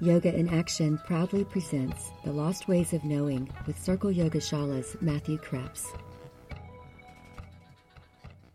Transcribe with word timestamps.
Yoga 0.00 0.34
in 0.34 0.50
Action 0.50 0.98
proudly 1.06 1.42
presents 1.42 2.10
The 2.22 2.30
Lost 2.30 2.68
Ways 2.68 2.92
of 2.92 3.02
Knowing 3.02 3.50
with 3.66 3.82
Circle 3.82 4.12
Yoga 4.12 4.40
Shala's 4.40 4.94
Matthew 5.00 5.38
Krebs. 5.38 5.86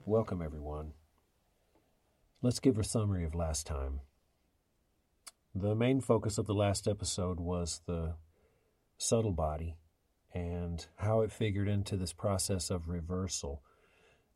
Welcome, 0.06 0.44
everyone. 0.44 0.94
Let's 2.44 2.60
give 2.60 2.78
a 2.78 2.84
summary 2.84 3.26
of 3.26 3.34
last 3.34 3.66
time. 3.66 4.02
The 5.56 5.74
main 5.74 6.00
focus 6.00 6.38
of 6.38 6.46
the 6.46 6.54
last 6.54 6.88
episode 6.88 7.40
was 7.40 7.82
the 7.88 8.14
subtle 9.00 9.34
body 9.34 9.78
and 10.36 10.86
how 10.98 11.22
it 11.22 11.32
figured 11.32 11.68
into 11.68 11.98
this 11.98 12.14
process 12.14 12.70
of 12.70 12.88
reversal, 12.88 13.64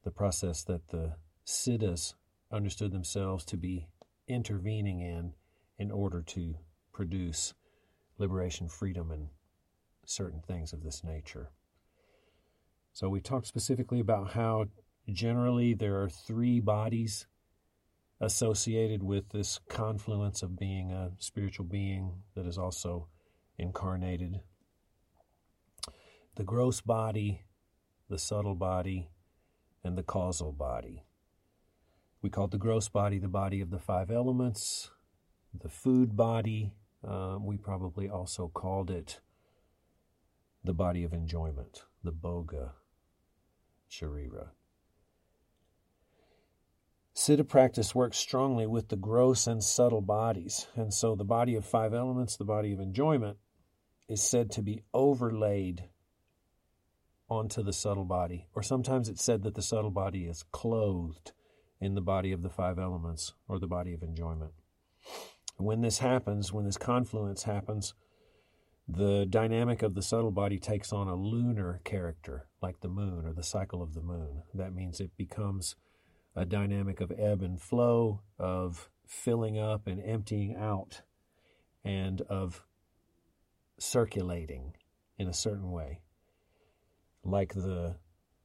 the 0.04 0.10
process 0.10 0.64
that 0.64 0.88
the 0.88 1.18
siddhas 1.44 2.16
understood 2.52 2.92
themselves 2.92 3.46
to 3.46 3.58
be 3.58 3.90
intervening 4.28 5.02
in 5.02 5.34
in 5.78 5.92
order 5.92 6.24
to 6.24 6.56
produce 6.96 7.54
liberation, 8.18 8.70
freedom, 8.70 9.12
and 9.12 9.28
certain 10.06 10.42
things 10.48 10.72
of 10.72 10.82
this 10.82 11.04
nature. 11.04 11.50
So, 12.94 13.10
we 13.10 13.20
talked 13.20 13.48
specifically 13.48 14.00
about 14.00 14.32
how 14.32 14.68
generally 15.12 15.74
there 15.74 16.02
are 16.02 16.10
three 16.10 16.62
bodies 16.62 17.28
associated 18.22 19.04
with 19.04 19.30
this 19.30 19.60
confluence 19.68 20.42
of 20.42 20.58
being 20.58 20.92
a 20.92 21.12
spiritual 21.20 21.66
being 21.66 22.24
that 22.34 22.46
is 22.46 22.58
also 22.58 23.10
incarnated 23.58 24.40
the 26.36 26.44
gross 26.44 26.80
body, 26.80 27.42
the 28.10 28.18
subtle 28.18 28.56
body, 28.56 29.10
and 29.84 29.98
the 29.98 30.04
causal 30.04 30.54
body. 30.54 31.04
We 32.22 32.30
called 32.30 32.52
the 32.52 32.58
gross 32.58 32.88
body 32.88 33.20
the 33.20 33.28
body 33.28 33.60
of 33.60 33.70
the 33.70 33.80
five 33.80 34.10
elements, 34.10 34.92
the 35.54 35.70
food 35.70 36.16
body, 36.16 36.74
um, 37.08 37.46
we 37.46 37.58
probably 37.58 38.10
also 38.10 38.48
called 38.48 38.90
it 38.90 39.20
the 40.64 40.74
body 40.74 41.04
of 41.04 41.14
enjoyment, 41.14 41.84
the 42.04 42.12
Bhoga 42.12 42.72
Sharira. 43.90 44.48
Siddha 47.16 47.48
practice 47.48 47.96
works 47.96 48.18
strongly 48.18 48.68
with 48.68 48.90
the 48.90 48.98
gross 48.98 49.48
and 49.48 49.64
subtle 49.64 50.02
bodies, 50.02 50.68
and 50.76 50.94
so 50.94 51.16
the 51.16 51.24
body 51.24 51.56
of 51.56 51.66
five 51.66 51.94
elements, 51.94 52.36
the 52.36 52.44
body 52.44 52.74
of 52.74 52.80
enjoyment, 52.80 53.38
is 54.10 54.22
said 54.22 54.52
to 54.52 54.62
be 54.62 54.82
overlaid 54.94 55.86
onto 57.30 57.64
the 57.64 57.74
subtle 57.74 58.06
body, 58.06 58.48
or 58.54 58.62
sometimes 58.62 59.08
it's 59.08 59.24
said 59.24 59.44
that 59.44 59.56
the 59.56 59.62
subtle 59.62 59.92
body 59.92 60.26
is 60.26 60.44
clothed 60.52 61.32
in 61.80 61.96
the 61.96 62.02
body 62.02 62.32
of 62.32 62.42
the 62.42 62.50
five 62.50 62.78
elements 62.78 63.34
or 63.48 63.60
the 63.60 63.68
body 63.68 63.94
of 63.94 64.04
enjoyment. 64.04 64.52
When 65.58 65.82
this 65.82 66.00
happens, 66.00 66.52
when 66.52 66.66
this 66.66 66.78
confluence 66.78 67.44
happens, 67.44 67.94
the 68.88 69.26
dynamic 69.26 69.82
of 69.82 69.96
the 69.96 70.02
subtle 70.02 70.32
body 70.32 70.60
takes 70.60 70.94
on 70.94 71.08
a 71.08 71.16
lunar 71.16 71.82
character, 71.84 72.48
like 72.62 72.82
the 72.82 72.88
moon 72.88 73.26
or 73.26 73.34
the 73.34 73.44
cycle 73.44 73.82
of 73.82 73.94
the 73.94 74.02
moon. 74.02 74.44
That 74.54 74.74
means 74.74 75.00
it 75.00 75.18
becomes 75.18 75.76
a 76.36 76.46
dynamic 76.46 77.00
of 77.00 77.12
ebb 77.18 77.42
and 77.42 77.60
flow, 77.60 78.22
of 78.38 78.90
filling 79.08 79.58
up 79.58 79.88
and 79.88 80.02
emptying 80.04 80.56
out, 80.56 81.02
and 81.84 82.22
of 82.22 82.66
circulating 83.80 84.76
in 85.18 85.28
a 85.28 85.34
certain 85.34 85.72
way, 85.72 86.02
like 87.24 87.54
the 87.54 87.96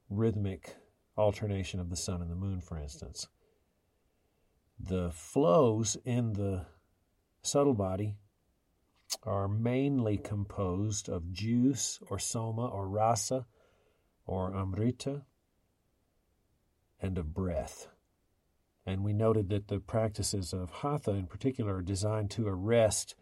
rhythmic 0.09 0.77
alternation 1.19 1.81
of 1.81 1.91
the 1.91 1.97
sun 1.97 2.23
and 2.23 2.31
the 2.31 2.37
moon, 2.37 2.61
for 2.61 2.79
instance. 2.79 3.29
The 4.79 5.11
flows 5.11 5.97
in 6.05 6.35
the 6.35 6.67
subtle 7.43 7.75
body 7.75 8.17
are 9.25 9.49
mainly 9.49 10.17
composed 10.17 11.09
of 11.09 11.33
juice 11.33 11.99
or 12.09 12.19
soma 12.19 12.67
or 12.67 12.89
rasa 12.89 13.47
or 14.27 14.55
amrita 14.55 15.23
and 17.01 17.19
of 17.19 17.35
breath. 17.35 17.89
And 18.87 19.05
we 19.05 19.13
noted 19.13 19.49
that 19.51 19.69
the 19.69 19.81
practices 19.81 20.53
of 20.53 20.71
hatha 20.71 21.13
in 21.13 21.27
particular 21.27 21.77
are 21.77 21.83
designed 21.83 22.31
to 22.33 22.47
arrest 22.47 23.15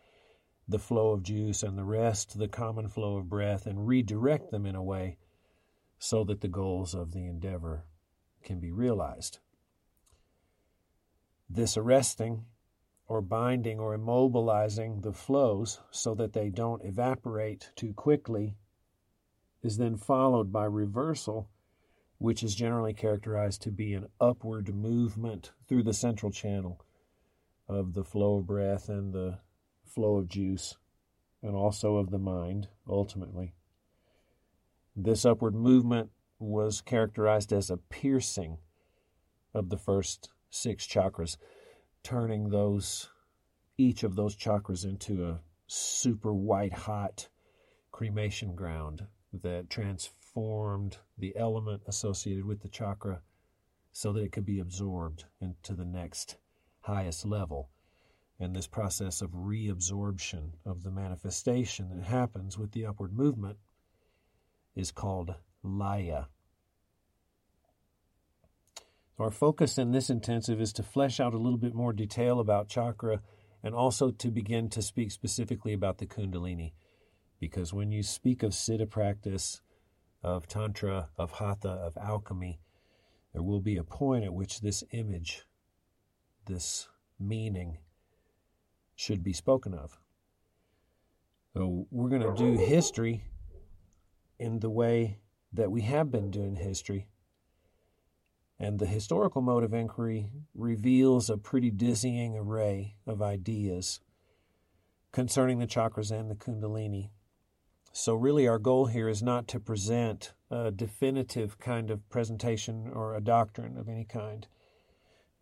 the 0.69 0.79
flow 0.79 1.13
of 1.13 1.23
juice 1.23 1.63
and 1.63 1.79
the 1.79 1.85
rest, 1.85 2.39
the 2.39 2.49
common 2.49 2.89
flow 2.89 3.17
of 3.17 3.29
breath, 3.29 3.67
and 3.67 3.87
redirect 3.87 4.51
them 4.51 4.67
in 4.67 4.75
a 4.75 4.83
way 4.83 5.17
so 5.99 6.25
that 6.25 6.43
the 6.43 6.49
goals 6.49 6.95
of 6.95 7.13
the 7.13 7.27
endeavor 7.27 7.85
can 8.43 8.61
be 8.61 8.71
realized. 8.71 9.39
This 11.49 11.77
arresting 11.77 12.45
or 13.09 13.23
binding 13.23 13.81
or 13.81 13.97
immobilizing 13.97 15.03
the 15.03 15.13
flows 15.13 15.81
so 15.91 16.15
that 16.15 16.35
they 16.35 16.51
don't 16.51 16.85
evaporate 16.85 17.71
too 17.75 17.95
quickly 17.95 18.55
is 19.63 19.79
then 19.79 19.97
followed 19.97 20.53
by 20.53 20.65
reversal, 20.65 21.49
which 22.19 22.43
is 22.43 22.55
generally 22.55 22.93
characterized 22.93 23.63
to 23.63 23.71
be 23.71 23.95
an 23.95 24.07
upward 24.21 24.75
movement 24.75 25.53
through 25.67 25.83
the 25.83 25.95
central 25.95 26.31
channel 26.31 26.85
of 27.67 27.95
the 27.95 28.05
flow 28.05 28.37
of 28.37 28.47
breath 28.47 28.89
and 28.89 29.13
the 29.13 29.39
flow 29.85 30.17
of 30.17 30.29
juice, 30.29 30.77
and 31.43 31.57
also 31.57 31.97
of 31.97 32.11
the 32.11 32.19
mind, 32.19 32.69
ultimately. 32.89 33.55
This 34.95 35.25
upward 35.25 35.55
movement 35.55 36.11
was 36.39 36.81
characterized 36.81 37.53
as 37.53 37.71
a 37.71 37.77
piercing 37.77 38.59
of 39.55 39.71
the 39.71 39.79
first 39.79 40.31
six 40.51 40.87
chakras 40.87 41.37
turning 42.03 42.49
those 42.49 43.11
each 43.77 44.03
of 44.03 44.17
those 44.17 44.37
chakras 44.37 44.85
into 44.85 45.25
a 45.27 45.41
super 45.67 46.35
white 46.35 46.73
hot 46.73 47.29
cremation 47.93 48.55
ground 48.55 49.07
that 49.33 49.71
transformed 49.71 50.99
the 51.17 51.37
element 51.37 51.83
associated 51.87 52.45
with 52.45 52.61
the 52.61 52.69
chakra 52.69 53.21
so 53.93 54.13
that 54.13 54.23
it 54.23 54.33
could 54.33 54.47
be 54.47 54.61
absorbed 54.61 55.25
into 55.41 55.75
the 55.75 55.85
next 55.85 56.37
highest 56.81 57.27
level. 57.27 57.71
And 58.41 58.55
this 58.55 58.67
process 58.67 59.21
of 59.21 59.31
reabsorption 59.31 60.53
of 60.65 60.85
the 60.85 60.91
manifestation 60.91 61.89
that 61.91 62.07
happens 62.07 62.57
with 62.57 62.73
the 62.73 62.87
upward 62.87 63.13
movement 63.13 63.59
is 64.77 64.93
called 64.93 65.35
laya. 65.63 66.25
Our 69.19 69.31
focus 69.33 69.79
in 69.79 69.91
this 69.91 70.11
intensive 70.11 70.61
is 70.61 70.73
to 70.75 70.85
flesh 70.85 71.19
out 71.19 71.35
a 71.35 71.39
little 71.39 71.59
bit 71.59 71.75
more 71.75 71.93
detail 71.93 72.39
about 72.39 72.69
chakra 72.69 73.21
and 73.65 73.75
also 73.75 74.13
to 74.13 74.31
begin 74.31 74.69
to 74.71 74.81
speak 74.81 75.11
specifically 75.11 75.73
about 75.73 75.99
the 75.99 76.07
Kundalini. 76.07 76.75
Because 77.41 77.75
when 77.75 77.91
you 77.91 78.05
speak 78.05 78.45
of 78.45 78.53
Siddha 78.53 78.89
practice, 78.89 79.61
of 80.23 80.47
Tantra, 80.47 81.09
of 81.17 81.33
Hatha, 81.33 81.69
of 81.69 81.97
alchemy, 81.97 82.61
there 83.33 83.43
will 83.43 83.61
be 83.61 83.77
a 83.77 83.85
point 83.85 84.25
at 84.25 84.33
which 84.33 84.61
this 84.61 84.85
image, 84.93 85.43
this 86.47 86.89
meaning, 87.19 87.79
should 88.95 89.25
be 89.25 89.33
spoken 89.33 89.75
of. 89.75 89.99
So 91.55 91.87
we're 91.91 92.09
going 92.09 92.23
to 92.23 92.35
do 92.35 92.57
history 92.57 93.25
in 94.39 94.61
the 94.61 94.71
way 94.71 95.19
that 95.53 95.73
we 95.73 95.83
have 95.83 96.13
been 96.13 96.31
doing 96.31 96.55
history 96.55 97.09
and 98.61 98.79
the 98.79 98.87
historical 98.87 99.41
mode 99.41 99.63
of 99.63 99.73
inquiry 99.73 100.31
reveals 100.55 101.31
a 101.31 101.37
pretty 101.37 101.71
dizzying 101.71 102.37
array 102.37 102.97
of 103.07 103.23
ideas 103.23 104.01
concerning 105.13 105.59
the 105.59 105.67
chakras 105.67 106.11
and 106.11 106.31
the 106.31 106.35
Kundalini. 106.35 107.11
So, 107.93 108.15
really, 108.15 108.47
our 108.47 108.59
goal 108.59 108.87
here 108.87 109.09
is 109.09 109.23
not 109.23 109.49
to 109.49 109.61
present 109.61 110.33
a 110.51 110.71
definitive 110.71 111.59
kind 111.59 111.91
of 111.91 112.09
presentation 112.11 112.91
or 112.93 113.15
a 113.15 113.21
doctrine 113.21 113.77
of 113.77 113.89
any 113.89 114.05
kind. 114.05 114.47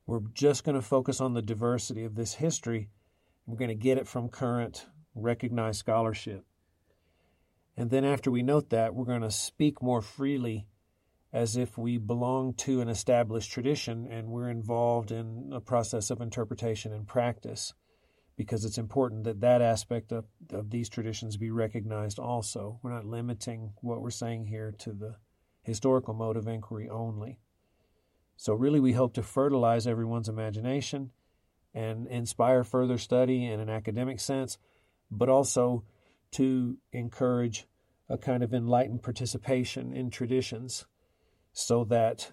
We're 0.06 0.20
just 0.32 0.64
going 0.64 0.76
to 0.76 0.82
focus 0.82 1.20
on 1.20 1.34
the 1.34 1.42
diversity 1.42 2.04
of 2.04 2.14
this 2.14 2.34
history. 2.34 2.88
We're 3.46 3.58
going 3.58 3.68
to 3.68 3.74
get 3.74 3.98
it 3.98 4.06
from 4.06 4.28
current 4.28 4.86
recognized 5.14 5.78
scholarship. 5.78 6.44
And 7.76 7.90
then, 7.90 8.04
after 8.04 8.30
we 8.30 8.42
note 8.42 8.70
that, 8.70 8.94
we're 8.94 9.04
going 9.04 9.22
to 9.22 9.30
speak 9.30 9.82
more 9.82 10.00
freely 10.00 10.66
as 11.32 11.56
if 11.56 11.76
we 11.76 11.98
belong 11.98 12.54
to 12.54 12.80
an 12.80 12.88
established 12.88 13.50
tradition 13.50 14.06
and 14.06 14.28
we're 14.28 14.48
involved 14.48 15.10
in 15.10 15.50
a 15.52 15.60
process 15.60 16.10
of 16.10 16.20
interpretation 16.20 16.92
and 16.92 17.06
practice 17.06 17.74
because 18.36 18.64
it's 18.64 18.78
important 18.78 19.24
that 19.24 19.40
that 19.40 19.62
aspect 19.62 20.12
of, 20.12 20.26
of 20.52 20.70
these 20.70 20.88
traditions 20.88 21.36
be 21.36 21.50
recognized 21.50 22.18
also. 22.18 22.78
We're 22.82 22.92
not 22.92 23.06
limiting 23.06 23.72
what 23.80 24.02
we're 24.02 24.10
saying 24.10 24.46
here 24.46 24.74
to 24.78 24.92
the 24.92 25.16
historical 25.62 26.14
mode 26.14 26.36
of 26.36 26.46
inquiry 26.46 26.88
only. 26.88 27.38
So, 28.36 28.52
really, 28.52 28.80
we 28.80 28.92
hope 28.92 29.14
to 29.14 29.22
fertilize 29.22 29.86
everyone's 29.86 30.28
imagination 30.28 31.12
and 31.74 32.06
inspire 32.06 32.62
further 32.62 32.98
study 32.98 33.46
in 33.46 33.60
an 33.60 33.70
academic 33.70 34.20
sense, 34.20 34.58
but 35.10 35.30
also 35.30 35.84
to 36.32 36.76
encourage 36.92 37.66
a 38.08 38.18
kind 38.18 38.42
of 38.42 38.52
enlightened 38.52 39.02
participation 39.02 39.92
in 39.92 40.10
traditions 40.10 40.84
so 41.58 41.84
that 41.84 42.32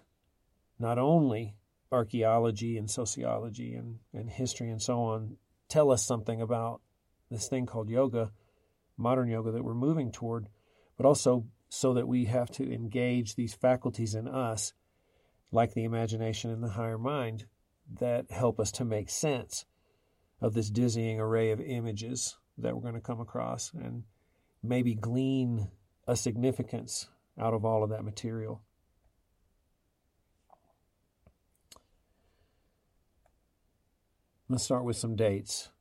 not 0.77 0.99
only 0.99 1.55
archaeology 1.93 2.77
and 2.77 2.91
sociology 2.91 3.73
and, 3.73 3.99
and 4.13 4.29
history 4.29 4.69
and 4.69 4.81
so 4.81 4.99
on 4.99 5.37
tell 5.69 5.91
us 5.91 6.05
something 6.05 6.41
about 6.41 6.81
this 7.31 7.47
thing 7.47 7.65
called 7.65 7.89
yoga, 7.89 8.33
modern 8.97 9.29
yoga 9.29 9.49
that 9.51 9.63
we're 9.63 9.73
moving 9.73 10.11
toward, 10.11 10.47
but 10.97 11.05
also 11.05 11.45
so 11.69 11.93
that 11.93 12.07
we 12.07 12.25
have 12.25 12.51
to 12.51 12.69
engage 12.69 13.35
these 13.35 13.53
faculties 13.53 14.13
in 14.13 14.27
us, 14.27 14.73
like 15.53 15.73
the 15.73 15.85
imagination 15.85 16.51
and 16.51 16.61
the 16.61 16.71
higher 16.71 16.97
mind, 16.97 17.45
that 17.99 18.29
help 18.29 18.59
us 18.59 18.73
to 18.73 18.83
make 18.83 19.09
sense 19.09 19.63
of 20.41 20.53
this 20.53 20.69
dizzying 20.69 21.17
array 21.17 21.49
of 21.51 21.61
images 21.61 22.35
that 22.57 22.75
we're 22.75 22.81
going 22.81 22.93
to 22.93 22.99
come 22.99 23.21
across 23.21 23.71
and 23.73 24.03
maybe 24.61 24.93
glean 24.93 25.69
a 26.09 26.15
significance 26.17 27.07
out 27.39 27.53
of 27.53 27.63
all 27.63 27.85
of 27.85 27.89
that 27.89 28.03
material. 28.03 28.61
Let's 34.53 34.65
start 34.65 34.83
with 34.83 34.97
some 34.97 35.15
dates. 35.15 35.71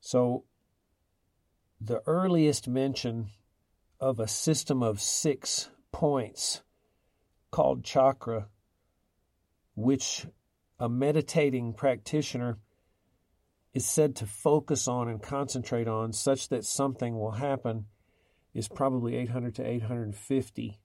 So, 0.00 0.44
the 1.78 2.00
earliest 2.06 2.66
mention 2.66 3.28
of 4.00 4.18
a 4.18 4.26
system 4.26 4.82
of 4.82 5.02
six 5.02 5.68
points 5.92 6.62
called 7.50 7.84
chakra, 7.84 8.48
which 9.74 10.28
a 10.78 10.88
meditating 10.88 11.74
practitioner 11.74 12.56
is 13.74 13.84
said 13.84 14.16
to 14.16 14.26
focus 14.26 14.88
on 14.88 15.10
and 15.10 15.22
concentrate 15.22 15.88
on 15.88 16.14
such 16.14 16.48
that 16.48 16.64
something 16.64 17.18
will 17.18 17.32
happen 17.32 17.84
is 18.54 18.66
probably 18.66 19.14
800 19.14 19.54
to 19.56 19.62
850 19.62 20.80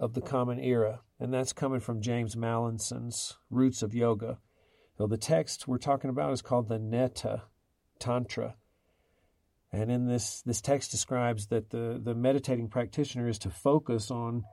of 0.00 0.14
the 0.14 0.22
Common 0.22 0.58
Era. 0.58 1.00
And 1.20 1.34
that's 1.34 1.52
coming 1.52 1.80
from 1.80 2.00
James 2.00 2.34
Mallinson's 2.34 3.36
Roots 3.50 3.82
of 3.82 3.94
Yoga. 3.94 4.38
So 4.96 5.08
the 5.08 5.16
text 5.16 5.66
we're 5.66 5.78
talking 5.78 6.10
about 6.10 6.32
is 6.32 6.42
called 6.42 6.68
the 6.68 6.78
Netra 6.78 7.42
Tantra. 7.98 8.54
And 9.72 9.90
in 9.90 10.06
this, 10.06 10.40
this 10.42 10.60
text 10.60 10.92
describes 10.92 11.48
that 11.48 11.70
the, 11.70 12.00
the 12.02 12.14
meditating 12.14 12.68
practitioner 12.68 13.28
is 13.28 13.40
to 13.40 13.50
focus 13.50 14.10
on 14.10 14.44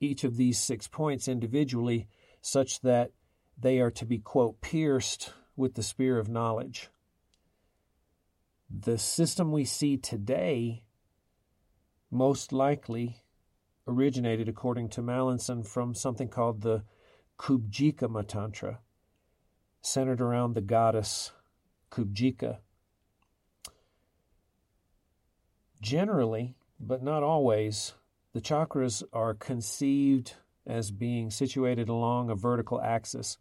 each 0.00 0.24
of 0.24 0.36
these 0.36 0.58
six 0.58 0.88
points 0.88 1.28
individually 1.28 2.08
such 2.40 2.80
that 2.80 3.12
they 3.56 3.78
are 3.78 3.92
to 3.92 4.04
be, 4.04 4.18
quote, 4.18 4.60
pierced 4.60 5.32
with 5.54 5.74
the 5.74 5.84
spear 5.84 6.18
of 6.18 6.28
knowledge. 6.28 6.88
The 8.68 8.98
system 8.98 9.52
we 9.52 9.64
see 9.64 9.96
today 9.96 10.82
most 12.10 12.52
likely 12.52 13.22
originated, 13.86 14.48
according 14.48 14.88
to 14.90 15.00
Mallinson, 15.00 15.64
from 15.64 15.94
something 15.94 16.28
called 16.28 16.62
the 16.62 16.82
Kubjikama 17.38 18.26
Tantra, 18.26 18.80
centered 19.86 20.20
around 20.20 20.54
the 20.54 20.60
goddess 20.60 21.30
Kubjika. 21.92 22.58
Generally, 25.80 26.56
but 26.80 27.04
not 27.04 27.22
always, 27.22 27.94
the 28.32 28.40
chakras 28.40 29.04
are 29.12 29.32
conceived 29.32 30.34
as 30.66 30.90
being 30.90 31.30
situated 31.30 31.88
along 31.88 32.30
a 32.30 32.34
vertical 32.34 32.82
axis 32.82 33.38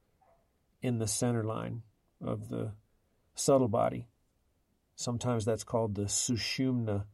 in 0.84 1.00
the 1.00 1.08
center 1.08 1.44
line 1.44 1.82
of 2.24 2.50
the 2.50 2.74
subtle 3.34 3.68
body. 3.68 4.08
Sometimes 4.96 5.46
that's 5.46 5.64
called 5.64 5.96
the 5.96 6.04
Sushumna 6.04 7.06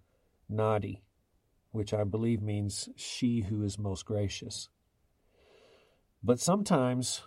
Nadi, 0.51 0.99
which 1.71 1.93
I 1.93 2.03
believe 2.03 2.41
means 2.41 2.89
she 2.97 3.43
who 3.43 3.63
is 3.63 3.79
most 3.79 4.05
gracious. 4.05 4.67
But 6.21 6.41
sometimes 6.41 7.21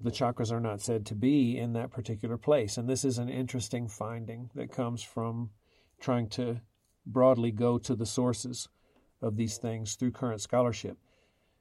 the 0.00 0.10
chakras 0.10 0.52
are 0.52 0.60
not 0.60 0.80
said 0.80 1.04
to 1.06 1.14
be 1.14 1.58
in 1.58 1.72
that 1.72 1.90
particular 1.90 2.36
place. 2.36 2.76
And 2.76 2.88
this 2.88 3.04
is 3.04 3.18
an 3.18 3.28
interesting 3.28 3.88
finding 3.88 4.50
that 4.54 4.70
comes 4.70 5.02
from 5.02 5.50
trying 6.00 6.28
to 6.30 6.60
broadly 7.04 7.50
go 7.50 7.78
to 7.78 7.96
the 7.96 8.06
sources 8.06 8.68
of 9.20 9.36
these 9.36 9.56
things 9.56 9.94
through 9.94 10.12
current 10.12 10.40
scholarship. 10.40 10.98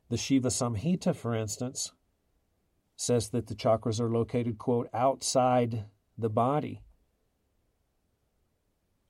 The 0.10 0.18
Shiva 0.18 0.50
Samhita, 0.50 1.16
for 1.16 1.34
instance, 1.34 1.92
says 2.96 3.30
that 3.30 3.48
the 3.48 3.56
chakras 3.56 4.00
are 4.00 4.10
located, 4.10 4.58
quote, 4.58 4.90
outside 4.94 5.86
the 6.18 6.30
body. 6.30 6.82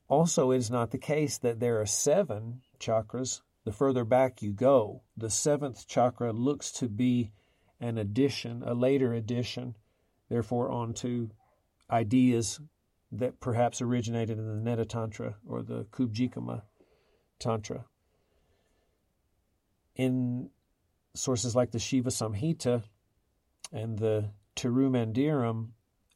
Also, 0.07 0.51
it 0.51 0.57
is 0.57 0.71
not 0.71 0.91
the 0.91 0.97
case 0.97 1.37
that 1.37 1.59
there 1.59 1.81
are 1.81 1.85
seven 1.85 2.61
chakras. 2.79 3.41
The 3.65 3.73
further 3.73 4.05
back 4.05 4.41
you 4.41 4.53
go, 4.53 5.03
the 5.17 5.29
seventh 5.29 5.87
chakra 5.87 6.31
looks 6.31 6.71
to 6.73 6.87
be 6.87 7.31
an 7.79 7.97
addition, 7.97 8.63
a 8.63 8.73
later 8.73 9.13
addition, 9.13 9.75
therefore, 10.29 10.69
onto 10.69 11.29
ideas 11.89 12.59
that 13.11 13.39
perhaps 13.39 13.81
originated 13.81 14.37
in 14.37 14.63
the 14.63 14.69
Netra 14.69 14.87
Tantra 14.87 15.35
or 15.47 15.61
the 15.61 15.85
Kubjikama 15.85 16.63
Tantra. 17.39 17.85
In 19.95 20.49
sources 21.15 21.55
like 21.55 21.71
the 21.71 21.79
Shiva 21.79 22.09
Samhita 22.09 22.83
and 23.71 23.97
the 23.97 24.31
Tirumandiram, 24.55 25.69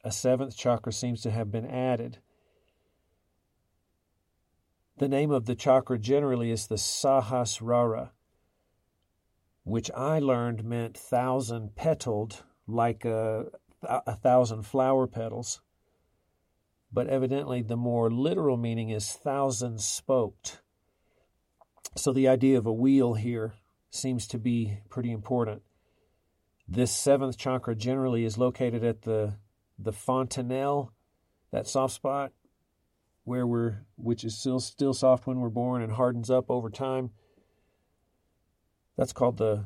a 0.04 0.12
seventh 0.12 0.58
chakra 0.58 0.92
seems 0.92 1.22
to 1.22 1.32
have 1.32 1.52
been 1.52 1.66
added. 1.66 2.18
The 4.98 5.08
name 5.08 5.32
of 5.32 5.46
the 5.46 5.56
chakra 5.56 5.98
generally 5.98 6.52
is 6.52 6.68
the 6.68 6.76
Sahasrara, 6.76 8.10
which 9.72 9.90
I 9.96 10.20
learned 10.20 10.66
meant 10.66 10.98
thousand 10.98 11.78
petaled, 11.78 12.44
like 12.68 13.06
a, 13.06 13.46
a 13.82 14.18
thousand 14.18 14.64
flower 14.64 15.08
petals. 15.08 15.62
But 16.92 17.08
evidently, 17.08 17.62
the 17.62 17.78
more 17.78 18.12
literal 18.12 18.58
meaning 18.58 18.90
is 18.90 19.14
thousand 19.14 19.80
spoked. 19.80 20.60
So 21.96 22.12
the 22.12 22.28
idea 22.28 22.58
of 22.58 22.66
a 22.66 22.74
wheel 22.74 23.14
here 23.14 23.54
seems 23.90 24.28
to 24.28 24.38
be 24.38 24.80
pretty 24.90 25.14
important. 25.14 25.62
This 26.68 26.92
seventh 26.92 27.38
chakra 27.38 27.74
generally 27.74 28.26
is 28.26 28.38
located 28.38 28.84
at 28.84 29.04
the 29.04 29.36
the 29.80 29.94
fontanelle, 29.94 30.92
that 31.52 31.66
soft 31.66 31.94
spot 31.94 32.34
where 33.24 33.48
we're 33.48 33.86
which 33.96 34.26
is 34.26 34.38
still 34.38 34.60
still 34.60 34.94
soft 34.94 35.28
when 35.28 35.40
we're 35.40 35.48
born 35.48 35.82
and 35.82 35.94
hardens 35.94 36.30
up 36.30 36.52
over 36.52 36.70
time. 36.70 37.12
That's 39.02 39.14
called 39.14 39.38
the 39.38 39.66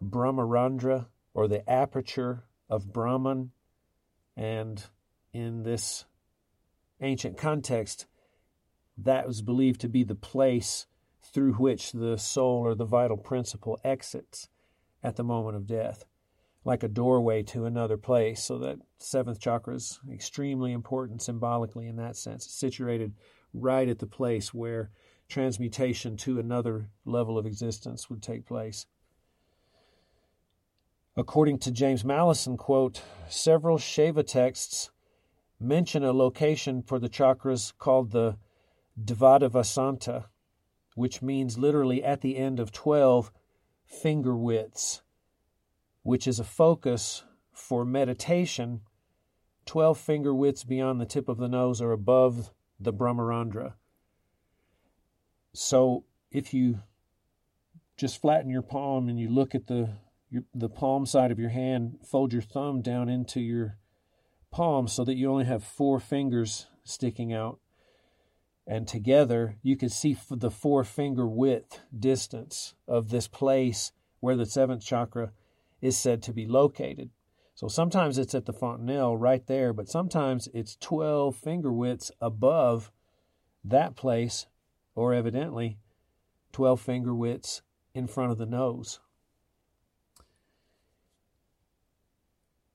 Brahmarandhra 0.00 1.06
or 1.34 1.48
the 1.48 1.68
aperture 1.68 2.44
of 2.70 2.92
Brahman. 2.92 3.50
And 4.36 4.80
in 5.32 5.64
this 5.64 6.04
ancient 7.00 7.36
context, 7.36 8.06
that 8.96 9.26
was 9.26 9.42
believed 9.42 9.80
to 9.80 9.88
be 9.88 10.04
the 10.04 10.14
place 10.14 10.86
through 11.20 11.54
which 11.54 11.90
the 11.90 12.16
soul 12.16 12.60
or 12.60 12.76
the 12.76 12.84
vital 12.84 13.16
principle 13.16 13.76
exits 13.82 14.48
at 15.02 15.16
the 15.16 15.24
moment 15.24 15.56
of 15.56 15.66
death, 15.66 16.04
like 16.64 16.84
a 16.84 16.88
doorway 16.88 17.42
to 17.42 17.64
another 17.64 17.96
place. 17.96 18.40
So 18.44 18.56
that 18.60 18.78
seventh 18.98 19.40
chakra 19.40 19.74
is 19.74 19.98
extremely 20.12 20.70
important 20.70 21.22
symbolically 21.22 21.88
in 21.88 21.96
that 21.96 22.16
sense. 22.16 22.46
Situated 22.46 23.14
right 23.52 23.88
at 23.88 23.98
the 23.98 24.06
place 24.06 24.54
where 24.54 24.92
transmutation 25.28 26.16
to 26.16 26.38
another 26.38 26.90
level 27.04 27.38
of 27.38 27.46
existence 27.46 28.08
would 28.08 28.22
take 28.22 28.46
place. 28.46 28.86
According 31.16 31.58
to 31.60 31.70
James 31.70 32.04
Mallinson, 32.04 32.58
quote, 32.58 33.02
several 33.28 33.78
Shaiva 33.78 34.26
texts 34.26 34.90
mention 35.58 36.04
a 36.04 36.12
location 36.12 36.82
for 36.82 36.98
the 36.98 37.08
chakras 37.08 37.72
called 37.78 38.10
the 38.10 38.36
Dvadavasanta, 39.02 40.26
which 40.94 41.22
means 41.22 41.58
literally 41.58 42.04
at 42.04 42.20
the 42.20 42.36
end 42.36 42.60
of 42.60 42.70
12 42.70 43.32
finger 43.86 44.36
widths, 44.36 45.02
which 46.02 46.26
is 46.26 46.38
a 46.38 46.44
focus 46.44 47.24
for 47.52 47.84
meditation. 47.84 48.82
12 49.64 49.98
finger 49.98 50.34
widths 50.34 50.64
beyond 50.64 51.00
the 51.00 51.06
tip 51.06 51.28
of 51.28 51.38
the 51.38 51.48
nose 51.48 51.80
are 51.80 51.92
above 51.92 52.50
the 52.78 52.92
Brahmarandhra. 52.92 53.72
So 55.56 56.04
if 56.30 56.52
you 56.52 56.80
just 57.96 58.20
flatten 58.20 58.50
your 58.50 58.62
palm 58.62 59.08
and 59.08 59.18
you 59.18 59.28
look 59.28 59.54
at 59.54 59.66
the 59.66 59.90
your, 60.28 60.42
the 60.54 60.68
palm 60.68 61.06
side 61.06 61.30
of 61.30 61.38
your 61.38 61.50
hand, 61.50 61.98
fold 62.04 62.32
your 62.32 62.42
thumb 62.42 62.82
down 62.82 63.08
into 63.08 63.40
your 63.40 63.78
palm 64.50 64.88
so 64.88 65.04
that 65.04 65.14
you 65.14 65.30
only 65.30 65.44
have 65.44 65.64
four 65.64 65.98
fingers 66.00 66.66
sticking 66.84 67.32
out. 67.32 67.58
And 68.66 68.88
together, 68.88 69.56
you 69.62 69.76
can 69.76 69.88
see 69.88 70.16
the 70.28 70.50
four 70.50 70.82
finger 70.82 71.26
width 71.26 71.80
distance 71.96 72.74
of 72.88 73.10
this 73.10 73.28
place 73.28 73.92
where 74.20 74.36
the 74.36 74.46
seventh 74.46 74.84
chakra 74.84 75.30
is 75.80 75.96
said 75.96 76.22
to 76.24 76.32
be 76.32 76.46
located. 76.46 77.10
So 77.54 77.68
sometimes 77.68 78.18
it's 78.18 78.34
at 78.34 78.44
the 78.44 78.52
fontanelle 78.52 79.16
right 79.16 79.46
there, 79.46 79.72
but 79.72 79.88
sometimes 79.88 80.48
it's 80.52 80.76
12 80.76 81.36
finger 81.36 81.72
widths 81.72 82.10
above 82.20 82.90
that 83.64 83.94
place 83.94 84.46
or 84.96 85.14
evidently 85.14 85.78
12 86.52 86.80
finger 86.80 87.14
widths 87.14 87.62
in 87.94 88.08
front 88.08 88.32
of 88.32 88.38
the 88.38 88.46
nose. 88.46 88.98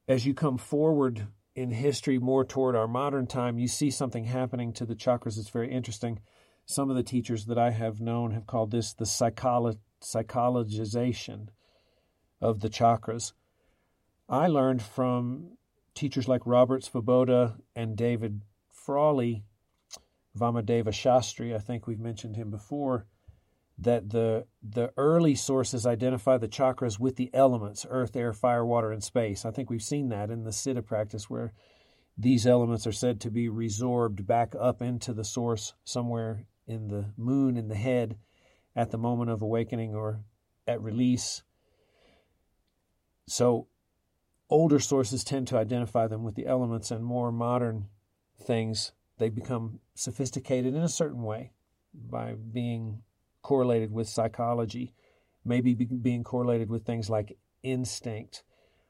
As 0.07 0.25
you 0.25 0.33
come 0.33 0.57
forward 0.57 1.27
in 1.55 1.71
history, 1.71 2.17
more 2.17 2.45
toward 2.45 2.75
our 2.75 2.87
modern 2.87 3.27
time, 3.27 3.59
you 3.59 3.67
see 3.67 3.91
something 3.91 4.25
happening 4.25 4.71
to 4.73 4.85
the 4.85 4.95
chakras 4.95 5.35
that's 5.35 5.49
very 5.49 5.71
interesting. 5.71 6.19
Some 6.65 6.89
of 6.89 6.95
the 6.95 7.03
teachers 7.03 7.45
that 7.45 7.57
I 7.57 7.71
have 7.71 7.99
known 7.99 8.31
have 8.31 8.47
called 8.47 8.71
this 8.71 8.93
the 8.93 9.05
psycholo- 9.05 9.77
psychologization 10.01 11.47
of 12.39 12.61
the 12.61 12.69
chakras. 12.69 13.33
I 14.29 14.47
learned 14.47 14.81
from 14.81 15.57
teachers 15.93 16.27
like 16.27 16.41
Robert 16.45 16.83
Svoboda 16.83 17.57
and 17.75 17.97
David 17.97 18.41
Frawley, 18.69 19.43
Vamadeva 20.38 20.88
Shastri, 20.88 21.55
I 21.55 21.59
think 21.59 21.88
we've 21.88 22.00
mentioned 22.00 22.35
him 22.35 22.50
before, 22.50 23.05
that 23.77 24.09
the 24.09 24.45
the 24.61 24.91
early 24.95 25.35
sources 25.35 25.85
identify 25.85 26.38
the 26.38 26.47
chakras 26.47 27.00
with 27.00 27.15
the 27.15 27.31
elements 27.33 27.85
earth 27.89 28.15
air 28.15 28.31
fire 28.31 28.65
water 28.65 28.91
and 28.91 29.03
space. 29.03 29.45
I 29.45 29.51
think 29.51 29.69
we've 29.69 29.81
seen 29.81 30.09
that 30.09 30.29
in 30.29 30.43
the 30.43 30.51
siddha 30.51 30.85
practice 30.85 31.29
where 31.29 31.53
these 32.17 32.45
elements 32.45 32.85
are 32.85 32.91
said 32.91 33.19
to 33.21 33.31
be 33.31 33.47
resorbed 33.47 34.25
back 34.25 34.53
up 34.59 34.81
into 34.81 35.13
the 35.13 35.23
source 35.23 35.73
somewhere 35.83 36.45
in 36.67 36.88
the 36.88 37.05
moon 37.17 37.57
in 37.57 37.67
the 37.67 37.75
head 37.75 38.17
at 38.75 38.91
the 38.91 38.97
moment 38.97 39.31
of 39.31 39.41
awakening 39.41 39.95
or 39.95 40.21
at 40.67 40.81
release. 40.81 41.41
So 43.27 43.67
older 44.50 44.79
sources 44.79 45.23
tend 45.23 45.47
to 45.47 45.57
identify 45.57 46.07
them 46.07 46.23
with 46.23 46.35
the 46.35 46.45
elements 46.45 46.91
and 46.91 47.03
more 47.03 47.31
modern 47.31 47.88
things 48.39 48.91
they 49.21 49.29
become 49.29 49.79
sophisticated 49.93 50.73
in 50.73 50.81
a 50.81 50.89
certain 50.89 51.21
way 51.21 51.51
by 51.93 52.33
being 52.33 53.03
correlated 53.43 53.91
with 53.91 54.09
psychology, 54.09 54.95
maybe 55.45 55.75
be, 55.75 55.85
being 55.85 56.23
correlated 56.23 56.71
with 56.71 56.85
things 56.85 57.07
like 57.07 57.37
instinct, 57.61 58.43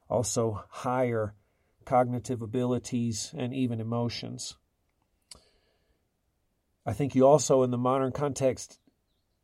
also 0.10 0.64
higher 0.70 1.36
cognitive 1.84 2.42
abilities, 2.42 3.34
and 3.38 3.54
even 3.54 3.82
emotions. 3.82 4.56
I 6.86 6.94
think 6.94 7.14
you 7.14 7.28
also, 7.28 7.64
in 7.64 7.72
the 7.72 7.78
modern 7.78 8.14
context, 8.14 8.80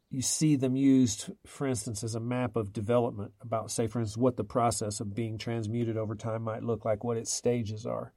you 0.09 0.21
see 0.21 0.55
them 0.55 0.77
used, 0.77 1.31
for 1.45 1.67
instance, 1.67 2.01
as 2.01 2.15
a 2.15 2.19
map 2.21 2.55
of 2.55 2.71
development 2.71 3.33
about, 3.41 3.71
say, 3.71 3.87
for 3.87 3.99
instance, 3.99 4.17
what 4.17 4.37
the 4.37 4.43
process 4.45 5.01
of 5.01 5.13
being 5.13 5.37
transmuted 5.37 5.97
over 5.97 6.15
time 6.15 6.43
might 6.43 6.63
look 6.63 6.85
like, 6.85 7.03
what 7.03 7.17
its 7.17 7.33
stages 7.33 7.85
are. 7.85 8.13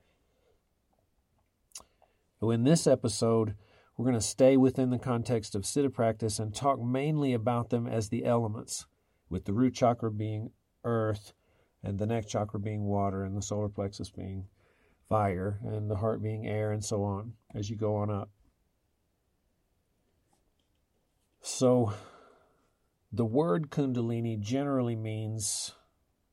So 2.40 2.50
in 2.50 2.64
this 2.64 2.86
episode, 2.86 3.54
we're 3.96 4.06
going 4.06 4.14
to 4.14 4.20
stay 4.26 4.56
within 4.56 4.88
the 4.88 4.98
context 4.98 5.54
of 5.54 5.62
Siddha 5.62 5.92
practice 5.92 6.38
and 6.38 6.54
talk 6.54 6.80
mainly 6.80 7.34
about 7.34 7.68
them 7.68 7.86
as 7.86 8.08
the 8.08 8.24
elements, 8.24 8.86
with 9.28 9.44
the 9.44 9.52
root 9.52 9.74
chakra 9.74 10.10
being 10.10 10.52
earth, 10.82 11.34
and 11.84 11.98
the 11.98 12.06
neck 12.06 12.26
chakra 12.26 12.58
being 12.58 12.84
water, 12.84 13.24
and 13.24 13.36
the 13.36 13.42
solar 13.42 13.68
plexus 13.68 14.08
being 14.08 14.46
fire, 15.06 15.60
and 15.62 15.90
the 15.90 15.96
heart 15.96 16.22
being 16.22 16.46
air, 16.46 16.72
and 16.72 16.82
so 16.82 17.04
on 17.04 17.34
as 17.54 17.68
you 17.68 17.76
go 17.76 17.96
on 17.96 18.10
up. 18.10 18.30
So, 21.42 21.92
the 23.12 23.26
word 23.26 23.68
Kundalini 23.70 24.40
generally 24.40 24.96
means 24.96 25.74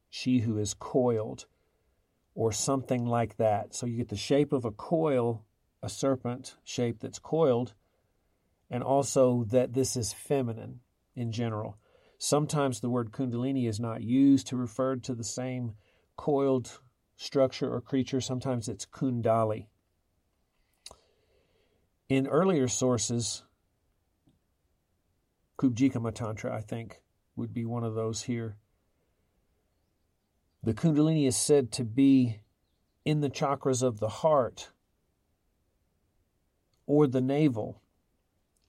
she 0.09 0.39
who 0.39 0.57
is 0.57 0.73
coiled 0.73 1.47
or 2.33 2.53
something 2.53 3.05
like 3.05 3.35
that. 3.37 3.75
So, 3.75 3.85
you 3.85 3.97
get 3.97 4.07
the 4.07 4.15
shape 4.15 4.53
of 4.53 4.63
a 4.63 4.71
coil 4.71 5.43
a 5.87 5.89
serpent 5.89 6.57
shape 6.65 6.99
that's 6.99 7.17
coiled, 7.17 7.73
and 8.69 8.83
also 8.83 9.45
that 9.45 9.73
this 9.73 9.95
is 9.95 10.11
feminine 10.11 10.81
in 11.15 11.31
general. 11.31 11.77
Sometimes 12.17 12.81
the 12.81 12.89
word 12.89 13.13
kundalini 13.13 13.69
is 13.69 13.79
not 13.79 14.03
used 14.03 14.47
to 14.47 14.57
refer 14.57 14.97
to 14.97 15.15
the 15.15 15.23
same 15.23 15.75
coiled 16.17 16.81
structure 17.15 17.73
or 17.73 17.79
creature. 17.79 18.19
Sometimes 18.19 18.67
it's 18.67 18.85
kundali. 18.85 19.67
In 22.09 22.27
earlier 22.27 22.67
sources, 22.67 23.43
Kubjikama 25.57 26.13
Tantra, 26.13 26.53
I 26.53 26.59
think, 26.59 27.01
would 27.37 27.53
be 27.53 27.63
one 27.63 27.85
of 27.85 27.95
those 27.95 28.23
here. 28.23 28.57
The 30.63 30.73
Kundalini 30.73 31.27
is 31.27 31.37
said 31.37 31.71
to 31.73 31.85
be 31.85 32.41
in 33.05 33.21
the 33.21 33.29
chakras 33.29 33.81
of 33.81 33.99
the 33.99 34.09
heart 34.09 34.71
or 36.87 37.05
the 37.05 37.21
navel, 37.21 37.83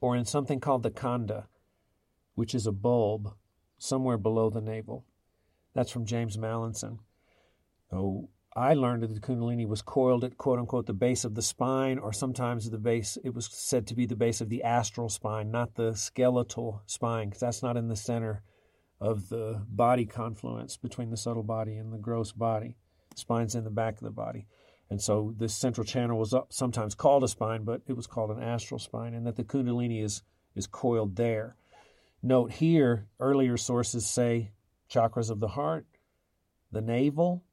or 0.01 0.15
in 0.15 0.27
something 0.27 0.61
called 0.61 0.83
the 0.83 0.91
kanda, 0.91 1.47
which 2.35 2.55
is 2.55 2.67
a 2.67 2.73
bulb 2.73 3.35
somewhere 3.79 4.19
below 4.19 4.51
the 4.51 4.61
navel. 4.61 5.07
That's 5.75 5.91
from 5.91 6.05
James 6.05 6.37
Mallinson. 6.37 6.99
Oh, 7.91 8.29
I 8.55 8.75
learned 8.75 9.05
that 9.05 9.15
the 9.15 9.21
Kundalini 9.21 9.67
was 9.67 9.83
coiled 9.83 10.25
at 10.25 10.37
quote 10.37 10.59
unquote 10.59 10.87
the 10.87 10.93
base 10.93 11.25
of 11.25 11.35
the 11.37 11.43
spine, 11.43 11.99
or 11.99 12.13
sometimes 12.13 12.69
the 12.69 12.79
base, 12.79 13.17
it 13.25 13.35
was 13.35 13.47
said 13.47 13.87
to 13.87 13.95
be 13.95 14.05
the 14.05 14.17
base 14.17 14.41
of 14.41 14.49
the 14.49 14.65
astral 14.65 15.09
spine, 15.09 15.51
not 15.51 15.77
the 15.77 15.95
skeletal 15.95 16.83
spine, 16.87 17.29
because 17.29 17.41
that's 17.41 17.63
not 17.63 17.77
in 17.77 17.89
the 17.89 17.97
center 17.97 18.43
of 19.01 19.29
the 19.29 19.65
body 19.69 20.05
confluence 20.05 20.77
between 20.77 21.11
the 21.11 21.17
subtle 21.17 21.45
body 21.45 21.77
and 21.77 21.93
the 21.93 21.99
gross 21.99 22.33
body. 22.33 22.77
Spine's 23.15 23.55
in 23.55 23.65
the 23.65 23.71
back 23.71 23.95
of 23.95 24.01
the 24.01 24.11
body. 24.11 24.47
And 24.91 25.03
so 25.03 25.35
this 25.37 25.55
central 25.55 25.85
channel 25.85 26.19
was 26.19 26.35
sometimes 26.49 26.95
called 26.95 27.23
a 27.23 27.29
spine, 27.29 27.65
but 27.65 27.83
it 27.87 27.97
was 27.97 28.07
called 28.07 28.31
an 28.31 28.43
astral 28.43 28.79
spine, 28.79 29.15
and 29.15 29.27
that 29.27 29.37
the 29.37 29.45
Kundalini 29.45 30.03
is, 30.03 30.23
is 30.55 30.67
coiled 30.67 31.17
there. 31.17 31.57
Note 32.23 32.53
here, 32.53 33.07
earlier 33.21 33.57
sources 33.57 34.07
say 34.07 34.53
chakras 34.91 35.31
of 35.31 35.41
the 35.41 35.49
heart, 35.49 35.87
the 36.73 36.81
navel, 36.81 37.45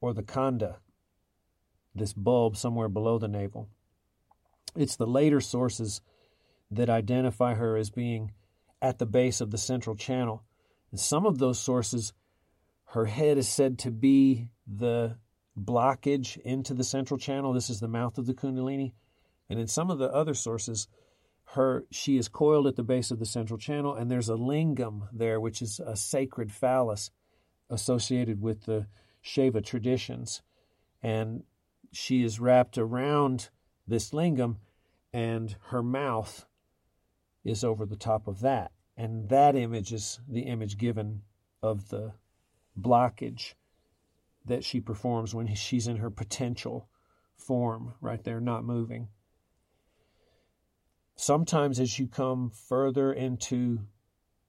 or 0.00 0.12
the 0.12 0.22
kanda, 0.22 0.78
this 1.94 2.12
bulb 2.12 2.56
somewhere 2.56 2.88
below 2.88 3.18
the 3.18 3.28
navel. 3.28 3.68
It's 4.76 4.96
the 4.96 5.06
later 5.06 5.40
sources 5.40 6.00
that 6.70 6.90
identify 6.90 7.54
her 7.54 7.76
as 7.76 7.90
being 7.90 8.32
at 8.80 8.98
the 8.98 9.06
base 9.06 9.40
of 9.40 9.50
the 9.50 9.58
central 9.58 9.96
channel. 9.96 10.44
In 10.92 10.98
some 10.98 11.26
of 11.26 11.38
those 11.38 11.58
sources, 11.58 12.12
her 12.90 13.06
head 13.06 13.38
is 13.38 13.48
said 13.48 13.78
to 13.80 13.90
be 13.90 14.48
the 14.66 15.16
blockage 15.58 16.38
into 16.38 16.74
the 16.74 16.84
central 16.84 17.18
channel. 17.18 17.52
This 17.52 17.70
is 17.70 17.80
the 17.80 17.88
mouth 17.88 18.18
of 18.18 18.26
the 18.26 18.34
Kundalini. 18.34 18.92
And 19.50 19.58
in 19.58 19.66
some 19.66 19.90
of 19.90 19.98
the 19.98 20.12
other 20.12 20.34
sources, 20.34 20.88
her 21.52 21.84
she 21.90 22.18
is 22.18 22.28
coiled 22.28 22.66
at 22.66 22.76
the 22.76 22.82
base 22.82 23.10
of 23.10 23.18
the 23.18 23.26
central 23.26 23.58
channel, 23.58 23.94
and 23.94 24.10
there's 24.10 24.28
a 24.28 24.34
lingam 24.34 25.08
there, 25.12 25.40
which 25.40 25.62
is 25.62 25.80
a 25.80 25.96
sacred 25.96 26.52
phallus 26.52 27.10
associated 27.70 28.42
with 28.42 28.64
the 28.64 28.86
Shaiva 29.24 29.64
traditions. 29.64 30.42
And 31.02 31.44
she 31.92 32.22
is 32.22 32.40
wrapped 32.40 32.76
around 32.76 33.48
this 33.86 34.10
lingam, 34.10 34.56
and 35.12 35.56
her 35.68 35.82
mouth 35.82 36.44
is 37.44 37.64
over 37.64 37.86
the 37.86 37.96
top 37.96 38.28
of 38.28 38.40
that. 38.40 38.72
And 38.96 39.28
that 39.30 39.56
image 39.56 39.92
is 39.92 40.20
the 40.28 40.42
image 40.42 40.76
given 40.76 41.22
of 41.62 41.88
the 41.88 42.12
blockage 42.78 43.54
that 44.48 44.64
she 44.64 44.80
performs 44.80 45.34
when 45.34 45.54
she's 45.54 45.86
in 45.86 45.96
her 45.96 46.10
potential 46.10 46.88
form, 47.36 47.94
right 48.00 48.22
there, 48.24 48.40
not 48.40 48.64
moving. 48.64 49.08
Sometimes, 51.16 51.80
as 51.80 51.98
you 51.98 52.06
come 52.06 52.50
further 52.50 53.12
into 53.12 53.80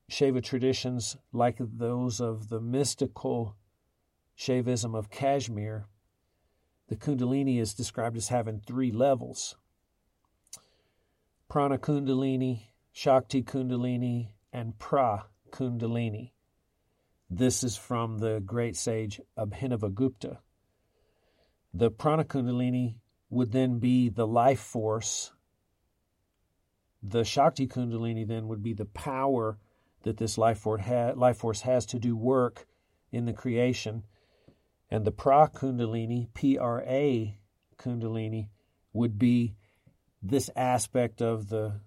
Shaiva 0.10 0.44
traditions, 0.44 1.18
like 1.32 1.58
those 1.60 2.20
of 2.20 2.50
the 2.50 2.60
mystical 2.60 3.56
Shaivism 4.38 4.98
of 4.98 5.10
Kashmir, 5.10 5.86
the 6.88 6.96
Kundalini 6.96 7.60
is 7.60 7.74
described 7.74 8.18
as 8.18 8.30
having 8.30 8.60
three 8.60 8.92
levels 8.92 9.56
Prana 11.48 11.78
Kundalini, 11.78 12.68
Shakti 12.92 13.42
Kundalini, 13.42 14.30
and 14.54 14.78
Pra 14.78 15.26
Kundalini. 15.52 16.32
This 17.30 17.64
is 17.64 17.78
from 17.78 18.18
the 18.18 18.42
great 18.44 18.76
sage 18.76 19.22
Abhinavagupta. 19.38 20.38
The 21.74 21.92
prana 21.92 22.24
kundalini 22.24 22.96
would 23.30 23.52
then 23.52 23.78
be 23.78 24.10
the 24.10 24.26
life 24.26 24.60
force. 24.60 25.32
The 27.04 27.24
Shakti 27.24 27.68
kundalini 27.68 28.28
then 28.28 28.48
would 28.48 28.64
be 28.64 28.74
the 28.74 28.86
power 28.86 29.60
that 30.04 30.18
this 30.18 30.38
life 30.38 30.58
force, 30.60 31.62
has 31.62 31.86
to 31.86 32.00
do 32.00 32.16
work 32.16 32.66
in 33.12 33.26
the 33.26 33.34
creation. 33.34 34.06
And 34.90 35.06
the 35.06 35.12
pra 35.12 35.50
kundalini, 35.50 36.34
P 36.34 36.58
R 36.58 36.82
A 36.88 37.38
kundalini, 37.78 38.50
would 38.92 39.20
be 39.20 39.56
this 40.24 40.50
aspect 40.56 41.22
of 41.22 41.50
the 41.50 41.82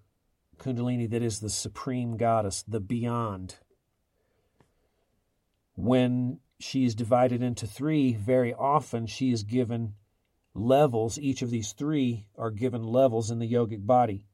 kundalini 0.58 1.10
that 1.10 1.22
is 1.22 1.40
the 1.40 1.50
supreme 1.50 2.16
goddess, 2.16 2.62
the 2.62 2.80
beyond 2.80 3.56
when 5.74 6.40
she 6.60 6.84
is 6.84 6.94
divided 6.94 7.42
into 7.42 7.66
three, 7.66 8.14
very 8.14 8.54
often 8.54 9.06
she 9.06 9.32
is 9.32 9.42
given 9.42 9.94
levels. 10.54 11.18
Each 11.18 11.42
of 11.42 11.50
these 11.50 11.72
three 11.72 12.26
are 12.36 12.50
given 12.50 12.82
levels 12.82 13.30
in 13.30 13.38
the 13.38 13.50
yogic 13.50 13.86
body 13.86 14.26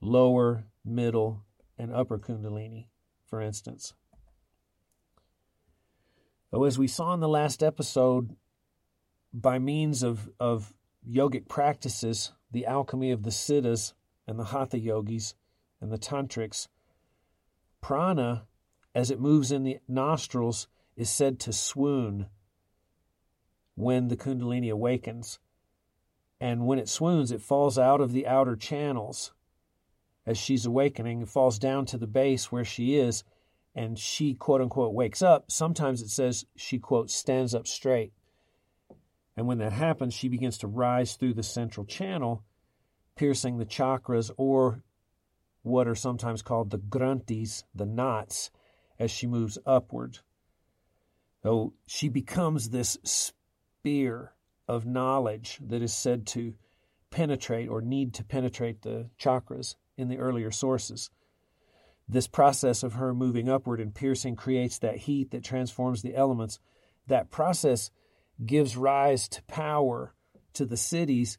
lower, 0.00 0.64
middle, 0.84 1.44
and 1.78 1.92
upper 1.92 2.18
Kundalini, 2.18 2.88
for 3.26 3.40
instance. 3.40 3.94
Though, 6.50 6.64
as 6.64 6.78
we 6.78 6.88
saw 6.88 7.14
in 7.14 7.20
the 7.20 7.28
last 7.28 7.62
episode, 7.62 8.34
by 9.32 9.58
means 9.58 10.02
of, 10.02 10.28
of 10.40 10.72
yogic 11.08 11.48
practices, 11.48 12.32
the 12.50 12.66
alchemy 12.66 13.12
of 13.12 13.22
the 13.22 13.30
siddhas 13.30 13.94
and 14.26 14.38
the 14.38 14.44
hatha 14.44 14.78
yogis 14.78 15.34
and 15.80 15.92
the 15.92 15.98
tantrics, 15.98 16.66
prana, 17.80 18.46
as 18.94 19.10
it 19.10 19.20
moves 19.20 19.52
in 19.52 19.62
the 19.62 19.78
nostrils, 19.88 20.68
is 20.96 21.10
said 21.10 21.38
to 21.40 21.52
swoon 21.52 22.26
when 23.74 24.08
the 24.08 24.16
kundalini 24.16 24.70
awakens. 24.70 25.38
And 26.40 26.66
when 26.66 26.78
it 26.78 26.88
swoons, 26.88 27.32
it 27.32 27.42
falls 27.42 27.78
out 27.78 28.00
of 28.00 28.12
the 28.12 28.26
outer 28.26 28.56
channels 28.56 29.32
as 30.26 30.38
she's 30.38 30.66
awakening. 30.66 31.22
It 31.22 31.28
falls 31.28 31.58
down 31.58 31.86
to 31.86 31.98
the 31.98 32.06
base 32.06 32.50
where 32.50 32.64
she 32.64 32.96
is, 32.96 33.24
and 33.74 33.98
she, 33.98 34.34
quote 34.34 34.60
unquote, 34.60 34.94
wakes 34.94 35.22
up. 35.22 35.50
Sometimes 35.50 36.02
it 36.02 36.10
says 36.10 36.46
she, 36.56 36.78
quote, 36.78 37.10
stands 37.10 37.54
up 37.54 37.66
straight. 37.66 38.12
And 39.36 39.46
when 39.46 39.58
that 39.58 39.72
happens, 39.72 40.12
she 40.12 40.28
begins 40.28 40.58
to 40.58 40.66
rise 40.66 41.14
through 41.14 41.34
the 41.34 41.42
central 41.42 41.86
channel, 41.86 42.42
piercing 43.16 43.58
the 43.58 43.66
chakras 43.66 44.30
or 44.36 44.82
what 45.62 45.86
are 45.86 45.94
sometimes 45.94 46.42
called 46.42 46.70
the 46.70 46.78
granthis, 46.78 47.64
the 47.74 47.86
knots, 47.86 48.50
as 49.00 49.10
she 49.10 49.26
moves 49.26 49.58
upward. 49.66 50.18
So 51.42 51.72
she 51.86 52.10
becomes 52.10 52.68
this 52.68 52.98
spear 53.02 54.34
of 54.68 54.84
knowledge 54.84 55.58
that 55.66 55.82
is 55.82 55.92
said 55.92 56.26
to 56.28 56.54
penetrate 57.10 57.68
or 57.68 57.80
need 57.80 58.14
to 58.14 58.24
penetrate 58.24 58.82
the 58.82 59.08
chakras 59.18 59.74
in 59.96 60.08
the 60.08 60.18
earlier 60.18 60.50
sources. 60.50 61.10
This 62.06 62.28
process 62.28 62.82
of 62.82 62.92
her 62.92 63.14
moving 63.14 63.48
upward 63.48 63.80
and 63.80 63.94
piercing 63.94 64.36
creates 64.36 64.78
that 64.78 64.98
heat 64.98 65.30
that 65.30 65.42
transforms 65.42 66.02
the 66.02 66.14
elements. 66.14 66.60
That 67.06 67.30
process 67.30 67.90
gives 68.44 68.76
rise 68.76 69.28
to 69.28 69.42
power 69.44 70.14
to 70.52 70.66
the 70.66 70.76
siddhis, 70.76 71.38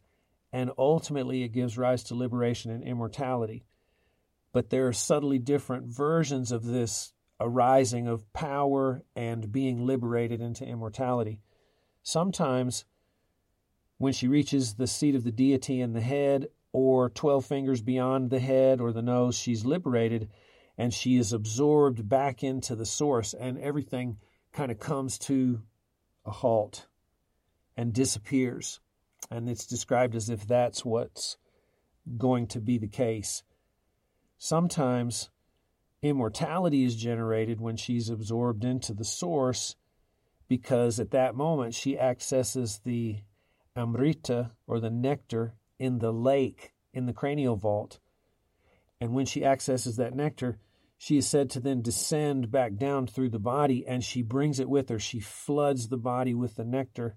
and 0.51 0.71
ultimately 0.77 1.43
it 1.43 1.49
gives 1.49 1.77
rise 1.77 2.03
to 2.05 2.15
liberation 2.15 2.71
and 2.71 2.83
immortality. 2.83 3.65
But 4.51 4.69
there 4.69 4.87
are 4.87 4.93
subtly 4.93 5.39
different 5.39 5.85
versions 5.85 6.51
of 6.51 6.65
this 6.65 7.13
arising 7.41 8.07
of 8.07 8.31
power 8.33 9.03
and 9.15 9.51
being 9.51 9.85
liberated 9.85 10.41
into 10.41 10.65
immortality. 10.65 11.39
Sometimes, 12.03 12.85
when 13.97 14.13
she 14.13 14.27
reaches 14.27 14.75
the 14.75 14.87
seat 14.87 15.15
of 15.15 15.23
the 15.23 15.31
deity 15.31 15.81
in 15.81 15.93
the 15.93 16.01
head, 16.01 16.47
or 16.73 17.09
12 17.09 17.45
fingers 17.45 17.81
beyond 17.81 18.29
the 18.29 18.39
head 18.39 18.79
or 18.79 18.93
the 18.93 19.01
nose, 19.01 19.35
she's 19.35 19.65
liberated 19.65 20.29
and 20.77 20.93
she 20.93 21.17
is 21.17 21.33
absorbed 21.33 22.07
back 22.07 22.43
into 22.43 22.75
the 22.75 22.85
source, 22.85 23.33
and 23.33 23.59
everything 23.59 24.17
kind 24.53 24.71
of 24.71 24.79
comes 24.79 25.19
to 25.19 25.61
a 26.25 26.31
halt 26.31 26.87
and 27.75 27.93
disappears. 27.93 28.79
And 29.29 29.49
it's 29.49 29.67
described 29.67 30.15
as 30.15 30.29
if 30.29 30.47
that's 30.47 30.83
what's 30.83 31.37
going 32.17 32.47
to 32.47 32.61
be 32.61 32.77
the 32.77 32.87
case. 32.87 33.43
Sometimes 34.37 35.29
immortality 36.01 36.83
is 36.83 36.95
generated 36.95 37.59
when 37.59 37.77
she's 37.77 38.09
absorbed 38.09 38.63
into 38.63 38.93
the 38.93 39.05
source 39.05 39.75
because 40.47 40.99
at 40.99 41.11
that 41.11 41.35
moment 41.35 41.73
she 41.73 41.97
accesses 41.97 42.81
the 42.83 43.19
amrita 43.75 44.51
or 44.67 44.79
the 44.79 44.89
nectar 44.89 45.53
in 45.79 45.99
the 45.99 46.11
lake 46.11 46.73
in 46.93 47.05
the 47.05 47.13
cranial 47.13 47.55
vault. 47.55 47.99
And 48.99 49.13
when 49.13 49.25
she 49.25 49.45
accesses 49.45 49.95
that 49.95 50.15
nectar, 50.15 50.59
she 50.97 51.17
is 51.17 51.27
said 51.27 51.49
to 51.51 51.59
then 51.59 51.81
descend 51.81 52.51
back 52.51 52.75
down 52.75 53.07
through 53.07 53.29
the 53.29 53.39
body 53.39 53.85
and 53.87 54.03
she 54.03 54.21
brings 54.21 54.59
it 54.59 54.69
with 54.69 54.89
her. 54.89 54.99
She 54.99 55.19
floods 55.19 55.87
the 55.87 55.97
body 55.97 56.33
with 56.33 56.55
the 56.55 56.65
nectar 56.65 57.15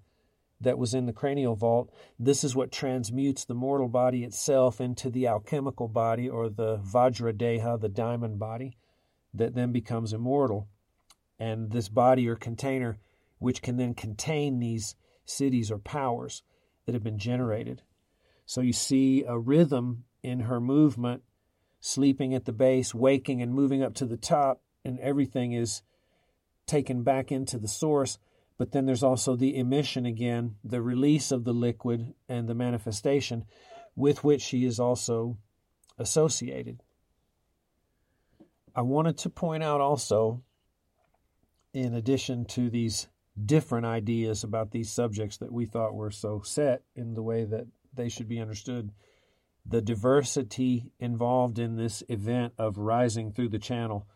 that 0.61 0.77
was 0.77 0.93
in 0.93 1.05
the 1.05 1.13
cranial 1.13 1.55
vault. 1.55 1.91
This 2.17 2.43
is 2.43 2.55
what 2.55 2.71
transmutes 2.71 3.45
the 3.45 3.53
mortal 3.53 3.87
body 3.87 4.23
itself 4.23 4.79
into 4.79 5.09
the 5.09 5.27
alchemical 5.27 5.87
body 5.87 6.29
or 6.29 6.49
the 6.49 6.77
Vajradeha, 6.77 7.79
the 7.79 7.89
diamond 7.89 8.39
body, 8.39 8.77
that 9.33 9.53
then 9.53 9.71
becomes 9.71 10.13
immortal. 10.13 10.67
And 11.37 11.71
this 11.71 11.89
body 11.89 12.27
or 12.27 12.35
container, 12.35 12.97
which 13.39 13.61
can 13.61 13.77
then 13.77 13.93
contain 13.93 14.59
these 14.59 14.95
siddhis 15.27 15.71
or 15.71 15.77
powers 15.77 16.43
that 16.85 16.93
have 16.93 17.03
been 17.03 17.17
generated. 17.17 17.81
So 18.45 18.61
you 18.61 18.73
see 18.73 19.23
a 19.27 19.37
rhythm 19.37 20.05
in 20.23 20.41
her 20.41 20.61
movement, 20.61 21.23
sleeping 21.81 22.33
at 22.33 22.45
the 22.45 22.53
base, 22.53 22.95
waking 22.95 23.41
and 23.41 23.53
moving 23.53 23.83
up 23.83 23.93
to 23.95 24.05
the 24.05 24.17
top, 24.17 24.61
and 24.83 24.99
everything 24.99 25.51
is 25.51 25.81
taken 26.65 27.03
back 27.03 27.31
into 27.31 27.57
the 27.57 27.67
source. 27.67 28.17
But 28.57 28.71
then 28.71 28.85
there's 28.85 29.03
also 29.03 29.35
the 29.35 29.57
emission 29.57 30.05
again, 30.05 30.55
the 30.63 30.81
release 30.81 31.31
of 31.31 31.43
the 31.43 31.53
liquid 31.53 32.13
and 32.29 32.47
the 32.47 32.55
manifestation 32.55 33.45
with 33.95 34.23
which 34.23 34.41
she 34.41 34.65
is 34.65 34.79
also 34.79 35.37
associated. 35.97 36.81
I 38.75 38.81
wanted 38.81 39.17
to 39.19 39.29
point 39.29 39.63
out 39.63 39.81
also, 39.81 40.43
in 41.73 41.93
addition 41.93 42.45
to 42.45 42.69
these 42.69 43.07
different 43.45 43.85
ideas 43.85 44.43
about 44.43 44.71
these 44.71 44.91
subjects 44.91 45.37
that 45.37 45.51
we 45.51 45.65
thought 45.65 45.93
were 45.93 46.11
so 46.11 46.41
set 46.43 46.83
in 46.95 47.13
the 47.13 47.23
way 47.23 47.43
that 47.43 47.67
they 47.93 48.09
should 48.09 48.27
be 48.27 48.39
understood. 48.39 48.91
The 49.65 49.81
diversity 49.81 50.91
involved 50.99 51.59
in 51.59 51.75
this 51.75 52.03
event 52.07 52.53
of 52.57 52.77
rising 52.77 53.31
through 53.31 53.49
the 53.49 53.59
channel. 53.59 54.07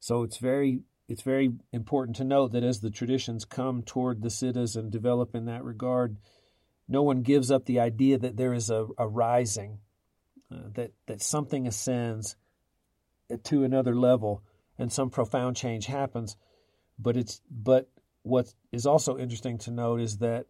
So 0.00 0.22
it's 0.22 0.38
very 0.38 0.80
it's 1.08 1.22
very 1.22 1.52
important 1.72 2.16
to 2.16 2.24
note 2.24 2.52
that 2.52 2.64
as 2.64 2.80
the 2.80 2.90
traditions 2.90 3.44
come 3.44 3.82
toward 3.82 4.22
the 4.22 4.30
siddhas 4.30 4.76
and 4.76 4.90
develop 4.90 5.34
in 5.34 5.44
that 5.44 5.64
regard, 5.64 6.16
no 6.88 7.02
one 7.02 7.22
gives 7.22 7.50
up 7.50 7.64
the 7.64 7.80
idea 7.80 8.18
that 8.18 8.36
there 8.36 8.52
is 8.52 8.70
a, 8.70 8.86
a 8.98 9.06
rising, 9.06 9.78
uh, 10.50 10.68
that 10.74 10.92
that 11.06 11.22
something 11.22 11.66
ascends 11.66 12.36
to 13.44 13.64
another 13.64 13.94
level 13.94 14.42
and 14.78 14.92
some 14.92 15.10
profound 15.10 15.56
change 15.56 15.86
happens. 15.86 16.36
But 16.98 17.16
it's 17.16 17.40
but 17.50 17.88
what 18.22 18.52
is 18.72 18.86
also 18.86 19.16
interesting 19.16 19.58
to 19.58 19.70
note 19.70 20.00
is 20.00 20.18
that 20.18 20.46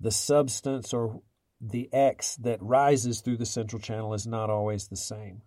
the 0.00 0.10
substance 0.10 0.92
or 0.92 1.20
the 1.60 1.88
X 1.92 2.36
that 2.36 2.62
rises 2.62 3.20
through 3.20 3.38
the 3.38 3.46
central 3.46 3.80
channel 3.80 4.14
is 4.14 4.26
not 4.26 4.50
always 4.50 4.88
the 4.88 4.96
same. 4.96 5.42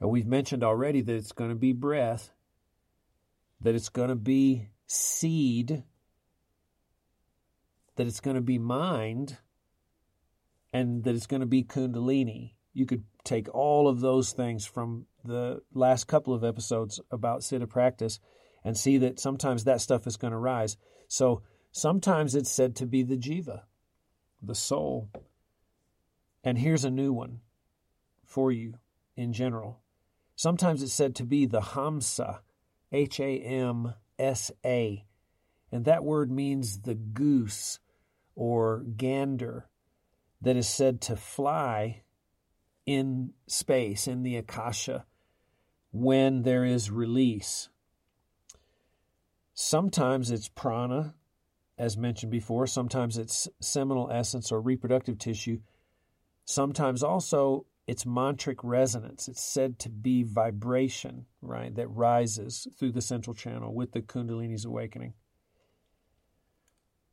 We've 0.00 0.26
mentioned 0.26 0.62
already 0.62 1.00
that 1.00 1.14
it's 1.14 1.32
going 1.32 1.50
to 1.50 1.56
be 1.56 1.72
breath, 1.72 2.30
that 3.60 3.74
it's 3.74 3.88
going 3.88 4.08
to 4.08 4.16
be 4.16 4.68
seed, 4.86 5.84
that 7.96 8.06
it's 8.06 8.20
going 8.20 8.36
to 8.36 8.42
be 8.42 8.58
mind, 8.58 9.38
and 10.72 11.04
that 11.04 11.14
it's 11.14 11.26
going 11.26 11.40
to 11.40 11.46
be 11.46 11.62
Kundalini. 11.62 12.52
You 12.72 12.86
could 12.86 13.04
take 13.24 13.52
all 13.54 13.88
of 13.88 14.00
those 14.00 14.32
things 14.32 14.66
from 14.66 15.06
the 15.24 15.62
last 15.72 16.04
couple 16.04 16.34
of 16.34 16.44
episodes 16.44 17.00
about 17.10 17.40
Siddha 17.40 17.68
practice 17.68 18.20
and 18.64 18.76
see 18.76 18.98
that 18.98 19.20
sometimes 19.20 19.64
that 19.64 19.80
stuff 19.80 20.06
is 20.06 20.16
going 20.16 20.32
to 20.32 20.38
rise. 20.38 20.76
So 21.08 21.42
sometimes 21.70 22.34
it's 22.34 22.50
said 22.50 22.76
to 22.76 22.86
be 22.86 23.02
the 23.02 23.16
jiva 23.16 23.62
the 24.46 24.54
soul. 24.54 25.10
And 26.42 26.58
here's 26.58 26.84
a 26.84 26.90
new 26.90 27.12
one 27.12 27.40
for 28.24 28.52
you 28.52 28.74
in 29.16 29.32
general. 29.32 29.80
Sometimes 30.36 30.82
it's 30.82 30.92
said 30.92 31.14
to 31.16 31.24
be 31.24 31.46
the 31.46 31.60
Hamsa, 31.60 32.40
H 32.94 33.18
A 33.20 33.38
M 33.40 33.92
S 34.18 34.52
A. 34.64 35.04
And 35.72 35.84
that 35.84 36.04
word 36.04 36.30
means 36.30 36.82
the 36.82 36.94
goose 36.94 37.80
or 38.36 38.84
gander 38.96 39.68
that 40.40 40.56
is 40.56 40.68
said 40.68 41.00
to 41.02 41.16
fly 41.16 42.02
in 42.86 43.32
space, 43.48 44.06
in 44.06 44.22
the 44.22 44.36
Akasha, 44.36 45.04
when 45.90 46.42
there 46.42 46.64
is 46.64 46.90
release. 46.90 47.68
Sometimes 49.54 50.30
it's 50.30 50.48
prana, 50.48 51.14
as 51.78 51.96
mentioned 51.96 52.30
before. 52.30 52.66
Sometimes 52.66 53.18
it's 53.18 53.48
seminal 53.60 54.10
essence 54.12 54.52
or 54.52 54.60
reproductive 54.60 55.18
tissue. 55.18 55.60
Sometimes 56.44 57.02
also 57.02 57.66
it's 57.86 58.04
mantric 58.04 58.60
resonance. 58.62 59.28
It's 59.28 59.42
said 59.42 59.78
to 59.80 59.90
be 59.90 60.22
vibration, 60.22 61.26
right, 61.42 61.74
that 61.74 61.88
rises 61.88 62.66
through 62.78 62.92
the 62.92 63.02
central 63.02 63.34
channel 63.34 63.74
with 63.74 63.92
the 63.92 64.00
Kundalini's 64.00 64.64
awakening. 64.64 65.14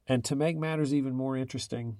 And 0.08 0.24
to 0.26 0.36
make 0.36 0.58
matters 0.58 0.94
even 0.94 1.14
more 1.14 1.38
interesting, 1.38 1.98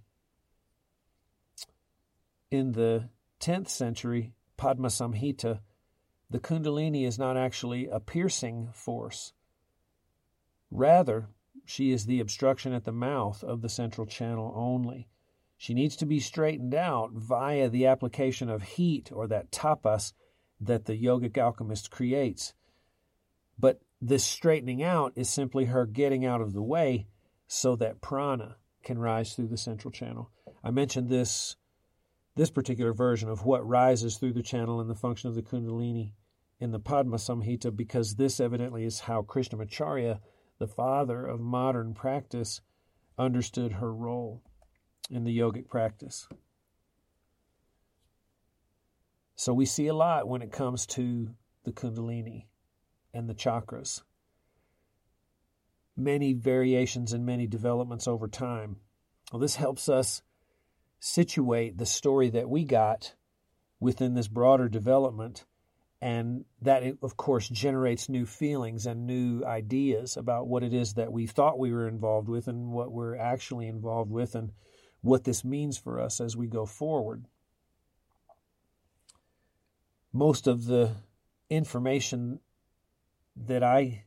in 2.50 2.74
the 2.74 3.10
10th 3.40 3.70
century 3.70 4.34
Padma 4.58 4.90
Samhita, 4.90 5.60
the 6.30 6.40
Kundalini 6.40 7.06
is 7.06 7.20
not 7.20 7.36
actually 7.36 7.88
a 7.88 8.00
piercing 8.00 8.70
force. 8.74 9.34
Rather, 10.70 11.28
she 11.66 11.92
is 11.92 12.06
the 12.06 12.20
obstruction 12.20 12.74
at 12.74 12.86
the 12.86 12.92
mouth 12.92 13.44
of 13.44 13.62
the 13.62 13.70
central 13.70 14.08
channel 14.08 14.54
only. 14.56 15.10
She 15.62 15.76
needs 15.76 15.96
to 15.98 16.08
be 16.08 16.20
straightened 16.20 16.74
out 16.74 17.12
via 17.12 17.70
the 17.70 17.86
application 17.86 18.50
of 18.50 18.64
heat 18.64 19.12
or 19.12 19.28
that 19.28 19.52
tapas 19.52 20.14
that 20.60 20.86
the 20.86 21.00
yogic 21.00 21.38
alchemist 21.38 21.92
creates. 21.92 22.56
But 23.60 23.80
this 24.02 24.24
straightening 24.24 24.82
out 24.82 25.14
is 25.16 25.30
simply 25.30 25.66
her 25.66 25.86
getting 25.86 26.26
out 26.26 26.42
of 26.42 26.54
the 26.54 26.64
way 26.64 27.06
so 27.46 27.76
that 27.76 28.02
prana, 28.02 28.56
can 28.82 28.98
rise 28.98 29.36
through 29.36 29.50
the 29.50 29.56
central 29.58 29.92
channel. 29.92 30.32
I 30.64 30.72
mentioned 30.72 31.10
this 31.10 31.58
this 32.34 32.50
particular 32.50 32.92
version 32.92 33.30
of 33.30 33.46
what 33.46 33.64
rises 33.64 34.18
through 34.18 34.34
the 34.34 34.42
channel 34.42 34.82
and 34.82 34.90
the 34.90 34.96
function 34.96 35.30
of 35.30 35.36
the 35.36 35.44
Kundalini 35.44 36.14
in 36.60 36.72
the 36.72 36.80
Padma 36.80 37.18
Samhita 37.18 37.76
because 37.76 38.16
this 38.16 38.40
evidently 38.40 38.84
is 38.84 39.02
how 39.02 39.22
Krishnamacharya, 39.22 40.22
the 40.58 40.68
father 40.68 41.24
of 41.24 41.40
modern 41.40 41.94
practice, 41.94 42.62
understood 43.20 43.74
her 43.74 43.94
role 43.94 44.42
in 45.12 45.26
the 45.26 45.38
yogic 45.38 45.68
practice. 45.68 46.28
So 49.36 49.54
we 49.54 49.66
see 49.66 49.88
a 49.88 49.94
lot 49.94 50.28
when 50.28 50.42
it 50.42 50.52
comes 50.52 50.86
to 50.88 51.30
the 51.64 51.72
Kundalini 51.72 52.46
and 53.14 53.30
the 53.30 53.36
chakras. 53.36 54.02
Many 55.98 56.34
variations 56.34 57.12
and 57.12 57.26
many 57.26 57.48
developments 57.48 58.08
over 58.08 58.28
time. 58.28 58.78
Well, 59.32 59.40
this 59.40 59.56
helps 59.56 59.90
us 59.90 60.22
situate 61.00 61.78
the 61.78 61.86
story 61.86 62.30
that 62.30 62.50
we 62.50 62.64
got 62.64 63.16
within 63.80 64.14
this 64.14 64.28
broader 64.28 64.70
development. 64.70 65.46
And 66.02 66.46
that, 66.62 66.84
of 67.02 67.18
course, 67.18 67.50
generates 67.50 68.10
new 68.10 68.26
feelings 68.26 68.86
and 68.86 69.06
new 69.06 69.44
ideas 69.44 70.18
about 70.18 70.48
what 70.48 70.64
it 70.64 70.74
is 70.74 70.94
that 70.94 71.12
we 71.12 71.28
thought 71.28 71.60
we 71.60 71.72
were 71.72 71.88
involved 71.88 72.28
with 72.28 72.48
and 72.48 72.72
what 72.72 72.92
we're 72.92 73.16
actually 73.18 73.68
involved 73.68 74.10
with 74.10 74.34
and 74.34 74.52
what 75.02 75.24
this 75.24 75.44
means 75.44 75.78
for 75.78 76.00
us 76.00 76.22
as 76.22 76.38
we 76.38 76.48
go 76.48 76.66
forward. 76.66 77.26
Most 80.14 80.48
of 80.48 80.66
the 80.66 80.92
information 81.50 82.40
that 83.36 83.64
I 83.64 84.04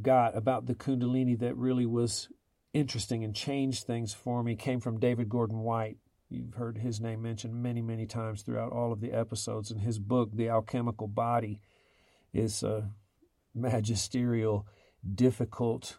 got 0.00 0.36
about 0.36 0.66
the 0.66 0.74
Kundalini 0.74 1.38
that 1.38 1.56
really 1.56 1.86
was 1.86 2.28
interesting 2.72 3.24
and 3.24 3.34
changed 3.34 3.84
things 3.84 4.12
for 4.12 4.42
me 4.42 4.54
came 4.54 4.80
from 4.80 5.00
David 5.00 5.28
Gordon 5.28 5.58
White. 5.58 5.98
You've 6.28 6.54
heard 6.54 6.78
his 6.78 7.00
name 7.00 7.22
mentioned 7.22 7.54
many, 7.54 7.82
many 7.82 8.06
times 8.06 8.42
throughout 8.42 8.72
all 8.72 8.92
of 8.92 9.00
the 9.00 9.12
episodes. 9.12 9.70
And 9.70 9.80
his 9.80 9.98
book, 9.98 10.30
The 10.32 10.48
Alchemical 10.48 11.06
Body, 11.06 11.60
is 12.32 12.62
a 12.62 12.90
magisterial, 13.54 14.66
difficult 15.14 15.98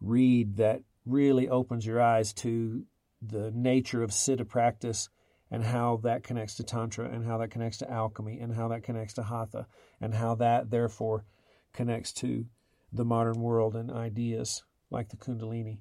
read 0.00 0.56
that 0.56 0.82
really 1.06 1.48
opens 1.48 1.86
your 1.86 2.00
eyes 2.00 2.32
to 2.32 2.84
the 3.20 3.50
nature 3.54 4.02
of 4.02 4.10
Siddha 4.10 4.46
practice 4.46 5.08
and 5.50 5.64
how 5.64 6.00
that 6.02 6.22
connects 6.22 6.56
to 6.56 6.62
Tantra 6.62 7.08
and 7.08 7.24
how 7.24 7.38
that 7.38 7.50
connects 7.50 7.78
to 7.78 7.90
alchemy 7.90 8.38
and 8.40 8.54
how 8.54 8.68
that 8.68 8.82
connects 8.82 9.14
to 9.14 9.22
Hatha 9.22 9.66
and 10.00 10.14
how 10.14 10.34
that 10.36 10.70
therefore 10.70 11.24
connects 11.72 12.12
to 12.14 12.46
the 12.92 13.04
modern 13.04 13.40
world 13.40 13.74
and 13.74 13.90
ideas 13.90 14.62
like 14.90 15.08
the 15.08 15.16
Kundalini. 15.16 15.78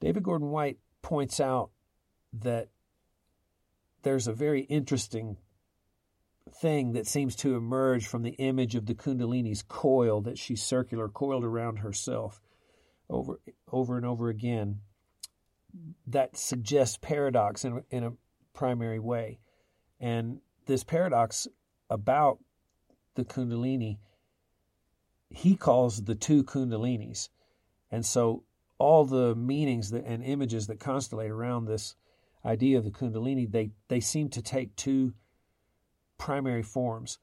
David 0.00 0.22
Gordon 0.22 0.50
White 0.50 0.78
points 1.02 1.40
out 1.40 1.70
that 2.32 2.68
there's 4.02 4.26
a 4.26 4.32
very 4.32 4.62
interesting 4.62 5.36
thing 6.60 6.92
that 6.92 7.06
seems 7.06 7.36
to 7.36 7.54
emerge 7.54 8.06
from 8.06 8.22
the 8.22 8.30
image 8.30 8.74
of 8.74 8.86
the 8.86 8.94
Kundalini's 8.94 9.62
coil 9.62 10.20
that 10.22 10.38
she's 10.38 10.62
circular, 10.62 11.08
coiled 11.08 11.44
around 11.44 11.78
herself 11.78 12.40
over 13.08 13.40
over 13.70 13.96
and 13.96 14.06
over 14.06 14.28
again. 14.28 14.80
That 16.06 16.36
suggests 16.36 16.98
paradox 17.00 17.64
in, 17.64 17.82
in 17.90 18.04
a 18.04 18.12
primary 18.52 18.98
way. 18.98 19.38
And 20.00 20.40
this 20.66 20.84
paradox 20.84 21.46
about 21.88 22.38
the 23.14 23.24
Kundalini, 23.24 23.98
he 25.28 25.56
calls 25.56 26.04
the 26.04 26.14
two 26.14 26.42
Kundalinis. 26.44 27.28
And 27.90 28.04
so 28.04 28.44
all 28.78 29.04
the 29.04 29.34
meanings 29.34 29.90
that, 29.90 30.04
and 30.04 30.24
images 30.24 30.66
that 30.68 30.80
constellate 30.80 31.30
around 31.30 31.66
this 31.66 31.96
idea 32.44 32.78
of 32.78 32.84
the 32.84 32.90
Kundalini, 32.90 33.50
they, 33.50 33.70
they 33.88 34.00
seem 34.00 34.28
to 34.30 34.42
take 34.42 34.74
two 34.76 35.12
primary 36.18 36.62
forms. 36.62 37.18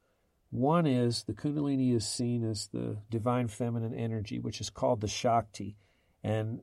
One 0.49 0.85
is 0.85 1.23
the 1.23 1.33
Kundalini 1.33 1.93
is 1.93 2.07
seen 2.07 2.49
as 2.49 2.67
the 2.67 2.97
divine 3.09 3.47
feminine 3.47 3.93
energy, 3.93 4.39
which 4.39 4.61
is 4.61 4.69
called 4.69 5.01
the 5.01 5.07
Shakti. 5.07 5.75
And 6.23 6.61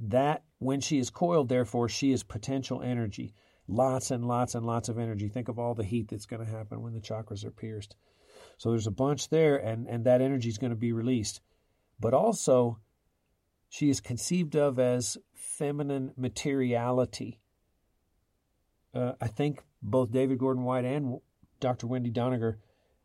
that, 0.00 0.44
when 0.58 0.80
she 0.80 0.98
is 0.98 1.10
coiled, 1.10 1.48
therefore, 1.48 1.88
she 1.88 2.12
is 2.12 2.22
potential 2.22 2.82
energy. 2.82 3.34
Lots 3.66 4.10
and 4.10 4.26
lots 4.26 4.54
and 4.54 4.64
lots 4.64 4.88
of 4.88 4.98
energy. 4.98 5.28
Think 5.28 5.48
of 5.48 5.58
all 5.58 5.74
the 5.74 5.84
heat 5.84 6.08
that's 6.08 6.26
going 6.26 6.44
to 6.44 6.50
happen 6.50 6.82
when 6.82 6.94
the 6.94 7.00
chakras 7.00 7.44
are 7.44 7.50
pierced. 7.50 7.96
So 8.56 8.70
there's 8.70 8.86
a 8.86 8.92
bunch 8.92 9.28
there, 9.28 9.56
and, 9.56 9.86
and 9.86 10.04
that 10.04 10.20
energy 10.20 10.48
is 10.48 10.58
going 10.58 10.70
to 10.70 10.76
be 10.76 10.92
released. 10.92 11.40
But 12.00 12.14
also, 12.14 12.78
she 13.68 13.90
is 13.90 14.00
conceived 14.00 14.56
of 14.56 14.78
as 14.78 15.18
feminine 15.34 16.12
materiality. 16.16 17.40
Uh, 18.94 19.12
I 19.20 19.28
think 19.28 19.62
both 19.82 20.10
David 20.10 20.38
Gordon 20.38 20.64
White 20.64 20.84
and 20.84 21.20
Dr. 21.60 21.86
Wendy 21.86 22.10
Doniger 22.10 22.56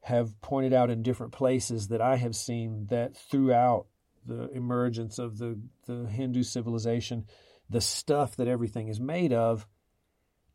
have 0.02 0.40
pointed 0.42 0.74
out 0.74 0.90
in 0.90 1.02
different 1.02 1.32
places 1.32 1.88
that 1.88 2.02
I 2.02 2.18
have 2.18 2.36
seen 2.36 2.88
that 2.88 3.16
throughout 3.16 3.88
the 4.26 4.50
emergence 4.52 5.20
of 5.20 5.38
the, 5.38 5.60
the 5.86 6.06
Hindu 6.08 6.44
civilization, 6.44 7.26
the 7.70 7.82
stuff 7.82 8.36
that 8.38 8.48
everything 8.48 8.88
is 8.88 9.00
made 9.00 9.34
of 9.34 9.68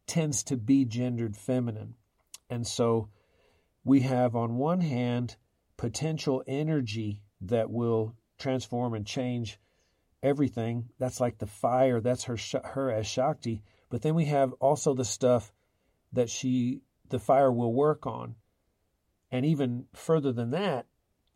tends 0.06 0.42
to 0.44 0.56
be 0.56 0.84
gendered 0.84 1.36
feminine. 1.36 1.94
And 2.50 2.66
so 2.66 3.10
we 3.84 4.00
have, 4.00 4.34
on 4.34 4.56
one 4.56 4.80
hand, 4.80 5.36
potential 5.76 6.42
energy 6.46 7.22
that 7.42 7.70
will 7.70 8.14
transform 8.38 8.94
and 8.94 9.06
change 9.06 9.58
everything. 10.22 10.88
That's 10.98 11.20
like 11.20 11.38
the 11.38 11.46
fire. 11.46 12.00
That's 12.00 12.24
her 12.24 12.36
her 12.64 12.90
as 12.90 13.06
Shakti. 13.06 13.62
But 13.90 14.02
then 14.02 14.14
we 14.14 14.26
have 14.26 14.52
also 14.54 14.94
the 14.94 15.04
stuff 15.04 15.52
that 16.12 16.28
she 16.28 16.82
the 17.08 17.18
fire 17.18 17.52
will 17.52 17.72
work 17.72 18.06
on, 18.06 18.34
and 19.30 19.46
even 19.46 19.86
further 19.94 20.32
than 20.32 20.50
that, 20.50 20.86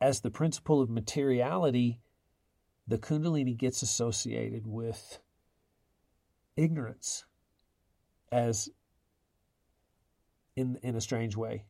as 0.00 0.20
the 0.20 0.30
principle 0.30 0.82
of 0.82 0.90
materiality, 0.90 2.00
the 2.86 2.98
Kundalini 2.98 3.56
gets 3.56 3.82
associated 3.82 4.66
with 4.66 5.18
ignorance, 6.56 7.24
as 8.30 8.68
in 10.56 10.78
in 10.82 10.96
a 10.96 11.00
strange 11.00 11.36
way. 11.36 11.64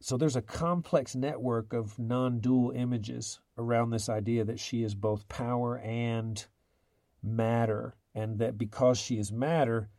So 0.00 0.16
there's 0.16 0.36
a 0.36 0.42
complex 0.42 1.14
network 1.14 1.72
of 1.72 1.96
non 1.96 2.40
dual 2.40 2.72
images 2.72 3.38
around 3.56 3.90
this 3.90 4.08
idea 4.08 4.44
that 4.44 4.58
she 4.58 4.82
is 4.82 4.96
both 4.96 5.28
power 5.28 5.78
and 5.78 6.44
matter, 7.22 7.94
and 8.12 8.40
that 8.40 8.58
because 8.58 8.98
she 8.98 9.16
is 9.16 9.30
matter, 9.30 9.90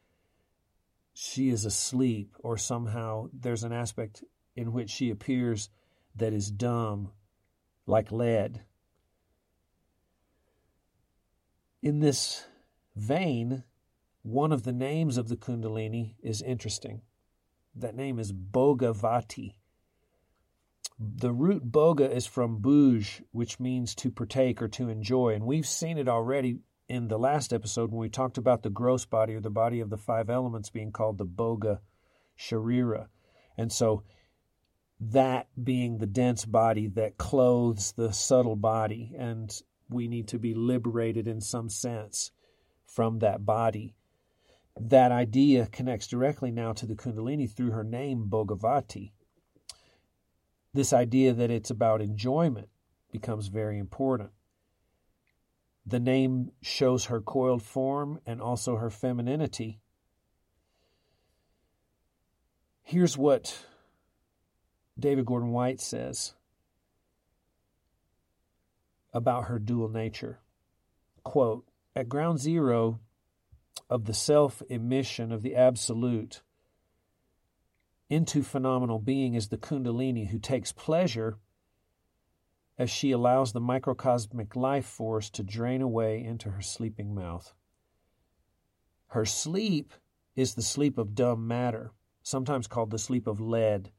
she 1.13 1.49
is 1.49 1.63
asleep, 1.63 2.35
or 2.39 2.57
somehow 2.57 3.29
there's 3.31 3.63
an 3.63 3.71
aspect 3.71 4.25
in 4.57 4.73
which 4.73 4.89
she 4.89 5.09
appears 5.09 5.69
that 6.17 6.33
is 6.33 6.51
dumb, 6.51 7.11
like 7.85 8.11
lead. 8.11 8.61
In 11.81 11.99
this 11.99 12.45
vein, 12.95 13.63
one 14.21 14.51
of 14.51 14.63
the 14.63 14.71
names 14.71 15.17
of 15.17 15.27
the 15.27 15.35
Kundalini 15.35 16.15
is 16.21 16.41
interesting. 16.41 17.01
That 17.75 17.95
name 17.95 18.19
is 18.19 18.31
Bhogavati. 18.31 19.55
The 20.99 21.33
root 21.33 21.71
bhoga 21.71 22.09
is 22.09 22.25
from 22.25 22.61
bhuj, 22.61 23.23
which 23.31 23.59
means 23.59 23.95
to 23.95 24.11
partake 24.11 24.61
or 24.61 24.67
to 24.69 24.89
enjoy. 24.89 25.33
And 25.33 25.45
we've 25.45 25.67
seen 25.67 25.97
it 25.97 26.07
already 26.07 26.59
in 26.87 27.07
the 27.07 27.17
last 27.17 27.51
episode 27.51 27.91
when 27.91 27.99
we 27.99 28.09
talked 28.09 28.37
about 28.37 28.63
the 28.63 28.69
gross 28.69 29.05
body 29.05 29.33
or 29.33 29.41
the 29.41 29.49
body 29.49 29.79
of 29.79 29.89
the 29.89 29.97
five 29.97 30.29
elements 30.29 30.69
being 30.69 30.91
called 30.91 31.17
the 31.17 31.25
bhoga 31.25 31.79
sharira. 32.37 33.07
And 33.57 33.71
so 33.71 34.03
that 34.99 35.47
being 35.61 35.97
the 35.97 36.07
dense 36.07 36.45
body 36.45 36.87
that 36.87 37.17
clothes 37.17 37.93
the 37.93 38.11
subtle 38.11 38.55
body, 38.55 39.13
and 39.17 39.61
we 39.89 40.07
need 40.07 40.27
to 40.29 40.39
be 40.39 40.53
liberated 40.53 41.27
in 41.27 41.41
some 41.41 41.69
sense 41.69 42.31
from 42.85 43.19
that 43.19 43.45
body. 43.45 43.95
That 44.79 45.11
idea 45.11 45.67
connects 45.67 46.07
directly 46.07 46.51
now 46.51 46.73
to 46.73 46.85
the 46.85 46.95
Kundalini 46.95 47.49
through 47.49 47.71
her 47.71 47.83
name, 47.83 48.27
Bhogavati 48.29 49.11
this 50.73 50.91
idea 50.91 51.33
that 51.33 51.51
it's 51.51 51.69
about 51.69 52.01
enjoyment 52.01 52.67
becomes 53.11 53.47
very 53.47 53.77
important. 53.77 54.31
The 55.85 55.99
name 55.99 56.51
shows 56.61 57.05
her 57.05 57.21
coiled 57.21 57.61
form 57.61 58.19
and 58.25 58.41
also 58.41 58.77
her 58.77 58.89
femininity. 58.89 59.79
Here's 62.81 63.17
what 63.17 63.65
David 64.99 65.25
Gordon 65.25 65.51
White 65.51 65.81
says 65.81 66.35
about 69.13 69.45
her 69.45 69.59
dual 69.59 69.89
nature. 69.89 70.39
Quote, 71.23 71.65
at 71.95 72.09
ground 72.09 72.39
zero 72.39 72.99
of 73.89 74.05
the 74.05 74.13
self 74.13 74.61
emission 74.69 75.31
of 75.31 75.41
the 75.41 75.55
absolute, 75.55 76.41
into 78.09 78.43
phenomenal 78.43 78.99
being 78.99 79.33
is 79.33 79.47
the 79.47 79.57
Kundalini 79.57 80.29
who 80.29 80.39
takes 80.39 80.71
pleasure 80.71 81.37
as 82.77 82.89
she 82.89 83.11
allows 83.11 83.53
the 83.53 83.61
microcosmic 83.61 84.55
life 84.55 84.85
force 84.85 85.29
to 85.29 85.43
drain 85.43 85.81
away 85.81 86.23
into 86.23 86.51
her 86.51 86.61
sleeping 86.61 87.13
mouth. 87.13 87.53
Her 89.07 89.25
sleep 89.25 89.93
is 90.35 90.55
the 90.55 90.63
sleep 90.63 90.97
of 90.97 91.15
dumb 91.15 91.47
matter, 91.47 91.91
sometimes 92.23 92.67
called 92.67 92.89
the 92.89 92.97
sleep 92.97 93.27
of 93.27 93.39
lead, 93.39 93.91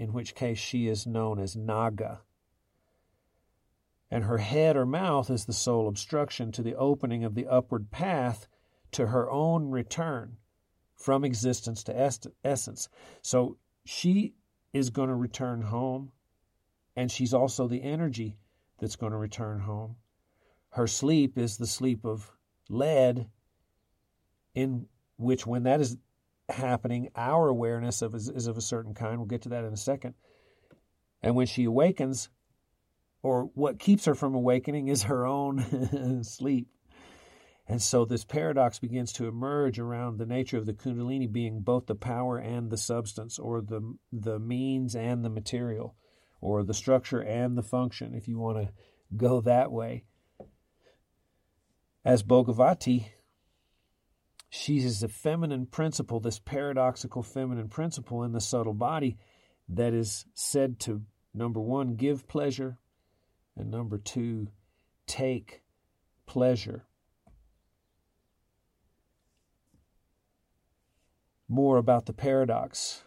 in 0.00 0.14
which 0.14 0.34
case 0.34 0.56
she 0.56 0.88
is 0.88 1.06
known 1.06 1.38
as 1.38 1.54
Naga. 1.54 2.22
And 4.10 4.24
her 4.24 4.38
head 4.38 4.74
or 4.74 4.86
mouth 4.86 5.28
is 5.28 5.44
the 5.44 5.52
sole 5.52 5.86
obstruction 5.86 6.52
to 6.52 6.62
the 6.62 6.74
opening 6.74 7.22
of 7.22 7.34
the 7.34 7.46
upward 7.46 7.90
path 7.90 8.48
to 8.92 9.08
her 9.08 9.30
own 9.30 9.68
return 9.68 10.38
from 10.96 11.22
existence 11.22 11.84
to 11.84 12.12
essence. 12.42 12.88
So 13.20 13.58
she 13.84 14.32
is 14.72 14.88
going 14.88 15.10
to 15.10 15.14
return 15.14 15.60
home, 15.60 16.12
and 16.96 17.12
she's 17.12 17.34
also 17.34 17.68
the 17.68 17.82
energy 17.82 18.38
that's 18.78 18.96
going 18.96 19.12
to 19.12 19.18
return 19.18 19.60
home. 19.60 19.96
Her 20.70 20.86
sleep 20.86 21.36
is 21.36 21.58
the 21.58 21.66
sleep 21.66 22.06
of 22.06 22.32
lead, 22.70 23.28
in 24.54 24.86
which, 25.18 25.46
when 25.46 25.64
that 25.64 25.82
is 25.82 25.98
happening, 26.50 27.08
our 27.16 27.48
awareness 27.48 28.02
of 28.02 28.14
is, 28.14 28.28
is 28.28 28.46
of 28.46 28.56
a 28.56 28.62
certain 28.62 28.94
kind. 28.94 29.18
We'll 29.18 29.26
get 29.26 29.42
to 29.42 29.50
that 29.50 29.64
in 29.64 29.72
a 29.72 29.78
second. 29.78 30.14
And 31.22 31.34
when 31.34 31.46
she 31.46 31.64
awakens, 31.64 32.28
or 33.22 33.50
what 33.54 33.78
keeps 33.78 34.06
her 34.06 34.14
from 34.14 34.34
awakening, 34.34 34.88
is 34.88 35.04
her 35.04 35.26
own 35.26 36.22
sleep. 36.24 36.68
And 37.68 37.80
so 37.80 38.04
this 38.04 38.24
paradox 38.24 38.78
begins 38.78 39.12
to 39.12 39.28
emerge 39.28 39.78
around 39.78 40.18
the 40.18 40.26
nature 40.26 40.58
of 40.58 40.66
the 40.66 40.72
Kundalini 40.72 41.30
being 41.30 41.60
both 41.60 41.86
the 41.86 41.94
power 41.94 42.36
and 42.36 42.70
the 42.70 42.76
substance, 42.76 43.38
or 43.38 43.60
the, 43.60 43.96
the 44.12 44.38
means 44.38 44.96
and 44.96 45.24
the 45.24 45.30
material, 45.30 45.94
or 46.40 46.64
the 46.64 46.74
structure 46.74 47.20
and 47.20 47.56
the 47.56 47.62
function, 47.62 48.14
if 48.14 48.26
you 48.26 48.38
want 48.38 48.58
to 48.58 48.72
go 49.16 49.40
that 49.42 49.70
way. 49.70 50.04
As 52.04 52.22
Bhogavati, 52.22 53.06
she 54.50 54.78
is 54.78 55.02
a 55.02 55.08
feminine 55.08 55.66
principle, 55.66 56.20
this 56.20 56.38
paradoxical 56.38 57.22
feminine 57.22 57.68
principle 57.68 58.22
in 58.24 58.32
the 58.32 58.40
subtle 58.40 58.74
body 58.74 59.16
that 59.68 59.94
is 59.94 60.26
said 60.34 60.78
to, 60.80 61.02
number 61.32 61.60
one, 61.60 61.94
give 61.94 62.28
pleasure, 62.28 62.78
and 63.56 63.70
number 63.70 63.96
two, 63.96 64.48
take 65.06 65.62
pleasure. 66.26 66.84
more 71.50 71.78
about 71.78 72.06
the 72.06 72.12
paradox. 72.12 73.02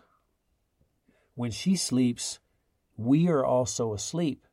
When 1.34 1.50
she 1.50 1.78
sleeps, 1.78 2.40
we 2.98 3.30
are 3.30 3.44
also 3.44 3.94
asleep, 3.94 4.46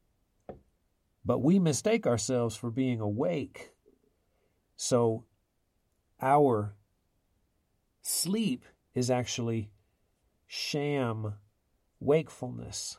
but 1.24 1.42
we 1.42 1.58
mistake 1.58 2.06
ourselves 2.06 2.56
for 2.56 2.70
being 2.70 3.00
awake. 3.00 3.72
So 4.76 5.24
our 6.22 6.74
sleep 8.10 8.64
is 8.94 9.10
actually 9.10 9.70
sham 10.46 11.34
wakefulness. 12.00 12.98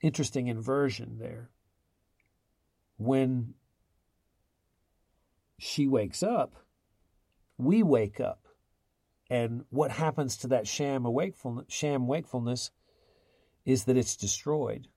Interesting 0.00 0.46
inversion 0.46 1.18
there. 1.18 1.50
When 2.96 3.54
she 5.58 5.88
wakes 5.88 6.22
up, 6.22 6.54
we 7.56 7.82
wake 7.82 8.20
up. 8.20 8.46
And 9.28 9.64
what 9.70 9.90
happens 9.90 10.36
to 10.38 10.48
that 10.48 10.66
sham 10.66 11.02
wakefulness, 11.02 11.66
sham 11.68 12.06
wakefulness 12.06 12.70
is 13.64 13.84
that 13.84 13.96
it's 13.96 14.16
destroyed. 14.16 14.88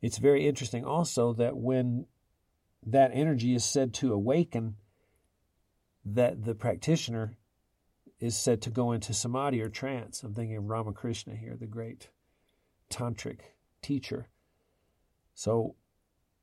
It's 0.00 0.18
very 0.18 0.46
interesting 0.46 0.84
also 0.84 1.32
that 1.34 1.56
when 1.56 2.06
that 2.84 3.10
energy 3.12 3.54
is 3.54 3.64
said 3.64 3.92
to 3.94 4.12
awaken, 4.12 4.76
that 6.04 6.44
the 6.44 6.54
practitioner 6.54 7.36
is 8.20 8.36
said 8.36 8.60
to 8.62 8.70
go 8.70 8.92
into 8.92 9.14
samadhi 9.14 9.60
or 9.60 9.68
trance. 9.68 10.22
I'm 10.22 10.34
thinking 10.34 10.56
of 10.56 10.68
Ramakrishna 10.68 11.36
here, 11.36 11.56
the 11.58 11.66
great 11.66 12.08
tantric 12.90 13.40
teacher. 13.82 14.28
So 15.34 15.76